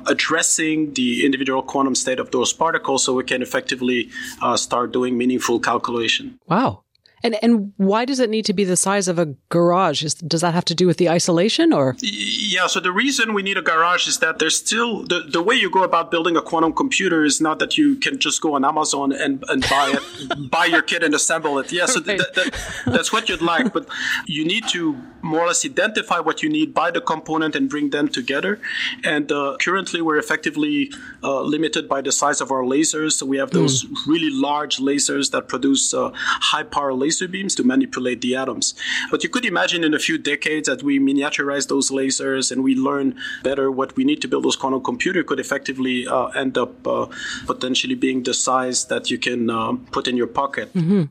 addressing 0.07 0.93
the 0.93 1.25
individual 1.25 1.61
quantum 1.61 1.95
state 1.95 2.19
of 2.19 2.31
those 2.31 2.53
particles 2.53 3.03
so 3.03 3.13
we 3.13 3.23
can 3.23 3.41
effectively 3.41 4.09
uh, 4.41 4.57
start 4.57 4.91
doing 4.91 5.17
meaningful 5.17 5.59
calculation. 5.59 6.39
Wow. 6.47 6.83
And 7.23 7.37
and 7.43 7.73
why 7.77 8.05
does 8.05 8.19
it 8.19 8.29
need 8.29 8.45
to 8.45 8.53
be 8.53 8.63
the 8.63 8.75
size 8.75 9.07
of 9.07 9.19
a 9.19 9.27
garage? 9.49 10.03
Is, 10.03 10.15
does 10.15 10.41
that 10.41 10.53
have 10.53 10.65
to 10.65 10.75
do 10.75 10.87
with 10.87 10.97
the 10.97 11.09
isolation 11.09 11.73
or? 11.73 11.95
Yeah, 12.01 12.67
so 12.67 12.79
the 12.79 12.91
reason 12.91 13.33
we 13.33 13.43
need 13.43 13.57
a 13.57 13.61
garage 13.61 14.07
is 14.07 14.19
that 14.19 14.39
there's 14.39 14.57
still 14.57 15.03
the, 15.03 15.21
the 15.21 15.41
way 15.41 15.55
you 15.55 15.69
go 15.69 15.83
about 15.83 16.09
building 16.09 16.35
a 16.35 16.41
quantum 16.41 16.73
computer 16.73 17.23
is 17.23 17.39
not 17.39 17.59
that 17.59 17.77
you 17.77 17.95
can 17.95 18.19
just 18.19 18.41
go 18.41 18.55
on 18.55 18.65
Amazon 18.65 19.11
and, 19.11 19.43
and 19.49 19.61
buy 19.69 19.93
it, 19.95 20.49
buy 20.51 20.65
your 20.65 20.81
kit 20.81 21.03
and 21.03 21.13
assemble 21.13 21.59
it. 21.59 21.71
Yeah, 21.71 21.85
so 21.85 22.01
right. 22.01 22.19
th- 22.19 22.33
th- 22.33 22.53
that's 22.85 23.13
what 23.13 23.29
you'd 23.29 23.41
like, 23.41 23.71
but 23.73 23.87
you 24.25 24.43
need 24.43 24.67
to 24.69 24.99
more 25.21 25.41
or 25.41 25.47
less 25.47 25.63
identify 25.63 26.19
what 26.19 26.41
you 26.41 26.49
need, 26.49 26.73
buy 26.73 26.89
the 26.89 27.01
component, 27.01 27.55
and 27.55 27.69
bring 27.69 27.91
them 27.91 28.07
together. 28.07 28.59
And 29.03 29.31
uh, 29.31 29.57
currently, 29.61 30.01
we're 30.01 30.17
effectively 30.17 30.91
uh, 31.23 31.41
limited 31.41 31.87
by 31.87 32.01
the 32.01 32.11
size 32.11 32.41
of 32.41 32.51
our 32.51 32.63
lasers. 32.63 33.13
So 33.13 33.25
we 33.27 33.37
have 33.37 33.51
those 33.51 33.85
mm. 33.85 33.95
really 34.07 34.31
large 34.31 34.77
lasers 34.77 35.29
that 35.31 35.47
produce 35.47 35.93
uh, 35.93 36.11
high 36.15 36.63
power 36.63 36.91
lasers 36.91 37.10
laser 37.11 37.27
beams 37.27 37.55
to 37.55 37.63
manipulate 37.63 38.21
the 38.21 38.35
atoms. 38.35 38.73
But 39.11 39.23
you 39.23 39.29
could 39.29 39.45
imagine 39.45 39.83
in 39.83 39.93
a 39.93 39.99
few 39.99 40.17
decades 40.17 40.67
that 40.67 40.81
we 40.81 40.97
miniaturize 40.99 41.67
those 41.67 41.91
lasers 41.91 42.51
and 42.51 42.63
we 42.63 42.73
learn 42.73 43.15
better 43.43 43.69
what 43.69 43.95
we 43.97 44.03
need 44.05 44.21
to 44.21 44.27
build 44.29 44.45
those 44.45 44.55
quantum 44.55 44.81
computer 44.81 45.23
could 45.23 45.39
effectively 45.39 46.07
uh, 46.07 46.27
end 46.27 46.57
up 46.57 46.87
uh, 46.87 47.07
potentially 47.45 47.95
being 47.95 48.23
the 48.23 48.33
size 48.33 48.85
that 48.85 49.11
you 49.11 49.17
can 49.17 49.49
uh, 49.49 49.73
put 49.91 50.07
in 50.07 50.15
your 50.15 50.27
pocket. 50.27 50.73
Mm-hmm. 50.73 51.03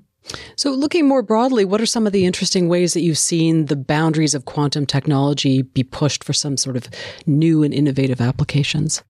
So, 0.56 0.70
looking 0.70 1.08
more 1.08 1.22
broadly, 1.22 1.64
what 1.64 1.80
are 1.80 1.86
some 1.86 2.06
of 2.06 2.12
the 2.12 2.24
interesting 2.24 2.68
ways 2.68 2.92
that 2.94 3.00
you've 3.00 3.18
seen 3.18 3.66
the 3.66 3.76
boundaries 3.76 4.34
of 4.34 4.44
quantum 4.44 4.86
technology 4.86 5.62
be 5.62 5.82
pushed 5.82 6.22
for 6.22 6.34
some 6.34 6.56
sort 6.56 6.76
of 6.76 6.88
new 7.26 7.62
and 7.62 7.74
innovative 7.74 8.20
applications? 8.20 9.02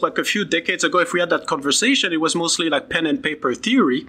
Like 0.00 0.18
a 0.18 0.24
few 0.24 0.44
decades 0.44 0.84
ago, 0.84 0.98
if 0.98 1.12
we 1.12 1.20
had 1.20 1.30
that 1.30 1.46
conversation, 1.46 2.12
it 2.12 2.20
was 2.20 2.34
mostly 2.34 2.68
like 2.68 2.88
pen 2.88 3.06
and 3.06 3.22
paper 3.22 3.54
theory. 3.54 4.06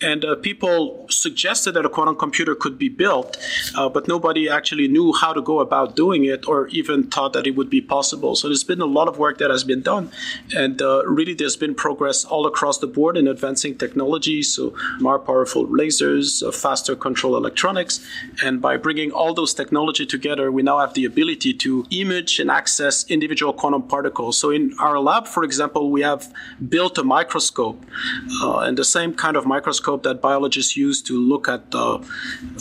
And 0.00 0.24
uh, 0.24 0.36
people 0.36 1.06
suggested 1.10 1.72
that 1.72 1.84
a 1.84 1.88
quantum 1.88 2.16
computer 2.16 2.54
could 2.54 2.78
be 2.78 2.88
built, 2.88 3.36
uh, 3.76 3.88
but 3.88 4.08
nobody 4.08 4.48
actually 4.48 4.88
knew 4.88 5.12
how 5.12 5.32
to 5.32 5.40
go 5.40 5.60
about 5.60 5.96
doing 5.96 6.24
it 6.24 6.48
or 6.48 6.68
even 6.68 7.04
thought 7.04 7.32
that 7.32 7.46
it 7.46 7.56
would 7.56 7.70
be 7.70 7.80
possible. 7.80 8.36
So 8.36 8.48
there's 8.48 8.64
been 8.64 8.80
a 8.80 8.86
lot 8.86 9.08
of 9.08 9.18
work 9.18 9.38
that 9.38 9.50
has 9.50 9.64
been 9.64 9.82
done. 9.82 10.10
And 10.54 10.80
uh, 10.82 11.04
really, 11.06 11.34
there's 11.34 11.56
been 11.56 11.74
progress 11.74 12.24
all 12.24 12.46
across 12.46 12.78
the 12.78 12.86
board 12.86 13.16
in 13.16 13.26
advancing 13.28 13.76
technology. 13.78 14.42
So 14.42 14.74
more 15.00 15.18
powerful 15.18 15.66
lasers, 15.66 16.46
uh, 16.46 16.50
faster 16.50 16.94
control 16.96 17.36
electronics. 17.36 18.04
And 18.44 18.60
by 18.60 18.76
bringing 18.76 19.10
all 19.12 19.34
those 19.34 19.54
technology 19.54 20.06
together, 20.06 20.50
we 20.50 20.62
now 20.62 20.78
have 20.78 20.94
the 20.94 21.04
ability 21.04 21.54
to 21.54 21.86
image 21.90 22.38
and 22.38 22.50
access 22.50 23.04
individual 23.10 23.52
quantum 23.52 23.82
particles. 23.82 24.38
So 24.38 24.50
in 24.50 24.74
our 24.82 24.98
lab, 24.98 25.26
for 25.26 25.44
example, 25.44 25.90
we 25.90 26.02
have 26.02 26.32
built 26.68 26.98
a 26.98 27.04
microscope, 27.04 27.78
uh, 28.42 28.58
and 28.58 28.76
the 28.76 28.84
same 28.84 29.14
kind 29.14 29.36
of 29.36 29.46
microscope 29.46 30.02
that 30.02 30.20
biologists 30.20 30.76
use 30.76 31.00
to 31.02 31.14
look 31.16 31.48
at 31.48 31.62
uh, 31.72 31.98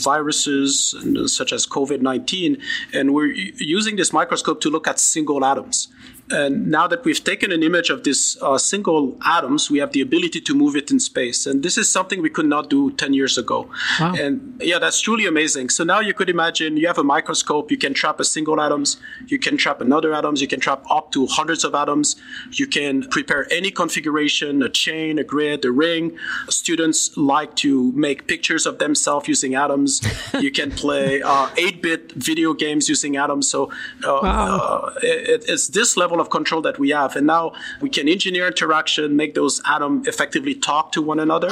viruses 0.10 0.96
such 1.26 1.52
as 1.52 1.66
COVID 1.66 2.02
19. 2.02 2.58
And 2.94 3.14
we're 3.14 3.34
using 3.78 3.96
this 3.96 4.14
microscope 4.14 4.62
to 4.62 4.70
look 4.70 4.88
at 4.88 5.00
single 5.00 5.44
atoms. 5.44 5.88
And 6.32 6.68
now 6.68 6.88
that 6.88 7.04
we've 7.04 7.24
taken 7.24 7.52
an 7.52 7.64
image 7.64 7.90
of 7.90 8.04
these 8.04 8.38
uh, 8.42 8.58
single 8.58 9.18
atoms, 9.26 9.70
we 9.70 9.80
have 9.80 9.92
the 9.92 10.02
ability 10.02 10.42
to 10.42 10.54
move 10.54 10.76
it 10.76 10.92
in 10.92 11.00
space. 11.00 11.46
And 11.46 11.64
this 11.64 11.78
is 11.78 11.90
something 11.90 12.22
we 12.22 12.30
could 12.30 12.46
not 12.46 12.70
do 12.70 12.92
10 12.92 13.14
years 13.14 13.38
ago. 13.38 13.70
Wow. 14.00 14.14
And 14.16 14.60
yeah, 14.62 14.80
that's 14.80 15.02
truly 15.02 15.26
amazing. 15.26 15.70
So 15.70 15.84
now 15.84 16.00
you 16.00 16.14
could 16.14 16.30
imagine 16.30 16.78
you 16.78 16.88
have 16.88 16.98
a 16.98 17.04
microscope, 17.04 17.72
you 17.72 17.78
can 17.78 17.94
trap 17.94 18.20
a 18.20 18.26
single 18.26 18.60
atoms, 18.62 18.98
you 19.28 19.40
can 19.40 19.58
trap 19.58 19.82
another 19.82 20.14
atoms, 20.14 20.42
you 20.42 20.48
can 20.48 20.60
trap 20.60 20.84
up 20.90 21.12
to 21.12 21.28
hundreds 21.28 21.64
of 21.64 21.76
atoms. 21.76 22.16
You 22.52 22.68
can 22.68 23.04
prepare 23.10 23.52
any 23.52 23.72
configuration, 23.72 24.62
a 24.64 24.70
chain, 24.70 25.20
a 25.20 25.24
grid, 25.24 25.66
a 25.66 25.72
ring. 25.72 26.18
Students 26.50 27.16
like 27.18 27.56
to 27.58 27.92
make 27.94 28.28
pictures 28.28 28.66
of 28.66 28.80
themselves 28.80 29.28
using 29.28 29.56
atoms. 29.56 30.02
you 30.40 30.52
can 30.52 30.72
play 30.72 31.22
8-bit 31.22 32.12
uh, 32.12 32.14
video 32.16 32.54
games 32.54 32.90
using 32.90 33.18
atoms. 33.18 33.50
So 33.50 33.72
uh, 34.04 34.20
wow. 34.24 34.58
Uh, 34.58 34.94
it, 35.02 35.46
it's 35.48 35.68
this 35.68 35.98
level 35.98 36.21
of 36.22 36.30
control 36.30 36.62
that 36.62 36.80
we 36.80 36.90
have. 36.92 37.16
And 37.18 37.28
now 37.28 37.54
we 37.82 37.90
can 37.90 38.08
engineer 38.08 38.48
interaction, 38.48 39.16
make 39.16 39.34
those 39.36 39.62
atoms 39.66 40.08
effectively 40.08 40.56
talk 40.56 40.92
to 40.94 41.02
one 41.02 41.20
another, 41.20 41.50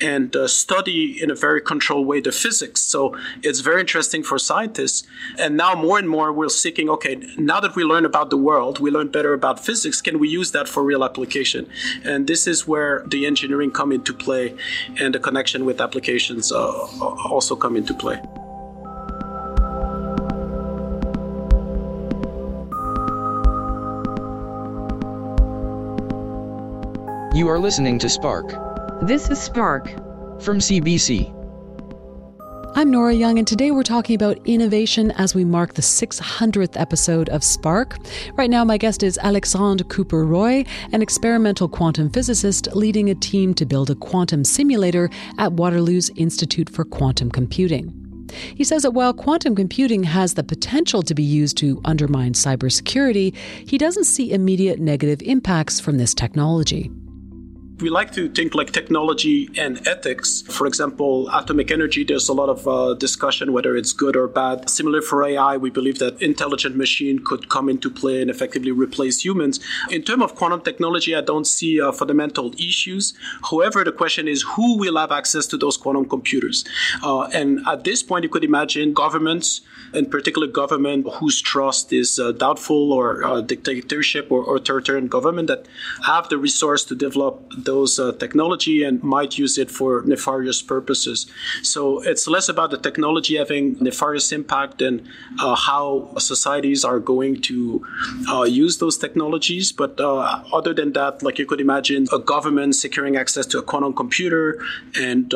and 0.00 0.34
uh, 0.36 0.46
study 0.48 1.22
in 1.22 1.30
a 1.30 1.34
very 1.34 1.60
controlled 1.60 2.06
way 2.06 2.20
the 2.20 2.32
physics. 2.32 2.80
So 2.82 3.16
it's 3.42 3.60
very 3.60 3.80
interesting 3.80 4.22
for 4.22 4.38
scientists. 4.38 5.06
And 5.38 5.56
now 5.56 5.74
more 5.74 5.98
and 5.98 6.08
more 6.08 6.32
we're 6.32 6.48
seeking, 6.48 6.90
okay, 6.90 7.14
now 7.38 7.60
that 7.60 7.74
we 7.76 7.84
learn 7.84 8.04
about 8.04 8.28
the 8.30 8.36
world, 8.36 8.80
we 8.80 8.90
learn 8.90 9.08
better 9.08 9.32
about 9.32 9.64
physics, 9.64 10.02
can 10.02 10.18
we 10.18 10.28
use 10.28 10.52
that 10.52 10.68
for 10.68 10.82
real 10.82 11.04
application? 11.04 11.68
And 12.04 12.26
this 12.26 12.46
is 12.46 12.66
where 12.66 13.04
the 13.06 13.26
engineering 13.26 13.70
come 13.70 13.92
into 13.92 14.12
play 14.12 14.54
and 15.00 15.14
the 15.14 15.20
connection 15.20 15.64
with 15.64 15.80
applications 15.80 16.52
uh, 16.52 16.86
also 17.30 17.56
come 17.56 17.76
into 17.76 17.94
play. 17.94 18.20
You 27.38 27.46
are 27.46 27.60
listening 27.60 28.00
to 28.00 28.08
Spark. 28.08 28.52
This 29.00 29.30
is 29.30 29.40
Spark 29.40 29.86
from 30.42 30.58
CBC. 30.58 31.32
I'm 32.74 32.90
Nora 32.90 33.14
Young, 33.14 33.38
and 33.38 33.46
today 33.46 33.70
we're 33.70 33.84
talking 33.84 34.16
about 34.16 34.44
innovation 34.44 35.12
as 35.12 35.36
we 35.36 35.44
mark 35.44 35.74
the 35.74 35.82
600th 35.82 36.76
episode 36.76 37.28
of 37.28 37.44
Spark. 37.44 37.96
Right 38.34 38.50
now, 38.50 38.64
my 38.64 38.76
guest 38.76 39.04
is 39.04 39.20
Alexandre 39.22 39.84
Cooper-Roy, 39.84 40.64
an 40.90 41.00
experimental 41.00 41.68
quantum 41.68 42.10
physicist 42.10 42.74
leading 42.74 43.08
a 43.08 43.14
team 43.14 43.54
to 43.54 43.64
build 43.64 43.88
a 43.88 43.94
quantum 43.94 44.42
simulator 44.42 45.08
at 45.38 45.52
Waterloo's 45.52 46.10
Institute 46.16 46.68
for 46.68 46.84
Quantum 46.84 47.30
Computing. 47.30 47.94
He 48.56 48.64
says 48.64 48.82
that 48.82 48.94
while 48.94 49.14
quantum 49.14 49.54
computing 49.54 50.02
has 50.02 50.34
the 50.34 50.42
potential 50.42 51.04
to 51.04 51.14
be 51.14 51.22
used 51.22 51.56
to 51.58 51.80
undermine 51.84 52.32
cybersecurity, 52.32 53.32
he 53.64 53.78
doesn't 53.78 54.06
see 54.06 54.32
immediate 54.32 54.80
negative 54.80 55.22
impacts 55.22 55.78
from 55.78 55.98
this 55.98 56.14
technology. 56.14 56.90
We 57.80 57.90
like 57.90 58.12
to 58.12 58.28
think 58.28 58.54
like 58.54 58.72
technology 58.72 59.48
and 59.56 59.86
ethics. 59.86 60.42
For 60.42 60.66
example, 60.66 61.28
atomic 61.32 61.70
energy, 61.70 62.02
there's 62.02 62.28
a 62.28 62.32
lot 62.32 62.48
of 62.48 62.66
uh, 62.66 62.94
discussion 62.94 63.52
whether 63.52 63.76
it's 63.76 63.92
good 63.92 64.16
or 64.16 64.26
bad. 64.26 64.68
Similar 64.68 65.00
for 65.02 65.24
AI, 65.24 65.56
we 65.56 65.70
believe 65.70 65.98
that 66.00 66.20
intelligent 66.20 66.76
machine 66.76 67.20
could 67.24 67.48
come 67.48 67.68
into 67.68 67.88
play 67.88 68.20
and 68.20 68.30
effectively 68.30 68.72
replace 68.72 69.24
humans. 69.24 69.60
In 69.90 70.02
terms 70.02 70.22
of 70.24 70.34
quantum 70.34 70.60
technology, 70.60 71.14
I 71.14 71.20
don't 71.20 71.46
see 71.46 71.80
uh, 71.80 71.92
fundamental 71.92 72.52
issues. 72.58 73.14
However, 73.48 73.84
the 73.84 73.92
question 73.92 74.26
is 74.26 74.42
who 74.42 74.78
will 74.78 74.96
have 74.96 75.12
access 75.12 75.46
to 75.48 75.56
those 75.56 75.76
quantum 75.76 76.08
computers? 76.08 76.64
Uh, 77.02 77.24
and 77.34 77.60
at 77.68 77.84
this 77.84 78.02
point, 78.02 78.24
you 78.24 78.28
could 78.28 78.44
imagine 78.44 78.92
governments, 78.92 79.60
in 79.94 80.06
particular 80.06 80.46
government 80.46 81.06
whose 81.14 81.40
trust 81.40 81.92
is 81.92 82.18
uh, 82.18 82.32
doubtful 82.32 82.92
or 82.92 83.24
uh, 83.24 83.40
dictatorship 83.40 84.30
or, 84.30 84.44
or 84.44 84.56
authoritarian 84.56 85.08
government 85.08 85.48
that 85.48 85.66
have 86.06 86.28
the 86.28 86.38
resource 86.38 86.84
to 86.84 86.94
develop 86.94 87.52
those 87.56 87.98
uh, 87.98 88.12
technology 88.12 88.82
and 88.82 89.02
might 89.02 89.38
use 89.38 89.58
it 89.58 89.70
for 89.70 90.02
nefarious 90.06 90.60
purposes. 90.62 91.26
So 91.62 92.00
it's 92.02 92.28
less 92.28 92.48
about 92.48 92.70
the 92.70 92.78
technology 92.78 93.36
having 93.36 93.76
nefarious 93.80 94.32
impact 94.32 94.78
than 94.78 95.08
uh, 95.40 95.54
how 95.54 96.14
societies 96.18 96.84
are 96.84 97.00
going 97.00 97.40
to 97.42 97.86
uh, 98.30 98.42
use 98.42 98.78
those 98.78 98.98
technologies. 98.98 99.72
But 99.72 100.00
uh, 100.00 100.42
other 100.52 100.74
than 100.74 100.92
that, 100.92 101.22
like 101.22 101.38
you 101.38 101.46
could 101.46 101.60
imagine 101.60 102.06
a 102.12 102.18
government 102.18 102.74
securing 102.74 103.16
access 103.16 103.46
to 103.46 103.58
a 103.58 103.62
quantum 103.62 103.94
computer 103.94 104.62
and 105.00 105.28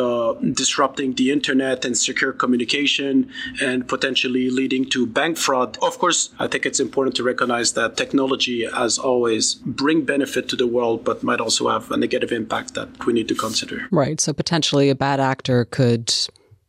disrupting 0.55 1.15
the 1.15 1.31
internet 1.31 1.85
and 1.85 1.97
secure 1.97 2.33
communication 2.33 3.31
and 3.61 3.87
potentially 3.89 4.42
leading 4.51 4.85
to 4.91 5.07
bank 5.07 5.37
fraud. 5.37 5.79
Of 5.83 5.99
course, 5.99 6.31
I 6.39 6.47
think 6.47 6.67
it's 6.67 6.81
important 6.81 7.17
to 7.17 7.23
recognize 7.23 7.73
that 7.73 7.97
technology, 7.97 8.67
as 8.67 8.99
always, 8.99 9.55
bring 9.55 10.05
benefit 10.05 10.49
to 10.51 10.57
the 10.57 10.67
world, 10.67 11.05
but 11.05 11.23
might 11.23 11.41
also 11.41 11.69
have 11.69 11.91
a 11.91 11.97
negative 11.97 12.33
impact 12.33 12.75
that 12.75 13.07
we 13.07 13.13
need 13.13 13.29
to 13.29 13.35
consider. 13.35 13.87
Right. 13.91 14.21
So 14.21 14.33
potentially 14.33 14.91
a 14.91 14.95
bad 14.95 15.21
actor 15.21 15.65
could 15.67 16.15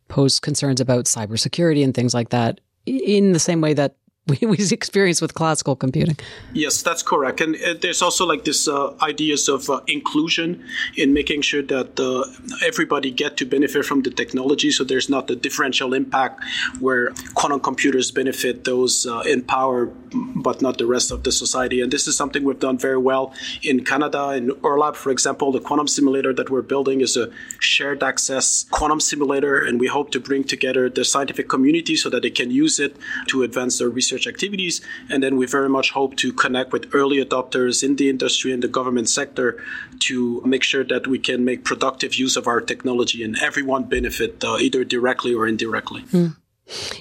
pose 0.08 0.38
concerns 0.38 0.80
about 0.80 1.06
cybersecurity 1.06 1.82
and 1.82 1.94
things 1.94 2.14
like 2.14 2.30
that 2.30 2.60
in 2.86 3.32
the 3.32 3.38
same 3.38 3.60
way 3.60 3.74
that 3.74 3.96
we, 4.40 4.46
we 4.46 4.56
experience 4.70 5.20
with 5.20 5.34
classical 5.34 5.76
computing. 5.76 6.16
Yes, 6.54 6.82
that's 6.82 7.02
correct. 7.02 7.42
And 7.42 7.56
uh, 7.56 7.74
there's 7.80 8.00
also 8.00 8.24
like 8.24 8.44
this 8.44 8.66
uh, 8.66 8.94
ideas 9.02 9.48
of 9.48 9.68
uh, 9.68 9.80
inclusion 9.86 10.64
in 10.96 11.12
making 11.12 11.42
sure 11.42 11.62
that 11.62 12.00
uh, 12.00 12.24
everybody 12.64 13.10
get 13.10 13.36
to 13.38 13.44
benefit 13.44 13.84
from 13.84 14.00
the 14.02 14.10
technology. 14.10 14.70
So 14.70 14.82
there's 14.82 15.10
not 15.10 15.26
the 15.26 15.36
differential 15.36 15.92
impact 15.92 16.42
where 16.80 17.10
quantum 17.34 17.60
computers 17.60 18.10
benefit 18.10 18.64
those 18.64 19.04
uh, 19.04 19.20
in 19.26 19.42
power, 19.42 19.86
but 20.14 20.62
not 20.62 20.78
the 20.78 20.86
rest 20.86 21.10
of 21.10 21.24
the 21.24 21.32
society. 21.32 21.82
And 21.82 21.92
this 21.92 22.06
is 22.06 22.16
something 22.16 22.44
we've 22.44 22.58
done 22.58 22.78
very 22.78 22.98
well 22.98 23.34
in 23.62 23.84
Canada. 23.84 24.30
In 24.30 24.48
Eurlab, 24.62 24.96
for 24.96 25.10
example, 25.10 25.52
the 25.52 25.60
quantum 25.60 25.86
simulator 25.86 26.32
that 26.32 26.48
we're 26.48 26.62
building 26.62 27.02
is 27.02 27.18
a 27.18 27.30
shared 27.58 28.02
access 28.02 28.64
quantum 28.70 29.00
simulator. 29.00 29.58
And 29.58 29.78
we 29.78 29.88
hope 29.88 30.12
to 30.12 30.20
bring 30.20 30.44
together 30.44 30.88
the 30.88 31.04
scientific 31.04 31.50
community 31.50 31.94
so 31.94 32.08
that 32.08 32.22
they 32.22 32.30
can 32.30 32.50
use 32.50 32.80
it 32.80 32.96
to 33.28 33.42
advance 33.42 33.78
their 33.78 33.90
research 33.90 34.13
research 34.14 34.32
activities. 34.32 34.80
And 35.10 35.22
then 35.22 35.36
we 35.36 35.46
very 35.46 35.68
much 35.68 35.90
hope 35.90 36.16
to 36.16 36.32
connect 36.32 36.72
with 36.72 36.94
early 36.94 37.24
adopters 37.24 37.82
in 37.82 37.96
the 37.96 38.08
industry 38.08 38.52
and 38.52 38.62
the 38.62 38.68
government 38.68 39.08
sector 39.08 39.62
to 40.00 40.40
make 40.44 40.62
sure 40.62 40.84
that 40.84 41.06
we 41.06 41.18
can 41.18 41.44
make 41.44 41.64
productive 41.64 42.14
use 42.14 42.36
of 42.36 42.46
our 42.46 42.60
technology 42.60 43.22
and 43.22 43.38
everyone 43.38 43.84
benefit 43.84 44.44
uh, 44.44 44.56
either 44.60 44.84
directly 44.84 45.34
or 45.34 45.46
indirectly. 45.46 46.02
Hmm. 46.02 46.28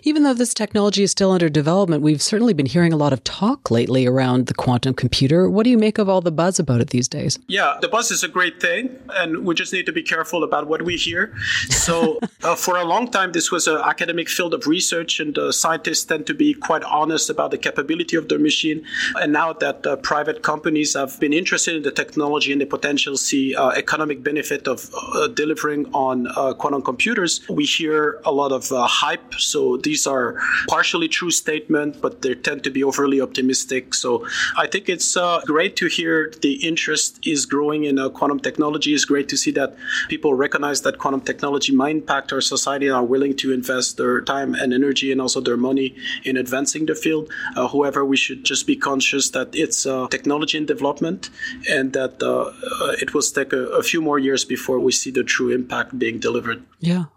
Even 0.03 0.23
though 0.23 0.33
this 0.33 0.53
technology 0.53 1.03
is 1.03 1.11
still 1.11 1.31
under 1.31 1.49
development, 1.49 2.03
we've 2.03 2.21
certainly 2.21 2.53
been 2.53 2.65
hearing 2.65 2.91
a 2.91 2.97
lot 2.97 3.13
of 3.13 3.23
talk 3.23 3.71
lately 3.71 4.05
around 4.05 4.47
the 4.47 4.53
quantum 4.53 4.93
computer. 4.93 5.49
What 5.49 5.63
do 5.63 5.69
you 5.69 5.77
make 5.77 5.97
of 5.97 6.09
all 6.09 6.21
the 6.21 6.31
buzz 6.31 6.59
about 6.59 6.81
it 6.81 6.89
these 6.89 7.07
days? 7.07 7.39
Yeah, 7.47 7.77
the 7.81 7.87
buzz 7.87 8.11
is 8.11 8.23
a 8.23 8.27
great 8.27 8.59
thing, 8.59 8.99
and 9.13 9.45
we 9.45 9.55
just 9.55 9.71
need 9.71 9.85
to 9.85 9.93
be 9.93 10.03
careful 10.03 10.43
about 10.43 10.67
what 10.67 10.81
we 10.81 10.97
hear. 10.97 11.33
So, 11.69 12.19
uh, 12.43 12.55
for 12.55 12.77
a 12.77 12.83
long 12.83 13.09
time, 13.09 13.31
this 13.31 13.51
was 13.51 13.67
an 13.67 13.77
academic 13.77 14.27
field 14.27 14.53
of 14.53 14.67
research, 14.67 15.19
and 15.19 15.37
uh, 15.37 15.51
scientists 15.51 16.03
tend 16.03 16.27
to 16.27 16.33
be 16.33 16.53
quite 16.53 16.83
honest 16.83 17.29
about 17.29 17.51
the 17.51 17.57
capability 17.57 18.17
of 18.17 18.27
their 18.27 18.39
machine. 18.39 18.85
And 19.15 19.31
now 19.31 19.53
that 19.53 19.87
uh, 19.87 19.95
private 19.97 20.43
companies 20.43 20.93
have 20.93 21.19
been 21.19 21.33
interested 21.33 21.75
in 21.75 21.83
the 21.83 21.91
technology 21.91 22.51
and 22.51 22.59
the 22.59 22.65
potential 22.65 23.15
see 23.15 23.55
uh, 23.55 23.69
economic 23.69 24.23
benefit 24.23 24.67
of 24.67 24.89
uh, 24.93 25.27
delivering 25.27 25.85
on 25.93 26.27
uh, 26.35 26.53
quantum 26.53 26.81
computers, 26.81 27.41
we 27.49 27.63
hear 27.63 28.19
a 28.25 28.31
lot 28.31 28.51
of 28.51 28.67
hype 28.69 29.33
so 29.53 29.77
these 29.77 30.07
are 30.07 30.35
partially 30.67 31.07
true 31.07 31.29
statements, 31.29 31.99
but 32.03 32.23
they 32.23 32.33
tend 32.33 32.63
to 32.63 32.71
be 32.71 32.83
overly 32.83 33.21
optimistic. 33.21 33.93
So 33.93 34.25
I 34.57 34.65
think 34.65 34.89
it's 34.89 35.15
uh, 35.15 35.41
great 35.45 35.75
to 35.81 35.85
hear 35.97 36.33
the 36.41 36.53
interest 36.69 37.19
is 37.33 37.45
growing 37.45 37.81
in 37.89 37.99
uh, 37.99 38.09
quantum 38.09 38.39
technology. 38.39 38.89
It's 38.95 39.05
great 39.05 39.29
to 39.29 39.37
see 39.37 39.51
that 39.59 39.75
people 40.09 40.33
recognize 40.33 40.81
that 40.85 40.97
quantum 40.97 41.21
technology 41.21 41.71
might 41.81 41.95
impact 42.01 42.33
our 42.33 42.41
society 42.41 42.87
and 42.87 42.95
are 42.95 43.09
willing 43.13 43.35
to 43.43 43.53
invest 43.53 43.97
their 43.97 44.21
time 44.21 44.55
and 44.55 44.73
energy 44.73 45.11
and 45.11 45.21
also 45.21 45.39
their 45.39 45.61
money 45.69 45.95
in 46.29 46.35
advancing 46.35 46.87
the 46.87 46.95
field. 46.95 47.29
Uh, 47.55 47.67
however, 47.67 48.03
we 48.03 48.17
should 48.17 48.43
just 48.43 48.65
be 48.65 48.75
conscious 48.75 49.29
that 49.37 49.49
it's 49.53 49.85
uh, 49.85 50.07
technology 50.09 50.57
in 50.57 50.65
development 50.65 51.29
and 51.69 51.93
that 51.93 52.13
uh, 52.23 52.29
uh, 52.31 53.03
it 53.03 53.13
will 53.13 53.21
take 53.21 53.53
a, 53.53 53.63
a 53.81 53.83
few 53.83 54.01
more 54.01 54.17
years 54.17 54.43
before 54.55 54.79
we 54.79 54.91
see 54.91 55.11
the 55.11 55.23
true 55.23 55.51
impact 55.51 55.89
being 55.99 56.17
delivered. 56.17 56.63
Yeah. 56.79 57.12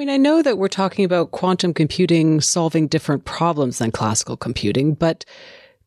I 0.00 0.02
mean, 0.02 0.08
I 0.08 0.16
know 0.16 0.40
that 0.40 0.56
we're 0.56 0.68
talking 0.68 1.04
about 1.04 1.30
quantum 1.30 1.74
computing 1.74 2.40
solving 2.40 2.88
different 2.88 3.26
problems 3.26 3.80
than 3.80 3.90
classical 3.90 4.34
computing, 4.34 4.94
but 4.94 5.26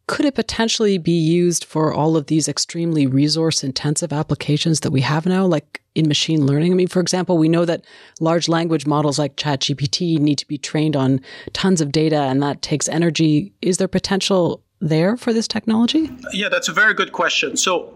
could 0.06 0.28
it 0.28 0.36
potentially 0.36 1.00
be 1.00 1.18
used 1.18 1.66
for 1.66 1.92
all 1.92 2.16
of 2.16 2.28
these 2.28 2.48
extremely 2.48 3.08
resource 3.08 3.64
intensive 3.64 4.14
applications 4.14 4.82
that 4.82 4.92
we 4.92 5.02
have 5.02 5.26
now, 5.26 5.48
like 5.48 5.82
in 5.96 6.08
machine 6.08 6.46
learning? 6.46 6.74
I 6.74 6.76
mean, 6.76 6.90
for 6.90 7.00
example, 7.00 7.40
we 7.40 7.50
know 7.50 7.66
that 7.66 7.86
large 8.20 8.48
language 8.48 8.86
models 8.86 9.18
like 9.18 9.36
ChatGPT 9.36 10.20
need 10.20 10.38
to 10.38 10.48
be 10.48 10.60
trained 10.60 10.96
on 10.96 11.20
tons 11.54 11.82
of 11.82 11.92
data 11.92 12.18
and 12.18 12.44
that 12.44 12.62
takes 12.62 12.88
energy. 12.88 13.52
Is 13.64 13.80
there 13.80 13.88
potential 13.88 14.62
there 14.80 15.18
for 15.18 15.34
this 15.34 15.48
technology? 15.48 16.12
Yeah, 16.34 16.50
that's 16.50 16.68
a 16.68 16.74
very 16.74 16.94
good 16.94 17.14
question. 17.14 17.58
So 17.58 17.92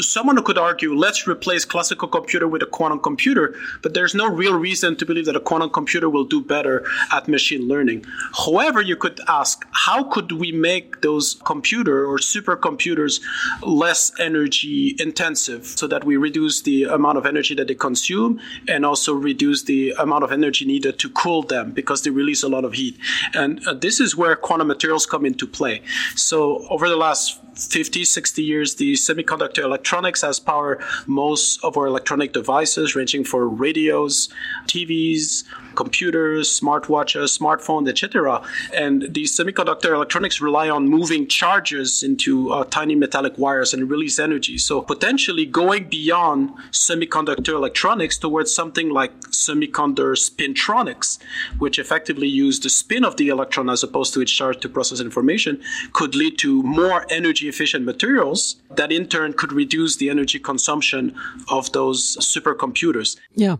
someone 0.00 0.42
could 0.44 0.58
argue, 0.58 0.94
let's 0.94 1.26
replace 1.26 1.64
classical 1.64 2.08
computer 2.08 2.48
with 2.48 2.62
a 2.62 2.66
quantum 2.66 3.00
computer, 3.00 3.54
but 3.82 3.94
there's 3.94 4.14
no 4.14 4.28
real 4.28 4.58
reason 4.58 4.96
to 4.96 5.06
believe 5.06 5.26
that 5.26 5.36
a 5.36 5.40
quantum 5.40 5.70
computer 5.70 6.08
will 6.08 6.24
do 6.24 6.42
better 6.42 6.86
at 7.12 7.28
machine 7.28 7.68
learning. 7.68 8.04
However, 8.44 8.80
you 8.80 8.96
could 8.96 9.20
ask, 9.28 9.66
how 9.72 10.04
could 10.04 10.32
we 10.32 10.52
make 10.52 11.00
those 11.02 11.40
computer 11.44 12.04
or 12.06 12.18
supercomputers 12.18 13.20
less 13.62 14.12
energy 14.18 14.94
intensive 14.98 15.66
so 15.66 15.86
that 15.86 16.04
we 16.04 16.16
reduce 16.16 16.62
the 16.62 16.84
amount 16.84 17.18
of 17.18 17.26
energy 17.26 17.54
that 17.54 17.68
they 17.68 17.74
consume 17.74 18.40
and 18.68 18.84
also 18.84 19.14
reduce 19.14 19.64
the 19.64 19.92
amount 19.98 20.24
of 20.24 20.32
energy 20.32 20.64
needed 20.64 20.98
to 20.98 21.10
cool 21.10 21.42
them 21.42 21.72
because 21.72 22.02
they 22.02 22.10
release 22.10 22.42
a 22.42 22.48
lot 22.48 22.64
of 22.64 22.74
heat. 22.74 22.96
And 23.34 23.66
uh, 23.66 23.74
this 23.74 24.00
is 24.00 24.16
where 24.16 24.36
quantum 24.36 24.68
materials 24.68 25.06
come 25.06 25.24
into 25.26 25.46
play. 25.46 25.82
So 26.14 26.66
over 26.68 26.88
the 26.88 26.96
last 26.96 27.40
50, 27.54 28.04
60 28.04 28.42
years, 28.42 28.76
the 28.76 28.94
semiconductor 28.94 29.68
electronics 29.72 30.20
has 30.20 30.38
power 30.38 30.78
most 31.06 31.64
of 31.64 31.78
our 31.78 31.86
electronic 31.86 32.34
devices, 32.34 32.94
ranging 32.94 33.24
for 33.24 33.48
radios, 33.48 34.28
TVs, 34.66 35.44
computers, 35.74 36.48
smartwatches, 36.60 37.38
smartphones, 37.38 37.88
etc. 37.88 38.42
And 38.74 39.14
these 39.14 39.36
semiconductor 39.36 39.94
electronics 39.94 40.40
rely 40.40 40.68
on 40.70 40.88
moving 40.88 41.26
charges 41.26 42.02
into 42.02 42.52
uh, 42.52 42.64
tiny 42.64 42.94
metallic 42.94 43.36
wires 43.38 43.74
and 43.74 43.90
release 43.90 44.18
energy. 44.18 44.58
So 44.58 44.82
potentially 44.82 45.46
going 45.46 45.88
beyond 45.88 46.50
semiconductor 46.70 47.54
electronics 47.54 48.18
towards 48.18 48.54
something 48.54 48.90
like 48.90 49.12
semiconductor 49.30 50.16
spintronics, 50.16 51.18
which 51.58 51.78
effectively 51.78 52.28
use 52.28 52.60
the 52.60 52.70
spin 52.70 53.04
of 53.04 53.16
the 53.16 53.28
electron 53.28 53.68
as 53.68 53.82
opposed 53.82 54.14
to 54.14 54.20
its 54.20 54.32
charge 54.32 54.60
to 54.60 54.68
process 54.68 55.00
information, 55.00 55.60
could 55.92 56.14
lead 56.14 56.38
to 56.38 56.62
more 56.62 57.06
energy 57.10 57.48
efficient 57.48 57.84
materials 57.84 58.56
that 58.70 58.92
in 58.92 59.06
turn 59.06 59.32
could 59.32 59.52
reduce 59.52 59.96
the 59.96 60.10
energy 60.10 60.38
consumption 60.38 61.14
of 61.48 61.72
those 61.72 62.16
supercomputers. 62.16 63.16
Yeah. 63.34 63.56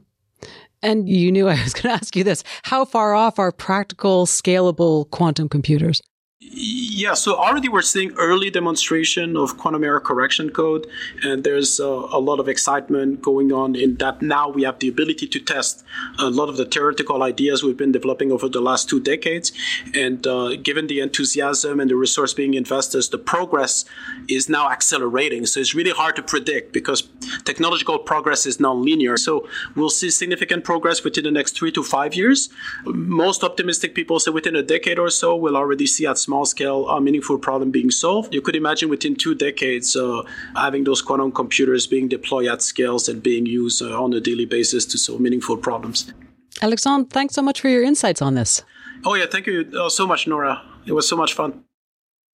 And 0.83 1.09
you 1.09 1.30
knew 1.30 1.49
I 1.49 1.62
was 1.62 1.74
going 1.74 1.97
to 1.97 2.03
ask 2.03 2.16
you 2.16 2.24
this. 2.24 2.43
How 2.64 2.85
far 2.85 3.14
off 3.14 3.39
are 3.39 3.53
practical, 3.53 4.26
scalable 4.26 5.09
quantum 5.11 5.49
computers? 5.49 6.03
Yeah, 6.45 7.14
so 7.14 7.36
already 7.36 7.68
we're 7.68 7.82
seeing 7.82 8.12
early 8.14 8.51
demonstration 8.51 9.36
of 9.36 9.57
quantum 9.57 9.84
error 9.84 10.01
correction 10.01 10.51
code, 10.51 10.86
and 11.22 11.45
there's 11.45 11.80
uh, 11.80 11.86
a 11.86 12.20
lot 12.20 12.40
of 12.40 12.49
excitement 12.49 13.22
going 13.22 13.53
on 13.53 13.74
in 13.74 13.97
that 13.97 14.22
now 14.22 14.49
we 14.49 14.64
have 14.64 14.78
the 14.78 14.88
ability 14.88 15.28
to 15.28 15.40
test 15.40 15.84
a 16.18 16.28
lot 16.28 16.49
of 16.49 16.57
the 16.57 16.64
theoretical 16.64 17.22
ideas 17.22 17.62
we've 17.62 17.76
been 17.76 17.93
developing 17.93 18.30
over 18.30 18.49
the 18.49 18.61
last 18.61 18.88
two 18.88 19.01
decades. 19.01 19.53
And 19.95 20.26
uh, 20.26 20.57
given 20.57 20.88
the 20.88 21.01
enthusiasm 21.01 21.80
and 21.80 21.88
the 21.90 21.97
resource 21.97 22.34
being 22.34 22.55
invested, 22.55 23.05
the 23.11 23.18
progress 23.18 23.84
is 24.28 24.49
now 24.49 24.70
accelerating. 24.70 25.47
So 25.47 25.61
it's 25.61 25.74
really 25.74 25.90
hard 25.90 26.16
to 26.16 26.22
predict 26.22 26.72
because 26.72 27.09
technological 27.45 27.99
progress 27.99 28.47
is 28.47 28.61
non-linear. 28.61 29.16
So 29.16 29.49
we'll 29.74 29.90
see 29.90 30.11
significant 30.11 30.64
progress 30.64 31.03
within 31.03 31.24
the 31.24 31.30
next 31.30 31.57
three 31.57 31.72
to 31.72 31.82
five 31.82 32.14
years. 32.14 32.51
Most 32.84 33.43
optimistic 33.43 33.95
people 33.95 34.20
say 34.20 34.30
within 34.30 34.55
a 34.55 34.62
decade 34.62 34.99
or 34.99 35.09
so, 35.09 35.34
we'll 35.34 35.57
already 35.57 35.86
see 35.86 36.07
at 36.07 36.18
small 36.18 36.41
small 36.43 36.47
scale 36.47 36.86
uh, 36.88 37.01
meaningful 37.01 37.38
problem 37.38 37.70
being 37.70 37.90
solved. 37.90 38.34
You 38.34 38.43
could 38.43 38.57
imagine 38.57 38.88
within 38.90 39.14
two 39.14 39.34
decades 39.34 39.97
uh, 39.97 40.22
having 40.57 40.84
those 40.84 41.03
quantum 41.03 41.32
computers 41.32 41.86
being 41.86 42.09
deployed 42.09 42.49
at 42.49 42.62
scales 42.62 43.09
and 43.09 43.22
being 43.22 43.47
used 43.47 43.82
uh, 43.82 44.03
on 44.03 44.12
a 44.12 44.20
daily 44.20 44.47
basis 44.47 44.86
to 44.86 44.99
solve 44.99 45.20
meaningful 45.20 45.57
problems. 45.57 46.12
Alexandre, 46.61 47.09
thanks 47.11 47.34
so 47.34 47.43
much 47.43 47.61
for 47.61 47.68
your 47.68 47.82
insights 47.82 48.22
on 48.22 48.34
this. 48.34 48.62
Oh, 49.05 49.14
yeah, 49.14 49.26
thank 49.30 49.47
you 49.47 49.70
uh, 49.78 49.88
so 49.88 50.07
much, 50.07 50.26
Nora. 50.26 50.62
It 50.86 50.93
was 50.93 51.09
so 51.09 51.16
much 51.16 51.34
fun. 51.34 51.64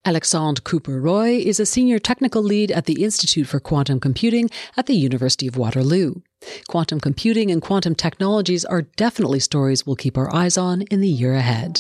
Alexandre 0.05 0.61
Cooper-Roy 0.61 1.31
is 1.45 1.59
a 1.59 1.65
senior 1.65 1.99
technical 1.99 2.41
lead 2.41 2.71
at 2.71 2.85
the 2.85 3.03
Institute 3.03 3.47
for 3.47 3.59
Quantum 3.59 3.99
Computing 3.99 4.49
at 4.77 4.85
the 4.85 4.95
University 4.95 5.47
of 5.47 5.57
Waterloo. 5.57 6.21
Quantum 6.69 6.99
computing 6.99 7.51
and 7.51 7.61
quantum 7.61 7.93
technologies 7.93 8.63
are 8.63 8.83
definitely 8.95 9.39
stories 9.39 9.85
we'll 9.85 9.97
keep 9.97 10.17
our 10.17 10.33
eyes 10.33 10.57
on 10.57 10.83
in 10.83 11.01
the 11.01 11.09
year 11.09 11.33
ahead. 11.33 11.79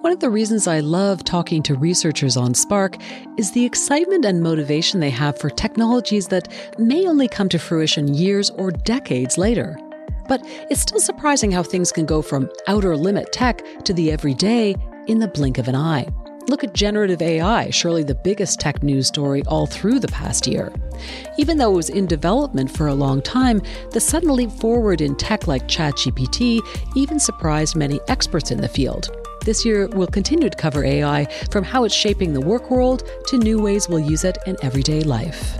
One 0.00 0.14
of 0.14 0.20
the 0.20 0.30
reasons 0.30 0.66
I 0.66 0.80
love 0.80 1.24
talking 1.24 1.62
to 1.64 1.74
researchers 1.74 2.34
on 2.34 2.54
Spark 2.54 2.96
is 3.36 3.52
the 3.52 3.66
excitement 3.66 4.24
and 4.24 4.40
motivation 4.40 4.98
they 4.98 5.10
have 5.10 5.38
for 5.38 5.50
technologies 5.50 6.28
that 6.28 6.48
may 6.78 7.06
only 7.06 7.28
come 7.28 7.50
to 7.50 7.58
fruition 7.58 8.14
years 8.14 8.48
or 8.48 8.70
decades 8.70 9.36
later. 9.36 9.78
But 10.26 10.40
it's 10.70 10.80
still 10.80 11.00
surprising 11.00 11.52
how 11.52 11.62
things 11.62 11.92
can 11.92 12.06
go 12.06 12.22
from 12.22 12.50
outer 12.66 12.96
limit 12.96 13.30
tech 13.30 13.62
to 13.84 13.92
the 13.92 14.10
everyday 14.10 14.74
in 15.06 15.18
the 15.18 15.28
blink 15.28 15.58
of 15.58 15.68
an 15.68 15.76
eye. 15.76 16.06
Look 16.50 16.64
at 16.64 16.74
generative 16.74 17.22
AI, 17.22 17.70
surely 17.70 18.02
the 18.02 18.16
biggest 18.16 18.58
tech 18.58 18.82
news 18.82 19.06
story 19.06 19.44
all 19.46 19.66
through 19.66 20.00
the 20.00 20.08
past 20.08 20.48
year. 20.48 20.72
Even 21.38 21.58
though 21.58 21.70
it 21.70 21.76
was 21.76 21.90
in 21.90 22.06
development 22.06 22.76
for 22.76 22.88
a 22.88 22.94
long 22.94 23.22
time, 23.22 23.62
the 23.92 24.00
sudden 24.00 24.34
leap 24.34 24.50
forward 24.50 25.00
in 25.00 25.14
tech 25.14 25.46
like 25.46 25.68
ChatGPT 25.68 26.58
even 26.96 27.20
surprised 27.20 27.76
many 27.76 28.00
experts 28.08 28.50
in 28.50 28.60
the 28.60 28.68
field. 28.68 29.16
This 29.44 29.64
year, 29.64 29.86
we'll 29.92 30.08
continue 30.08 30.50
to 30.50 30.56
cover 30.56 30.84
AI 30.84 31.26
from 31.52 31.62
how 31.62 31.84
it's 31.84 31.94
shaping 31.94 32.32
the 32.32 32.40
work 32.40 32.68
world 32.68 33.08
to 33.28 33.38
new 33.38 33.62
ways 33.62 33.88
we'll 33.88 34.00
use 34.00 34.24
it 34.24 34.36
in 34.44 34.56
everyday 34.60 35.02
life. 35.02 35.56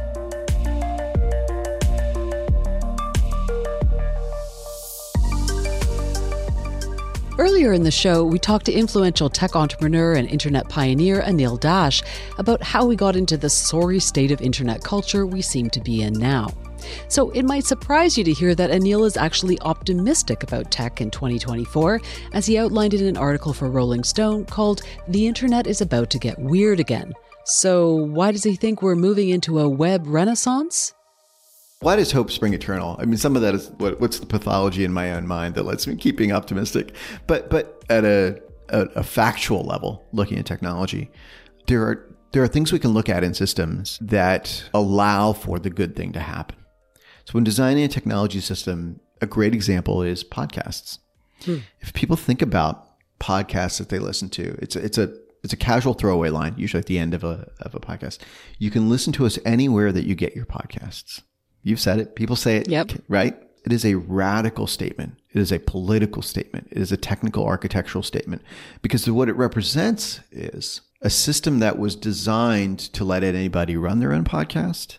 Earlier 7.40 7.72
in 7.72 7.84
the 7.84 7.90
show, 7.90 8.22
we 8.22 8.38
talked 8.38 8.66
to 8.66 8.72
influential 8.72 9.30
tech 9.30 9.56
entrepreneur 9.56 10.12
and 10.12 10.28
internet 10.28 10.68
pioneer 10.68 11.22
Anil 11.22 11.58
Dash 11.58 12.02
about 12.36 12.62
how 12.62 12.84
we 12.84 12.96
got 12.96 13.16
into 13.16 13.38
the 13.38 13.48
sorry 13.48 13.98
state 13.98 14.30
of 14.30 14.42
internet 14.42 14.84
culture 14.84 15.24
we 15.24 15.40
seem 15.40 15.70
to 15.70 15.80
be 15.80 16.02
in 16.02 16.12
now. 16.12 16.48
So 17.08 17.30
it 17.30 17.44
might 17.44 17.64
surprise 17.64 18.18
you 18.18 18.24
to 18.24 18.32
hear 18.34 18.54
that 18.56 18.68
Anil 18.68 19.06
is 19.06 19.16
actually 19.16 19.58
optimistic 19.62 20.42
about 20.42 20.70
tech 20.70 21.00
in 21.00 21.10
2024, 21.10 22.02
as 22.34 22.44
he 22.44 22.58
outlined 22.58 22.92
in 22.92 23.06
an 23.06 23.16
article 23.16 23.54
for 23.54 23.70
Rolling 23.70 24.04
Stone 24.04 24.44
called 24.44 24.82
The 25.08 25.26
Internet 25.26 25.66
is 25.66 25.80
About 25.80 26.10
to 26.10 26.18
Get 26.18 26.38
Weird 26.38 26.78
Again. 26.78 27.14
So, 27.46 27.94
why 27.94 28.32
does 28.32 28.44
he 28.44 28.54
think 28.54 28.82
we're 28.82 28.96
moving 28.96 29.30
into 29.30 29.60
a 29.60 29.68
web 29.68 30.04
renaissance? 30.06 30.92
Why 31.80 31.96
does 31.96 32.12
hope 32.12 32.30
spring 32.30 32.52
eternal? 32.52 32.96
I 32.98 33.06
mean, 33.06 33.16
some 33.16 33.36
of 33.36 33.42
that 33.42 33.54
is 33.54 33.70
what, 33.78 34.00
what's 34.00 34.18
the 34.18 34.26
pathology 34.26 34.84
in 34.84 34.92
my 34.92 35.12
own 35.12 35.26
mind 35.26 35.54
that 35.54 35.62
lets 35.62 35.86
me 35.86 35.96
keep 35.96 36.18
being 36.18 36.30
optimistic. 36.30 36.94
But 37.26 37.48
but 37.48 37.82
at 37.88 38.04
a, 38.04 38.40
a, 38.68 38.80
a 38.96 39.02
factual 39.02 39.62
level, 39.62 40.06
looking 40.12 40.38
at 40.38 40.44
technology, 40.44 41.10
there 41.68 41.82
are 41.82 42.06
there 42.32 42.42
are 42.42 42.48
things 42.48 42.70
we 42.70 42.78
can 42.78 42.90
look 42.90 43.08
at 43.08 43.24
in 43.24 43.32
systems 43.32 43.98
that 44.02 44.62
allow 44.74 45.32
for 45.32 45.58
the 45.58 45.70
good 45.70 45.96
thing 45.96 46.12
to 46.12 46.20
happen. 46.20 46.56
So 47.24 47.32
when 47.32 47.44
designing 47.44 47.84
a 47.84 47.88
technology 47.88 48.40
system, 48.40 49.00
a 49.22 49.26
great 49.26 49.54
example 49.54 50.02
is 50.02 50.22
podcasts. 50.22 50.98
Hmm. 51.44 51.58
If 51.80 51.94
people 51.94 52.16
think 52.16 52.42
about 52.42 52.88
podcasts 53.20 53.78
that 53.78 53.88
they 53.88 53.98
listen 53.98 54.28
to, 54.30 54.54
it's 54.60 54.76
a, 54.76 54.84
it's 54.84 54.98
a 54.98 55.14
it's 55.42 55.54
a 55.54 55.56
casual 55.56 55.94
throwaway 55.94 56.28
line, 56.28 56.54
usually 56.58 56.80
at 56.80 56.86
the 56.86 56.98
end 56.98 57.14
of 57.14 57.24
a 57.24 57.50
of 57.60 57.74
a 57.74 57.80
podcast. 57.80 58.18
You 58.58 58.70
can 58.70 58.90
listen 58.90 59.14
to 59.14 59.24
us 59.24 59.38
anywhere 59.46 59.92
that 59.92 60.04
you 60.04 60.14
get 60.14 60.36
your 60.36 60.44
podcasts. 60.44 61.22
You've 61.62 61.80
said 61.80 61.98
it. 61.98 62.14
People 62.14 62.36
say 62.36 62.56
it. 62.56 62.68
Yep. 62.68 62.92
Right? 63.08 63.36
It 63.64 63.72
is 63.72 63.84
a 63.84 63.96
radical 63.96 64.66
statement. 64.66 65.16
It 65.32 65.40
is 65.40 65.52
a 65.52 65.58
political 65.58 66.22
statement. 66.22 66.68
It 66.70 66.78
is 66.78 66.92
a 66.92 66.96
technical 66.96 67.44
architectural 67.44 68.02
statement 68.02 68.42
because 68.82 69.08
what 69.08 69.28
it 69.28 69.36
represents 69.36 70.20
is 70.30 70.80
a 71.02 71.10
system 71.10 71.58
that 71.60 71.78
was 71.78 71.94
designed 71.96 72.78
to 72.78 73.04
let 73.04 73.22
anybody 73.22 73.76
run 73.76 74.00
their 74.00 74.12
own 74.12 74.24
podcast 74.24 74.98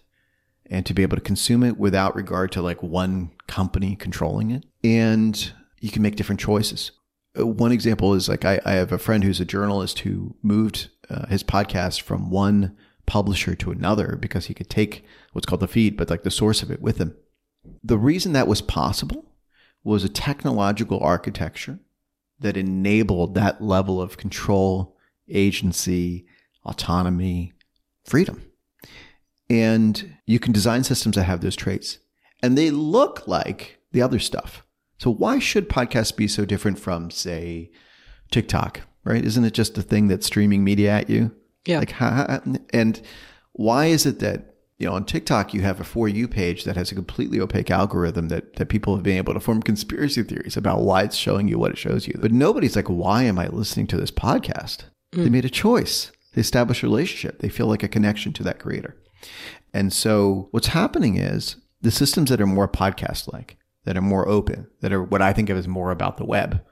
and 0.70 0.86
to 0.86 0.94
be 0.94 1.02
able 1.02 1.18
to 1.18 1.22
consume 1.22 1.64
it 1.64 1.78
without 1.78 2.16
regard 2.16 2.52
to 2.54 2.62
like 2.62 2.82
one 2.82 3.32
company 3.48 3.96
controlling 3.96 4.52
it. 4.52 4.66
And 4.84 5.52
you 5.80 5.92
can 5.92 6.02
make 6.02 6.16
different 6.16 6.40
choices. 6.40 6.92
Uh, 7.38 7.46
one 7.46 7.72
example 7.72 8.14
is 8.14 8.30
like 8.30 8.46
I, 8.46 8.60
I 8.66 8.74
have 8.74 8.92
a 8.92 8.98
friend 8.98 9.24
who's 9.24 9.42
a 9.42 9.46
journalist 9.46 10.00
who 10.00 10.36
moved 10.42 10.90
uh, 11.10 11.28
his 11.28 11.44
podcast 11.44 12.02
from 12.02 12.30
one 12.32 12.78
publisher 13.06 13.56
to 13.56 13.72
another 13.72 14.18
because 14.20 14.46
he 14.46 14.54
could 14.54 14.70
take 14.70 15.04
what's 15.34 15.46
called 15.46 15.62
the 15.62 15.68
feed, 15.68 15.98
but 15.98 16.10
like 16.10 16.24
the 16.24 16.32
source 16.32 16.64
of 16.64 16.72
it 16.72 16.82
with 16.82 16.98
him. 16.98 17.16
The 17.84 17.98
reason 17.98 18.34
that 18.34 18.48
was 18.48 18.62
possible 18.62 19.34
was 19.84 20.04
a 20.04 20.10
technological 20.10 21.00
architecture 21.00 21.80
that 22.40 22.58
enabled 22.58 23.36
that 23.36 23.62
level 23.62 24.02
of 24.02 24.18
control, 24.18 24.98
agency, 25.30 26.26
autonomy, 26.66 27.54
freedom. 28.04 28.44
And 29.50 30.18
you 30.26 30.40
can 30.40 30.54
design 30.54 30.84
systems 30.84 31.16
that 31.16 31.24
have 31.24 31.42
those 31.42 31.56
traits. 31.56 32.00
And 32.42 32.58
they 32.58 32.72
look 32.72 33.28
like 33.28 33.80
the 33.92 34.02
other 34.02 34.20
stuff. 34.20 34.64
So 34.98 35.12
why 35.12 35.40
should 35.40 35.70
podcasts 35.70 36.16
be 36.16 36.28
so 36.28 36.46
different 36.46 36.80
from, 36.80 37.12
say, 37.12 37.72
TikTok, 38.32 38.82
right? 39.04 39.24
Isn't 39.24 39.46
it 39.46 39.54
just 39.54 39.78
a 39.78 39.82
thing 39.82 40.08
that's 40.08 40.26
streaming 40.26 40.64
media 40.64 40.92
at 40.92 41.10
you? 41.10 41.36
Yeah. 41.66 41.80
Like, 41.80 41.94
and 42.74 43.02
why 43.54 43.88
is 43.88 44.06
it 44.06 44.20
that, 44.20 44.56
you 44.78 44.88
know, 44.88 44.94
on 44.94 45.06
TikTok, 45.06 45.54
you 45.54 45.62
have 45.62 45.80
a 45.80 45.84
For 45.84 46.08
You 46.08 46.28
page 46.28 46.64
that 46.64 46.76
has 46.76 46.92
a 46.92 46.96
completely 46.96 47.40
opaque 47.40 47.70
algorithm 47.70 48.30
that, 48.30 48.56
that 48.56 48.70
people 48.70 48.96
have 48.96 49.04
been 49.04 49.18
able 49.18 49.34
to 49.34 49.40
form 49.40 49.62
conspiracy 49.62 50.24
theories 50.24 50.58
about 50.58 50.82
why 50.82 51.04
it's 51.04 51.16
showing 51.16 51.48
you 51.48 51.60
what 51.60 51.72
it 51.72 51.78
shows 51.78 52.08
you. 52.08 52.18
But 52.20 52.32
nobody's 52.32 52.76
like, 52.76 52.88
why 52.88 53.24
am 53.24 53.38
I 53.38 53.48
listening 53.48 53.88
to 53.88 53.98
this 53.98 54.12
podcast? 54.12 54.86
Mm. 55.14 55.24
They 55.24 55.30
made 55.30 55.46
a 55.46 55.50
choice. 55.50 56.12
They 56.34 56.42
established 56.42 56.82
a 56.82 56.88
relationship. 56.88 57.40
They 57.40 57.50
feel 57.50 57.68
like 57.68 57.84
a 57.84 57.88
connection 57.88 58.34
to 58.34 58.44
that 58.44 58.60
creator. 58.60 58.96
And 59.74 59.94
so 59.94 60.48
what's 60.52 60.68
happening 60.68 61.18
is 61.18 61.58
the 61.82 61.92
systems 61.92 62.30
that 62.32 62.42
are 62.42 62.48
more 62.48 62.68
podcast 62.68 63.32
like, 63.32 63.58
that 63.86 63.98
are 63.98 64.02
more 64.02 64.28
open, 64.28 64.68
that 64.80 64.94
are 64.94 65.04
what 65.04 65.22
I 65.22 65.34
think 65.34 65.50
of 65.50 65.58
as 65.58 65.68
more 65.68 65.92
about 65.92 66.18
the 66.18 66.26
web 66.26 66.64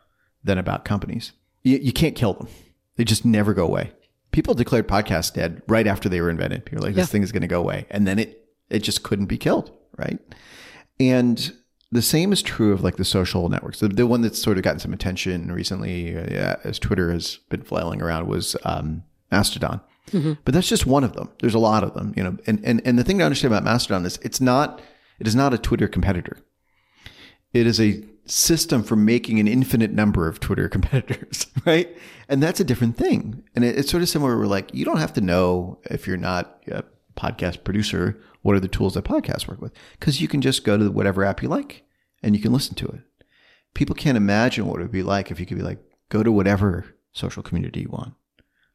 than 0.44 0.58
about 0.58 0.86
companies, 0.86 1.34
you, 1.62 1.78
you 1.78 1.94
can't 1.94 2.16
kill 2.16 2.34
them. 2.34 2.48
They 2.96 3.04
just 3.04 3.24
never 3.24 3.54
go 3.54 3.66
away 3.66 3.92
people 4.32 4.54
declared 4.54 4.88
podcasts 4.88 5.34
dead 5.34 5.62
right 5.68 5.88
after 5.88 6.10
they 6.10 6.22
were 6.22 6.30
invented. 6.30 6.66
People 6.66 6.82
were 6.82 6.88
like, 6.88 6.96
this 6.96 7.08
yeah. 7.08 7.12
thing 7.12 7.24
is 7.24 7.32
going 7.32 7.42
to 7.42 7.48
go 7.48 7.60
away. 7.60 7.86
And 7.90 8.08
then 8.08 8.20
it, 8.20 8.46
it 8.70 8.80
just 8.80 9.04
couldn't 9.04 9.26
be 9.26 9.38
killed. 9.38 9.72
Right. 9.98 10.20
And 11.00 11.52
the 11.92 12.02
same 12.02 12.32
is 12.32 12.42
true 12.42 12.72
of 12.72 12.84
like 12.84 12.98
the 12.98 13.06
social 13.06 13.50
networks. 13.50 13.80
The, 13.80 13.88
the 13.88 14.08
one 14.08 14.22
that's 14.22 14.42
sort 14.42 14.58
of 14.58 14.64
gotten 14.64 14.80
some 14.80 14.94
attention 14.94 15.52
recently, 15.52 16.16
uh, 16.16 16.28
yeah, 16.30 16.56
as 16.64 16.80
Twitter 16.80 17.12
has 17.12 17.38
been 17.50 17.64
flailing 17.64 18.02
around, 18.02 18.28
was 18.28 18.56
um, 18.64 19.04
Mastodon. 19.32 19.82
Mm-hmm. 20.12 20.34
But 20.44 20.54
that's 20.54 20.70
just 20.70 20.86
one 20.86 21.04
of 21.04 21.14
them. 21.14 21.30
There's 21.42 21.54
a 21.54 21.60
lot 21.60 21.84
of 21.84 21.94
them, 21.94 22.14
you 22.16 22.24
know. 22.24 22.38
And, 22.48 22.60
and 22.64 22.82
and 22.84 22.98
the 22.98 23.04
thing 23.04 23.20
to 23.20 23.26
understand 23.26 23.54
about 23.54 23.64
Mastodon 23.64 24.06
is 24.06 24.18
it's 24.24 24.42
not 24.42 24.82
it 25.20 25.28
is 25.28 25.36
not 25.36 25.54
a 25.54 25.58
Twitter 25.58 25.88
competitor. 25.88 26.38
It 27.54 27.68
is 27.68 27.80
a 27.80 28.04
system 28.30 28.84
for 28.84 28.96
making 28.96 29.40
an 29.40 29.48
infinite 29.48 29.92
number 29.92 30.28
of 30.28 30.40
Twitter 30.40 30.70
competitors, 30.78 31.48
right? 31.66 31.96
And 32.28 32.42
that's 32.42 32.60
a 32.60 32.64
different 32.64 32.98
thing. 32.98 33.44
And 33.56 33.66
it, 33.66 33.78
it's 33.78 33.90
sort 33.90 34.04
of 34.04 34.10
similar. 34.10 34.38
We're 34.38 34.46
like, 34.46 34.74
you 34.74 34.86
don't 34.86 34.98
have 34.98 35.14
to 35.14 35.22
know 35.22 35.80
if 35.90 36.08
you're 36.08 36.18
not 36.18 36.64
a 36.68 36.84
podcast 37.16 37.64
producer, 37.64 38.20
what 38.42 38.56
are 38.56 38.60
the 38.60 38.68
tools 38.68 38.94
that 38.94 39.04
podcasts 39.04 39.48
work 39.48 39.62
with? 39.62 39.74
Because 40.00 40.22
you 40.22 40.28
can 40.28 40.42
just 40.42 40.64
go 40.64 40.78
to 40.78 40.90
whatever 40.90 41.26
app 41.26 41.42
you 41.42 41.50
like 41.50 41.84
and 42.24 42.36
you 42.36 42.42
can 42.42 42.54
listen 42.54 42.76
to 42.76 42.88
it. 42.88 43.02
People 43.74 43.96
can't 43.96 44.18
imagine 44.18 44.66
what 44.66 44.80
it 44.80 44.84
would 44.84 44.92
be 44.92 45.04
like 45.04 45.30
if 45.30 45.40
you 45.40 45.46
could 45.46 45.58
be 45.58 45.64
like, 45.64 45.80
go 46.10 46.24
to 46.24 46.32
whatever 46.32 46.96
social 47.12 47.44
community 47.44 47.82
you 47.82 47.90
want, 47.90 48.14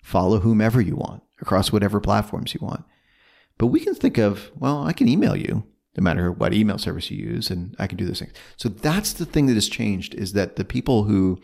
follow 0.02 0.40
whomever 0.40 0.80
you 0.80 0.94
want 0.94 1.22
across 1.40 1.72
whatever 1.72 2.00
platforms 2.00 2.54
you 2.54 2.60
want. 2.62 2.84
But 3.58 3.68
we 3.68 3.80
can 3.80 3.94
think 3.94 4.18
of, 4.18 4.50
well, 4.56 4.86
I 4.86 4.92
can 4.92 5.08
email 5.08 5.36
you 5.36 5.64
no 5.96 6.02
matter 6.02 6.32
what 6.32 6.52
email 6.52 6.78
service 6.78 7.10
you 7.10 7.18
use, 7.18 7.50
and 7.50 7.74
I 7.78 7.86
can 7.86 7.96
do 7.96 8.06
those 8.06 8.18
things. 8.18 8.32
So 8.56 8.68
that's 8.68 9.12
the 9.12 9.26
thing 9.26 9.46
that 9.46 9.54
has 9.54 9.68
changed 9.68 10.14
is 10.14 10.32
that 10.32 10.56
the 10.56 10.64
people 10.64 11.04
who 11.04 11.40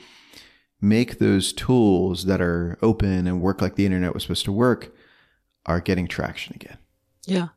make 0.80 1.18
those 1.18 1.52
tools 1.52 2.24
that 2.24 2.40
are 2.40 2.78
open 2.82 3.26
and 3.26 3.40
work 3.40 3.60
like 3.60 3.76
the 3.76 3.86
internet 3.86 4.14
was 4.14 4.24
supposed 4.24 4.44
to 4.46 4.52
work 4.52 4.94
are 5.66 5.80
getting 5.80 6.08
traction 6.08 6.54
again. 6.54 6.78
Yeah. 7.26 7.48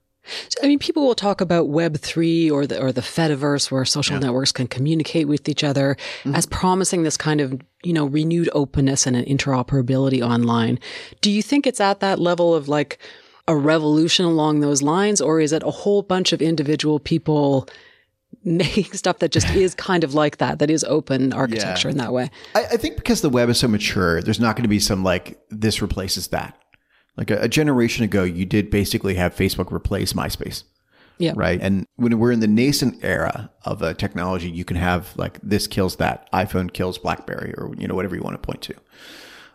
I 0.62 0.68
mean, 0.68 0.80
people 0.80 1.06
will 1.06 1.16
talk 1.16 1.42
about 1.42 1.68
Web 1.68 1.98
three 1.98 2.50
or 2.50 2.66
the 2.66 2.82
or 2.82 2.94
the 2.94 3.02
Fediverse, 3.02 3.70
where 3.70 3.84
social 3.84 4.16
yeah. 4.16 4.22
networks 4.22 4.54
can 4.54 4.68
communicate 4.68 5.28
with 5.28 5.50
each 5.50 5.66
other, 5.66 5.98
mm-hmm. 6.24 6.36
as 6.36 6.46
promising 6.46 7.04
this 7.04 7.18
kind 7.18 7.42
of 7.42 7.60
you 7.84 7.92
know 7.92 8.06
renewed 8.06 8.50
openness 8.54 9.06
and 9.06 9.18
an 9.18 9.26
interoperability 9.26 10.22
online. 10.22 10.80
Do 11.20 11.30
you 11.30 11.42
think 11.42 11.68
it's 11.68 11.82
at 11.82 12.00
that 12.00 12.20
level 12.20 12.56
of 12.56 12.70
like 12.70 13.00
a 13.48 13.56
revolution 13.56 14.26
along 14.26 14.60
those 14.62 14.82
lines, 14.82 15.20
or 15.22 15.40
is 15.40 15.52
it 15.52 15.64
a 15.64 15.72
whole 15.72 16.02
bunch 16.02 16.32
of 16.34 16.42
individual 16.42 17.00
people 17.00 17.68
making 18.44 18.86
stuff 18.94 19.20
that 19.20 19.32
just 19.32 19.50
is 19.52 19.76
kind 19.76 20.04
of 20.04 20.14
like 20.14 20.38
that, 20.38 20.60
that 20.60 20.70
is 20.70 20.84
open 20.86 21.34
architecture 21.34 21.88
Yeah. 21.90 21.92
in 21.94 21.98
that 21.98 22.14
way. 22.14 22.30
I, 22.56 22.64
I 22.74 22.78
think 22.78 22.96
because 22.96 23.22
the 23.22 23.30
web 23.30 23.50
is 23.50 23.60
so 23.60 23.68
mature, 23.68 24.22
there's 24.22 24.40
not 24.40 24.56
going 24.56 24.64
to 24.64 24.70
be 24.70 24.80
some 24.80 25.04
like 25.04 25.40
this 25.50 25.82
replaces 25.82 26.28
that. 26.30 26.58
Like 27.16 27.30
a, 27.30 27.42
a 27.42 27.48
generation 27.48 28.04
ago, 28.04 28.24
you 28.24 28.46
did 28.46 28.72
basically 28.72 29.16
have 29.16 29.36
Facebook 29.36 29.72
replace 29.72 30.14
MySpace. 30.14 30.64
Yeah. 31.20 31.34
Right. 31.36 31.60
And 31.62 31.86
when 31.96 32.18
we're 32.18 32.32
in 32.32 32.40
the 32.40 32.48
nascent 32.48 33.04
era 33.04 33.52
of 33.66 33.84
a 33.84 33.94
technology, 33.94 34.50
you 34.50 34.66
can 34.66 34.78
have 34.78 35.16
like 35.16 35.40
this 35.44 35.68
kills 35.68 35.98
that, 35.98 36.28
iPhone 36.34 36.74
kills 36.74 36.98
BlackBerry, 36.98 37.54
or 37.56 37.74
you 37.78 37.88
know 37.88 37.94
whatever 37.94 38.16
you 38.16 38.24
want 38.24 38.34
to 38.34 38.46
point 38.46 38.64
to. 38.64 38.74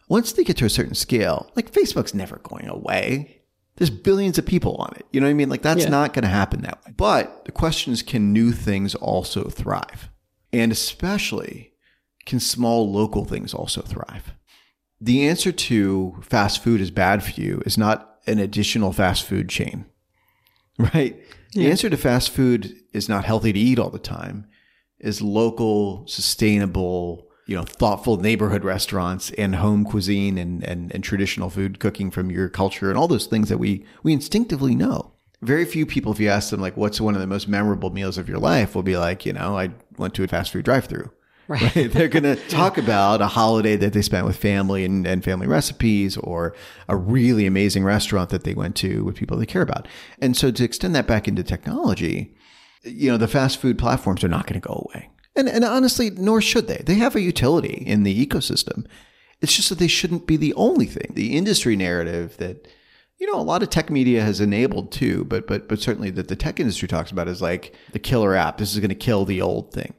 Once 0.09 0.33
they 0.33 0.45
get 0.45 0.57
to 0.59 0.65
a 0.65 0.71
certain 0.71 0.95
scale, 0.95 1.51
like 1.57 1.73
Facebook's 1.73 2.15
never 2.15 2.37
going 2.45 2.69
away. 2.69 3.38
There's 3.79 3.91
billions 3.91 4.39
of 4.39 4.45
people 4.47 4.75
on 4.77 4.93
it. 4.97 5.07
You 5.13 5.21
know 5.21 5.27
what 5.27 5.31
I 5.31 5.35
mean? 5.35 5.49
Like 5.49 5.63
that's 5.63 5.85
Yeah. 5.85 5.89
not 5.91 6.13
going 6.13 6.25
to 6.25 6.29
happen 6.29 6.63
that 6.63 6.85
way. 6.85 6.93
But 6.97 7.45
the 7.45 7.53
question 7.53 7.93
is, 7.93 8.03
can 8.03 8.33
new 8.33 8.53
things 8.53 8.95
also 8.97 9.45
thrive? 9.45 10.11
And 10.53 10.73
especially, 10.73 11.73
can 12.27 12.41
small 12.41 12.91
local 12.91 13.25
things 13.25 13.55
also 13.55 13.81
thrive? 13.81 14.35
The 15.01 15.29
answer 15.29 15.53
to 15.53 16.17
fast 16.23 16.63
food 16.63 16.81
is 16.81 16.91
bad 16.91 17.23
for 17.23 17.41
you 17.41 17.63
is 17.65 17.79
not 17.79 18.19
an 18.27 18.41
additional 18.41 18.93
fast 18.93 19.25
food 19.25 19.49
chain, 19.49 19.87
right? 20.79 21.17
The 21.53 21.71
answer 21.71 21.89
to 21.89 21.97
fast 21.97 22.31
food 22.31 22.75
is 22.93 23.09
not 23.09 23.25
healthy 23.25 23.53
to 23.53 23.59
eat 23.59 23.79
all 23.79 23.91
the 23.91 23.99
time, 24.01 24.47
is 24.99 25.23
local, 25.23 26.05
sustainable, 26.09 27.28
you 27.49 27.57
know, 27.57 27.63
thoughtful 27.63 28.19
neighborhood 28.19 28.63
restaurants 28.63 29.31
and 29.39 29.57
home 29.57 29.83
cuisine 29.83 30.37
and, 30.37 30.63
and, 30.65 30.95
and 30.95 31.03
traditional 31.03 31.49
food 31.49 31.81
cooking 31.81 32.11
from 32.11 32.31
your 32.31 32.51
culture 32.51 32.91
and 32.91 32.99
all 32.99 33.09
those 33.09 33.27
things 33.27 33.49
that 33.49 33.57
we, 33.57 33.87
we 34.03 34.13
instinctively 34.13 34.75
know. 34.75 35.13
Very 35.41 35.65
few 35.65 35.87
people, 35.87 36.13
if 36.13 36.21
you 36.21 36.29
ask 36.29 36.51
them, 36.51 36.61
like, 36.61 36.77
what's 36.77 37.01
one 37.01 37.15
of 37.15 37.23
the 37.23 37.27
most 37.27 37.49
memorable 37.49 37.89
meals 37.89 38.19
of 38.19 38.29
your 38.29 38.39
life, 38.39 38.75
will 38.75 38.83
be 38.83 38.99
like, 38.99 39.25
you 39.25 39.33
know, 39.33 39.57
I 39.57 39.71
went 39.97 40.13
to 40.15 40.25
a 40.25 40.29
fast 40.29 40.53
food 40.53 40.67
drive 40.67 40.85
through. 40.85 41.11
Right. 41.47 41.73
They're 41.91 42.09
going 42.09 42.25
to 42.25 42.37
talk 42.49 42.77
about 42.77 43.23
a 43.23 43.29
holiday 43.29 43.77
that 43.77 43.95
they 43.95 44.03
spent 44.03 44.27
with 44.27 44.37
family 44.37 44.85
and, 44.85 45.07
and 45.07 45.25
family 45.25 45.47
recipes 45.47 46.19
or 46.19 46.55
a 46.87 46.97
really 46.97 47.47
amazing 47.47 47.83
restaurant 47.83 48.29
that 48.29 48.45
they 48.45 48.53
went 48.53 48.77
to 48.77 49.05
with 49.05 49.17
people 49.17 49.39
they 49.39 49.47
care 49.47 49.63
about. 49.63 49.89
And 50.21 50.37
so 50.37 50.51
to 50.51 50.65
extend 50.65 50.95
that 50.97 51.07
back 51.07 51.27
into 51.27 51.43
technology, 51.43 52.37
you 52.83 53.11
know, 53.11 53.17
the 53.17 53.27
fast 53.27 53.59
food 53.59 53.79
platforms 53.79 54.23
are 54.23 54.29
not 54.29 54.47
going 54.47 54.61
to 54.61 54.69
go 54.69 54.87
away. 54.91 55.09
And, 55.39 55.49
and 55.49 55.65
honestly, 55.65 56.11
nor 56.11 56.43
should 56.43 56.67
they. 56.67 56.83
They 56.85 56.97
have 56.97 57.15
a 57.15 57.21
utility 57.21 57.85
in 57.87 58.03
the 58.03 58.27
ecosystem. 58.27 58.87
It's 59.41 59.55
just 59.55 59.69
that 59.69 59.79
they 59.79 59.87
shouldn't 59.87 60.27
be 60.27 60.37
the 60.37 60.53
only 60.55 60.87
thing. 60.87 61.13
The 61.15 61.37
industry 61.37 61.77
narrative 61.77 62.37
that, 62.39 62.67
you 63.19 63.27
know, 63.31 63.39
a 63.39 63.43
lot 63.43 63.63
of 63.63 63.71
tech 63.71 63.89
media 63.89 64.21
has 64.23 64.41
enabled 64.41 64.91
too, 64.91 65.25
but 65.27 65.47
but 65.47 65.69
but 65.69 65.79
certainly 65.79 66.11
that 66.11 66.27
the 66.27 66.35
tech 66.35 66.59
industry 66.59 66.89
talks 66.89 67.13
about 67.13 67.29
is 67.29 67.41
like 67.41 67.73
the 67.93 68.01
killer 68.01 68.35
app. 68.35 68.59
This 68.59 68.73
is 68.73 68.81
going 68.81 68.89
to 68.89 68.97
kill 68.97 69.25
the 69.25 69.41
old 69.41 69.73
thing. 69.73 69.95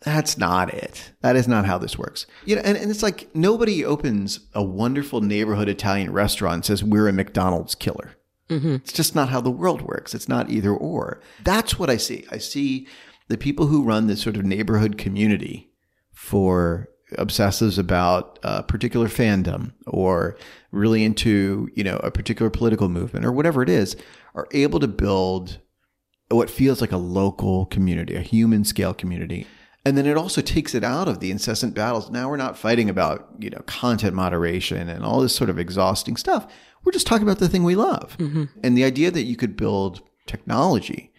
That's 0.00 0.36
not 0.36 0.74
it. 0.74 1.12
That 1.20 1.36
is 1.36 1.46
not 1.46 1.64
how 1.64 1.78
this 1.78 1.96
works. 1.96 2.26
You 2.44 2.56
know, 2.56 2.62
and, 2.64 2.76
and 2.76 2.90
it's 2.90 3.04
like 3.04 3.32
nobody 3.36 3.84
opens 3.84 4.40
a 4.52 4.64
wonderful 4.64 5.20
neighborhood 5.20 5.68
Italian 5.68 6.12
restaurant 6.12 6.54
and 6.54 6.64
says 6.64 6.82
we're 6.82 7.06
a 7.06 7.12
McDonald's 7.12 7.76
killer. 7.76 8.16
Mm-hmm. 8.48 8.74
It's 8.74 8.92
just 8.92 9.14
not 9.14 9.28
how 9.28 9.40
the 9.40 9.50
world 9.50 9.82
works. 9.82 10.12
It's 10.12 10.28
not 10.28 10.50
either 10.50 10.72
or. 10.72 11.20
That's 11.44 11.78
what 11.78 11.88
I 11.88 11.98
see. 11.98 12.26
I 12.32 12.38
see 12.38 12.88
the 13.32 13.38
people 13.38 13.66
who 13.66 13.82
run 13.82 14.08
this 14.08 14.20
sort 14.20 14.36
of 14.36 14.44
neighborhood 14.44 14.98
community 14.98 15.70
for 16.12 16.90
obsessives 17.16 17.78
about 17.78 18.38
a 18.42 18.62
particular 18.62 19.08
fandom 19.08 19.72
or 19.86 20.36
really 20.70 21.02
into, 21.02 21.70
you 21.74 21.82
know, 21.82 21.96
a 22.04 22.10
particular 22.10 22.50
political 22.50 22.90
movement 22.90 23.24
or 23.24 23.32
whatever 23.32 23.62
it 23.62 23.70
is 23.70 23.96
are 24.34 24.46
able 24.52 24.78
to 24.78 24.86
build 24.86 25.58
what 26.28 26.50
feels 26.50 26.82
like 26.82 26.92
a 26.92 26.98
local 26.98 27.64
community, 27.66 28.14
a 28.14 28.20
human 28.20 28.64
scale 28.64 28.92
community. 28.92 29.46
And 29.86 29.96
then 29.96 30.04
it 30.04 30.18
also 30.18 30.42
takes 30.42 30.74
it 30.74 30.84
out 30.84 31.08
of 31.08 31.20
the 31.20 31.30
incessant 31.30 31.74
battles. 31.74 32.10
Now 32.10 32.28
we're 32.28 32.36
not 32.36 32.58
fighting 32.58 32.90
about, 32.90 33.30
you 33.38 33.48
know, 33.48 33.62
content 33.66 34.14
moderation 34.14 34.90
and 34.90 35.04
all 35.04 35.20
this 35.20 35.34
sort 35.34 35.48
of 35.48 35.58
exhausting 35.58 36.18
stuff. 36.18 36.46
We're 36.84 36.92
just 36.92 37.06
talking 37.06 37.26
about 37.26 37.38
the 37.38 37.48
thing 37.48 37.64
we 37.64 37.76
love. 37.76 38.14
Mm-hmm. 38.18 38.44
And 38.62 38.76
the 38.76 38.84
idea 38.84 39.10
that 39.10 39.24
you 39.24 39.36
could 39.36 39.56
build 39.56 40.02
technology 40.26 41.11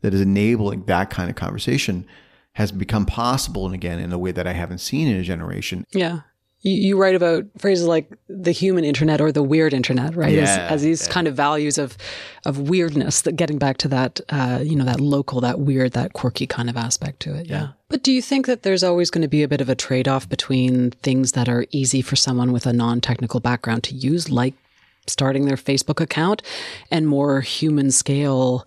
that 0.00 0.14
is 0.14 0.20
enabling 0.20 0.84
that 0.84 1.10
kind 1.10 1.28
of 1.30 1.36
conversation 1.36 2.06
has 2.52 2.72
become 2.72 3.06
possible 3.06 3.66
and 3.66 3.74
again 3.74 3.98
in 3.98 4.12
a 4.12 4.18
way 4.18 4.32
that 4.32 4.46
I 4.46 4.52
haven't 4.52 4.78
seen 4.78 5.08
in 5.08 5.16
a 5.16 5.22
generation. 5.22 5.86
Yeah. 5.92 6.20
You, 6.62 6.72
you 6.72 7.00
write 7.00 7.14
about 7.14 7.44
phrases 7.56 7.86
like 7.86 8.12
the 8.28 8.50
human 8.50 8.84
internet 8.84 9.20
or 9.20 9.30
the 9.30 9.44
weird 9.44 9.72
internet, 9.72 10.16
right? 10.16 10.36
As, 10.36 10.56
Yeah, 10.56 10.66
as 10.68 10.82
these 10.82 11.06
yeah. 11.06 11.12
kind 11.12 11.28
of 11.28 11.36
values 11.36 11.78
of 11.78 11.96
of 12.44 12.58
weirdness 12.58 13.20
that 13.22 13.36
getting 13.36 13.58
back 13.58 13.76
to 13.78 13.88
that, 13.88 14.20
uh, 14.30 14.58
you 14.64 14.74
know, 14.74 14.84
that 14.84 15.00
local, 15.00 15.40
that 15.40 15.60
weird, 15.60 15.92
that 15.92 16.14
quirky 16.14 16.48
kind 16.48 16.68
of 16.68 16.76
aspect 16.76 17.20
to 17.20 17.34
it. 17.36 17.46
Yeah. 17.46 17.68
But 17.88 18.02
do 18.02 18.10
you 18.10 18.20
think 18.20 18.46
that 18.46 18.64
there's 18.64 18.82
always 18.82 19.08
going 19.08 19.22
to 19.22 19.28
be 19.28 19.44
a 19.44 19.48
bit 19.48 19.60
of 19.60 19.68
a 19.68 19.76
trade 19.76 20.08
off 20.08 20.28
between 20.28 20.90
things 20.90 21.32
that 21.32 21.48
are 21.48 21.64
easy 21.70 22.02
for 22.02 22.16
someone 22.16 22.50
with 22.50 22.66
a 22.66 22.72
non 22.72 23.00
technical 23.00 23.38
background 23.38 23.84
to 23.84 23.94
use, 23.94 24.28
like 24.28 24.54
starting 25.06 25.44
their 25.46 25.56
Facebook 25.56 26.00
account, 26.00 26.42
and 26.90 27.06
more 27.06 27.40
human 27.40 27.92
scale 27.92 28.64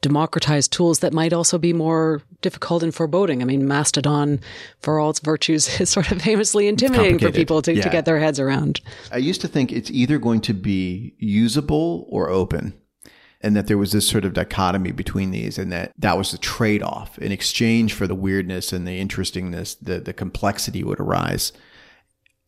democratized 0.00 0.72
tools 0.72 1.00
that 1.00 1.12
might 1.12 1.32
also 1.32 1.58
be 1.58 1.72
more 1.72 2.22
difficult 2.42 2.82
and 2.82 2.94
foreboding. 2.94 3.42
I 3.42 3.44
mean, 3.44 3.66
Mastodon, 3.66 4.40
for 4.80 4.98
all 4.98 5.10
its 5.10 5.20
virtues, 5.20 5.68
is 5.80 5.90
sort 5.90 6.10
of 6.10 6.22
famously 6.22 6.68
intimidating 6.68 7.18
for 7.18 7.32
people 7.32 7.62
to, 7.62 7.74
to 7.74 7.90
get 7.90 8.04
their 8.04 8.18
heads 8.18 8.40
around. 8.40 8.80
I 9.10 9.18
used 9.18 9.40
to 9.42 9.48
think 9.48 9.72
it's 9.72 9.90
either 9.90 10.18
going 10.18 10.40
to 10.42 10.54
be 10.54 11.14
usable 11.18 12.06
or 12.08 12.30
open. 12.30 12.74
And 13.42 13.54
that 13.54 13.66
there 13.66 13.78
was 13.78 13.92
this 13.92 14.08
sort 14.08 14.24
of 14.24 14.32
dichotomy 14.32 14.92
between 14.92 15.30
these, 15.30 15.58
and 15.58 15.70
that 15.70 15.92
that 15.98 16.16
was 16.16 16.32
the 16.32 16.38
trade 16.38 16.82
off. 16.82 17.18
In 17.18 17.30
exchange 17.30 17.92
for 17.92 18.06
the 18.06 18.14
weirdness 18.14 18.72
and 18.72 18.88
the 18.88 18.98
interestingness, 18.98 19.74
the, 19.74 20.00
the 20.00 20.14
complexity 20.14 20.82
would 20.82 20.98
arise. 20.98 21.52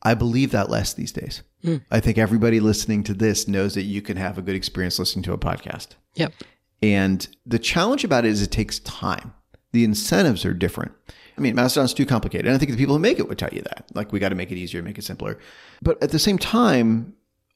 I 0.02 0.14
believe 0.14 0.50
that 0.52 0.70
less 0.70 0.94
these 0.94 1.12
days. 1.12 1.42
Mm. 1.62 1.82
I 1.90 2.00
think 2.00 2.18
everybody 2.18 2.58
listening 2.58 3.02
to 3.04 3.14
this 3.14 3.46
knows 3.46 3.74
that 3.74 3.82
you 3.82 4.00
can 4.00 4.16
have 4.16 4.38
a 4.38 4.42
good 4.42 4.56
experience 4.56 4.98
listening 4.98 5.24
to 5.24 5.32
a 5.32 5.38
podcast. 5.38 5.88
Yep. 6.14 6.32
And 6.82 7.26
the 7.44 7.58
challenge 7.58 8.04
about 8.04 8.24
it 8.24 8.30
is 8.30 8.42
it 8.42 8.50
takes 8.50 8.78
time. 8.80 9.34
The 9.72 9.84
incentives 9.84 10.44
are 10.44 10.54
different. 10.54 10.92
I 11.36 11.40
mean, 11.40 11.54
Mastodon's 11.54 11.94
too 11.94 12.06
complicated. 12.06 12.46
And 12.46 12.54
I 12.54 12.58
think 12.58 12.70
the 12.70 12.76
people 12.76 12.94
who 12.94 13.00
make 13.00 13.18
it 13.18 13.28
would 13.28 13.38
tell 13.38 13.52
you 13.52 13.62
that. 13.62 13.86
Like, 13.94 14.12
we 14.12 14.18
got 14.18 14.30
to 14.30 14.34
make 14.34 14.50
it 14.50 14.56
easier, 14.56 14.82
make 14.82 14.98
it 14.98 15.04
simpler. 15.04 15.38
But 15.82 16.02
at 16.02 16.10
the 16.10 16.18
same 16.18 16.38
time, 16.38 17.14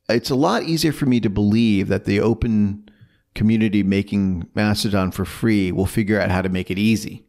it's 0.09 0.31
a 0.31 0.35
lot 0.35 0.64
easier 0.64 0.93
for 0.93 1.07
me 1.07 1.20
to 1.20 1.31
believe 1.31 1.89
that 1.89 2.05
the 2.05 2.20
open 2.20 2.89
community 3.35 3.83
making 3.83 4.49
Mastodon 4.55 5.11
for 5.11 5.25
free 5.25 5.73
will 5.73 5.87
figure 5.87 6.20
out 6.20 6.31
how 6.31 6.43
to 6.43 6.49
make 6.49 6.70
it 6.70 6.79
easy 6.79 7.25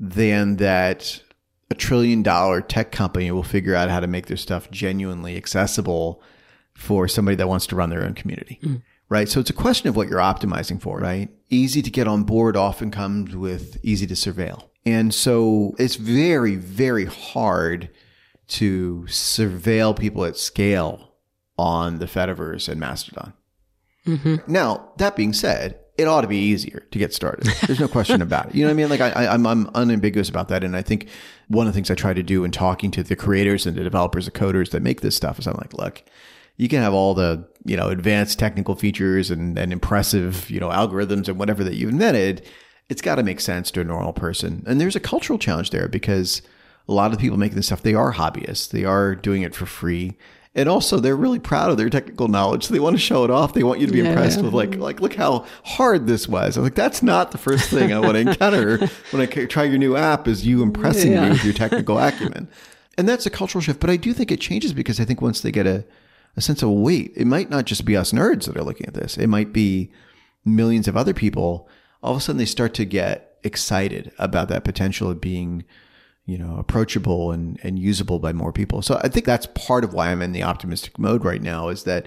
than 0.00 0.56
that 0.56 1.22
a 1.70 1.74
trillion 1.74 2.22
dollar 2.22 2.60
tech 2.60 2.92
company 2.92 3.30
will 3.30 3.42
figure 3.42 3.74
out 3.74 3.88
how 3.88 4.00
to 4.00 4.06
make 4.06 4.26
their 4.26 4.36
stuff 4.36 4.70
genuinely 4.70 5.36
accessible 5.36 6.22
for 6.74 7.06
somebody 7.06 7.36
that 7.36 7.48
wants 7.48 7.66
to 7.66 7.76
run 7.76 7.90
their 7.90 8.04
own 8.04 8.14
community. 8.14 8.58
Mm. 8.62 8.82
Right. 9.12 9.28
So 9.28 9.40
it's 9.40 9.50
a 9.50 9.52
question 9.52 9.90
of 9.90 9.94
what 9.94 10.08
you're 10.08 10.20
optimizing 10.20 10.80
for, 10.80 10.98
right? 10.98 11.28
Easy 11.50 11.82
to 11.82 11.90
get 11.90 12.08
on 12.08 12.22
board 12.22 12.56
often 12.56 12.90
comes 12.90 13.36
with 13.36 13.76
easy 13.82 14.06
to 14.06 14.14
surveil. 14.14 14.70
And 14.86 15.12
so 15.12 15.74
it's 15.78 15.96
very, 15.96 16.56
very 16.56 17.04
hard 17.04 17.90
to 18.48 19.04
surveil 19.08 19.94
people 19.94 20.24
at 20.24 20.38
scale 20.38 21.12
on 21.58 21.98
the 21.98 22.06
Fediverse 22.06 22.70
and 22.70 22.80
Mastodon. 22.80 23.34
Mm-hmm. 24.06 24.50
Now, 24.50 24.92
that 24.96 25.14
being 25.14 25.34
said, 25.34 25.78
it 25.98 26.08
ought 26.08 26.22
to 26.22 26.26
be 26.26 26.38
easier 26.38 26.88
to 26.90 26.98
get 26.98 27.12
started. 27.12 27.52
There's 27.66 27.80
no 27.80 27.88
question 27.88 28.22
about 28.22 28.46
it. 28.46 28.54
You 28.54 28.62
know 28.62 28.68
what 28.68 28.72
I 28.72 28.76
mean? 28.76 28.88
Like 28.88 29.02
I, 29.02 29.10
I, 29.10 29.34
I'm, 29.34 29.46
I'm 29.46 29.70
unambiguous 29.74 30.30
about 30.30 30.48
that. 30.48 30.64
And 30.64 30.74
I 30.74 30.80
think 30.80 31.06
one 31.48 31.66
of 31.66 31.74
the 31.74 31.76
things 31.76 31.90
I 31.90 31.96
try 31.96 32.14
to 32.14 32.22
do 32.22 32.44
in 32.44 32.50
talking 32.50 32.90
to 32.92 33.02
the 33.02 33.14
creators 33.14 33.66
and 33.66 33.76
the 33.76 33.84
developers, 33.84 34.24
the 34.24 34.30
coders 34.30 34.70
that 34.70 34.80
make 34.80 35.02
this 35.02 35.14
stuff 35.14 35.38
is 35.38 35.46
I'm 35.46 35.58
like, 35.58 35.74
look, 35.74 36.02
you 36.62 36.68
can 36.68 36.80
have 36.80 36.94
all 36.94 37.12
the, 37.12 37.44
you 37.64 37.76
know, 37.76 37.88
advanced 37.88 38.38
technical 38.38 38.76
features 38.76 39.30
and, 39.32 39.58
and 39.58 39.72
impressive, 39.72 40.48
you 40.48 40.60
know, 40.60 40.68
algorithms 40.68 41.26
and 41.28 41.36
whatever 41.36 41.64
that 41.64 41.74
you've 41.74 41.90
invented. 41.90 42.46
It's 42.88 43.02
got 43.02 43.16
to 43.16 43.24
make 43.24 43.40
sense 43.40 43.70
to 43.72 43.80
a 43.80 43.84
normal 43.84 44.12
person. 44.12 44.62
And 44.66 44.80
there's 44.80 44.94
a 44.94 45.00
cultural 45.00 45.38
challenge 45.40 45.70
there 45.70 45.88
because 45.88 46.40
a 46.88 46.92
lot 46.92 47.06
of 47.06 47.18
the 47.18 47.20
people 47.20 47.36
making 47.36 47.56
this 47.56 47.66
stuff, 47.66 47.82
they 47.82 47.94
are 47.94 48.12
hobbyists. 48.12 48.70
They 48.70 48.84
are 48.84 49.16
doing 49.16 49.42
it 49.42 49.56
for 49.56 49.66
free. 49.66 50.16
And 50.54 50.68
also 50.68 51.00
they're 51.00 51.16
really 51.16 51.40
proud 51.40 51.70
of 51.70 51.78
their 51.78 51.90
technical 51.90 52.28
knowledge. 52.28 52.64
So 52.66 52.74
they 52.74 52.80
want 52.80 52.94
to 52.94 53.02
show 53.02 53.24
it 53.24 53.30
off. 53.30 53.54
They 53.54 53.64
want 53.64 53.80
you 53.80 53.86
to 53.88 53.92
be 53.92 53.98
Yeah. 53.98 54.10
impressed 54.10 54.40
with 54.42 54.54
like, 54.54 54.76
like, 54.76 55.00
look 55.00 55.14
how 55.14 55.44
hard 55.64 56.06
this 56.06 56.28
was. 56.28 56.56
I'm 56.56 56.62
like, 56.62 56.76
that's 56.76 57.02
not 57.02 57.32
the 57.32 57.38
first 57.38 57.70
thing 57.70 57.92
I 57.92 57.98
want 57.98 58.14
to 58.14 58.20
encounter 58.20 58.78
when 59.10 59.20
i 59.22 59.26
try 59.26 59.64
your 59.64 59.78
new 59.78 59.96
app 59.96 60.28
is 60.28 60.46
you 60.46 60.62
impressing 60.62 61.12
Yeah. 61.12 61.24
me 61.24 61.30
with 61.30 61.44
your 61.44 61.54
technical 61.54 61.98
acumen. 61.98 62.46
And 62.98 63.08
that's 63.08 63.26
a 63.26 63.30
cultural 63.30 63.62
shift. 63.62 63.80
But 63.80 63.90
I 63.90 63.96
do 63.96 64.12
think 64.12 64.30
it 64.30 64.40
changes 64.40 64.72
because 64.72 65.00
I 65.00 65.04
think 65.04 65.20
once 65.22 65.40
they 65.40 65.50
get 65.50 65.66
a, 65.66 65.84
a 66.36 66.40
sense 66.40 66.62
of 66.62 66.70
weight, 66.70 67.12
it 67.16 67.26
might 67.26 67.50
not 67.50 67.66
just 67.66 67.84
be 67.84 67.96
us 67.96 68.12
nerds 68.12 68.46
that 68.46 68.56
are 68.56 68.64
looking 68.64 68.86
at 68.86 68.94
this. 68.94 69.16
It 69.16 69.26
might 69.26 69.52
be 69.52 69.92
millions 70.44 70.88
of 70.88 70.96
other 70.96 71.14
people. 71.14 71.68
All 72.02 72.12
of 72.12 72.18
a 72.18 72.20
sudden 72.20 72.38
they 72.38 72.46
start 72.46 72.74
to 72.74 72.84
get 72.84 73.36
excited 73.44 74.12
about 74.18 74.48
that 74.48 74.64
potential 74.64 75.10
of 75.10 75.20
being, 75.20 75.64
you 76.24 76.38
know, 76.38 76.56
approachable 76.56 77.32
and, 77.32 77.58
and 77.62 77.78
usable 77.78 78.18
by 78.18 78.32
more 78.32 78.52
people. 78.52 78.82
So 78.82 78.98
I 79.02 79.08
think 79.08 79.26
that's 79.26 79.46
part 79.46 79.84
of 79.84 79.92
why 79.92 80.10
I'm 80.10 80.22
in 80.22 80.32
the 80.32 80.42
optimistic 80.42 80.98
mode 80.98 81.24
right 81.24 81.42
now 81.42 81.68
is 81.68 81.84
that 81.84 82.06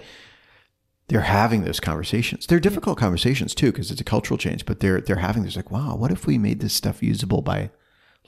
they're 1.07 1.21
having 1.21 1.63
those 1.63 1.79
conversations. 1.79 2.47
They're 2.47 2.59
difficult 2.59 2.97
conversations 2.97 3.53
too 3.53 3.71
because 3.71 3.91
it's 3.91 4.01
a 4.01 4.05
cultural 4.05 4.37
change, 4.37 4.65
but 4.65 4.79
they're 4.79 5.01
they're 5.01 5.17
having 5.17 5.43
this 5.43 5.55
like, 5.55 5.69
wow, 5.69 5.95
what 5.95 6.11
if 6.11 6.25
we 6.25 6.39
made 6.39 6.61
this 6.61 6.73
stuff 6.73 7.03
usable 7.03 7.41
by 7.41 7.69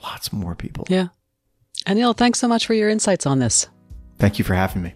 lots 0.03 0.31
more 0.31 0.53
people? 0.53 0.85
Yeah. 0.89 1.07
Anil, 1.87 2.15
thanks 2.15 2.39
so 2.39 2.47
much 2.47 2.67
for 2.67 2.73
your 2.73 2.89
insights 2.89 3.25
on 3.25 3.39
this. 3.39 3.67
Thank 4.19 4.37
you 4.37 4.45
for 4.45 4.53
having 4.53 4.83
me. 4.83 4.93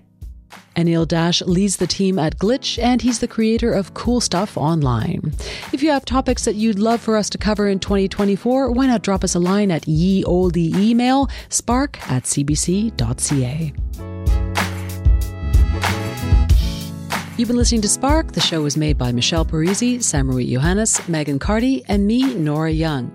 Anil 0.75 1.07
Dash 1.07 1.41
leads 1.41 1.77
the 1.77 1.87
team 1.87 2.17
at 2.17 2.37
Glitch, 2.37 2.81
and 2.81 3.01
he's 3.01 3.19
the 3.19 3.27
creator 3.27 3.73
of 3.73 3.93
Cool 3.93 4.21
Stuff 4.21 4.57
Online. 4.57 5.33
If 5.73 5.83
you 5.83 5.91
have 5.91 6.05
topics 6.05 6.45
that 6.45 6.55
you'd 6.55 6.79
love 6.79 7.01
for 7.01 7.17
us 7.17 7.29
to 7.31 7.37
cover 7.37 7.67
in 7.67 7.79
2024, 7.79 8.71
why 8.71 8.87
not 8.87 9.03
drop 9.03 9.23
us 9.23 9.35
a 9.35 9.39
line 9.39 9.71
at 9.71 9.87
ye 9.87 10.23
olde 10.23 10.57
email 10.57 11.29
spark 11.49 11.99
at 12.09 12.23
cbc.ca. 12.23 13.73
You've 17.37 17.47
been 17.47 17.57
listening 17.57 17.81
to 17.81 17.87
Spark. 17.87 18.33
The 18.33 18.39
show 18.39 18.61
was 18.61 18.77
made 18.77 18.99
by 18.99 19.11
Michelle 19.11 19.45
Parisi, 19.45 19.97
Samraweet 19.97 20.51
Yohannes, 20.51 21.09
Megan 21.09 21.39
Carty, 21.39 21.83
and 21.87 22.05
me, 22.05 22.35
Nora 22.35 22.69
Young. 22.69 23.11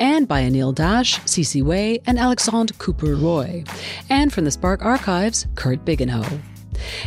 And 0.00 0.26
by 0.26 0.42
Anil 0.44 0.74
Dash, 0.74 1.20
Sisi 1.20 1.62
Wei, 1.62 2.00
and 2.06 2.18
Alexandre 2.18 2.72
Cooper-Roy. 2.78 3.64
And 4.08 4.32
from 4.32 4.44
the 4.44 4.50
Spark 4.50 4.82
archives, 4.82 5.46
Kurt 5.56 5.84
Bigenho. 5.84 6.40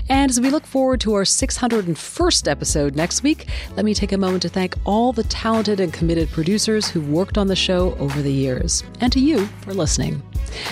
And 0.10 0.30
as 0.30 0.40
we 0.40 0.50
look 0.50 0.66
forward 0.66 1.02
to 1.02 1.14
our 1.14 1.24
601st 1.24 2.48
episode 2.48 2.96
next 2.96 3.24
week, 3.24 3.48
let 3.76 3.86
me 3.86 3.94
take 3.94 4.12
a 4.12 4.18
moment 4.18 4.42
to 4.44 4.50
thank 4.50 4.76
all 4.86 5.14
the 5.14 5.24
talented 5.24 5.80
and 5.80 5.94
committed 5.94 6.30
producers 6.30 6.88
who've 6.90 7.10
worked 7.10 7.38
on 7.38 7.48
the 7.48 7.56
show 7.56 7.96
over 7.96 8.22
the 8.22 8.34
years, 8.34 8.84
and 9.02 9.12
to 9.14 9.20
you 9.20 9.46
for 9.62 9.74
listening. 9.74 10.22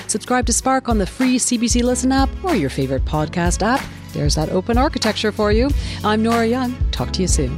Subscribe 0.08 0.46
to 0.48 0.54
Spark 0.54 0.90
on 0.90 0.98
the 0.98 1.06
free 1.06 1.38
CBC 1.38 1.84
Listen 1.84 2.12
app 2.12 2.30
or 2.44 2.56
your 2.56 2.70
favorite 2.70 3.06
podcast 3.06 3.62
app. 3.62 3.84
There's 4.14 4.36
that 4.36 4.50
open 4.50 4.78
architecture 4.78 5.32
for 5.32 5.52
you. 5.52 5.70
I'm 6.04 6.24
Nora 6.24 6.48
Young. 6.48 6.76
Talk 6.92 7.12
to 7.14 7.22
you 7.22 7.28
soon. 7.28 7.58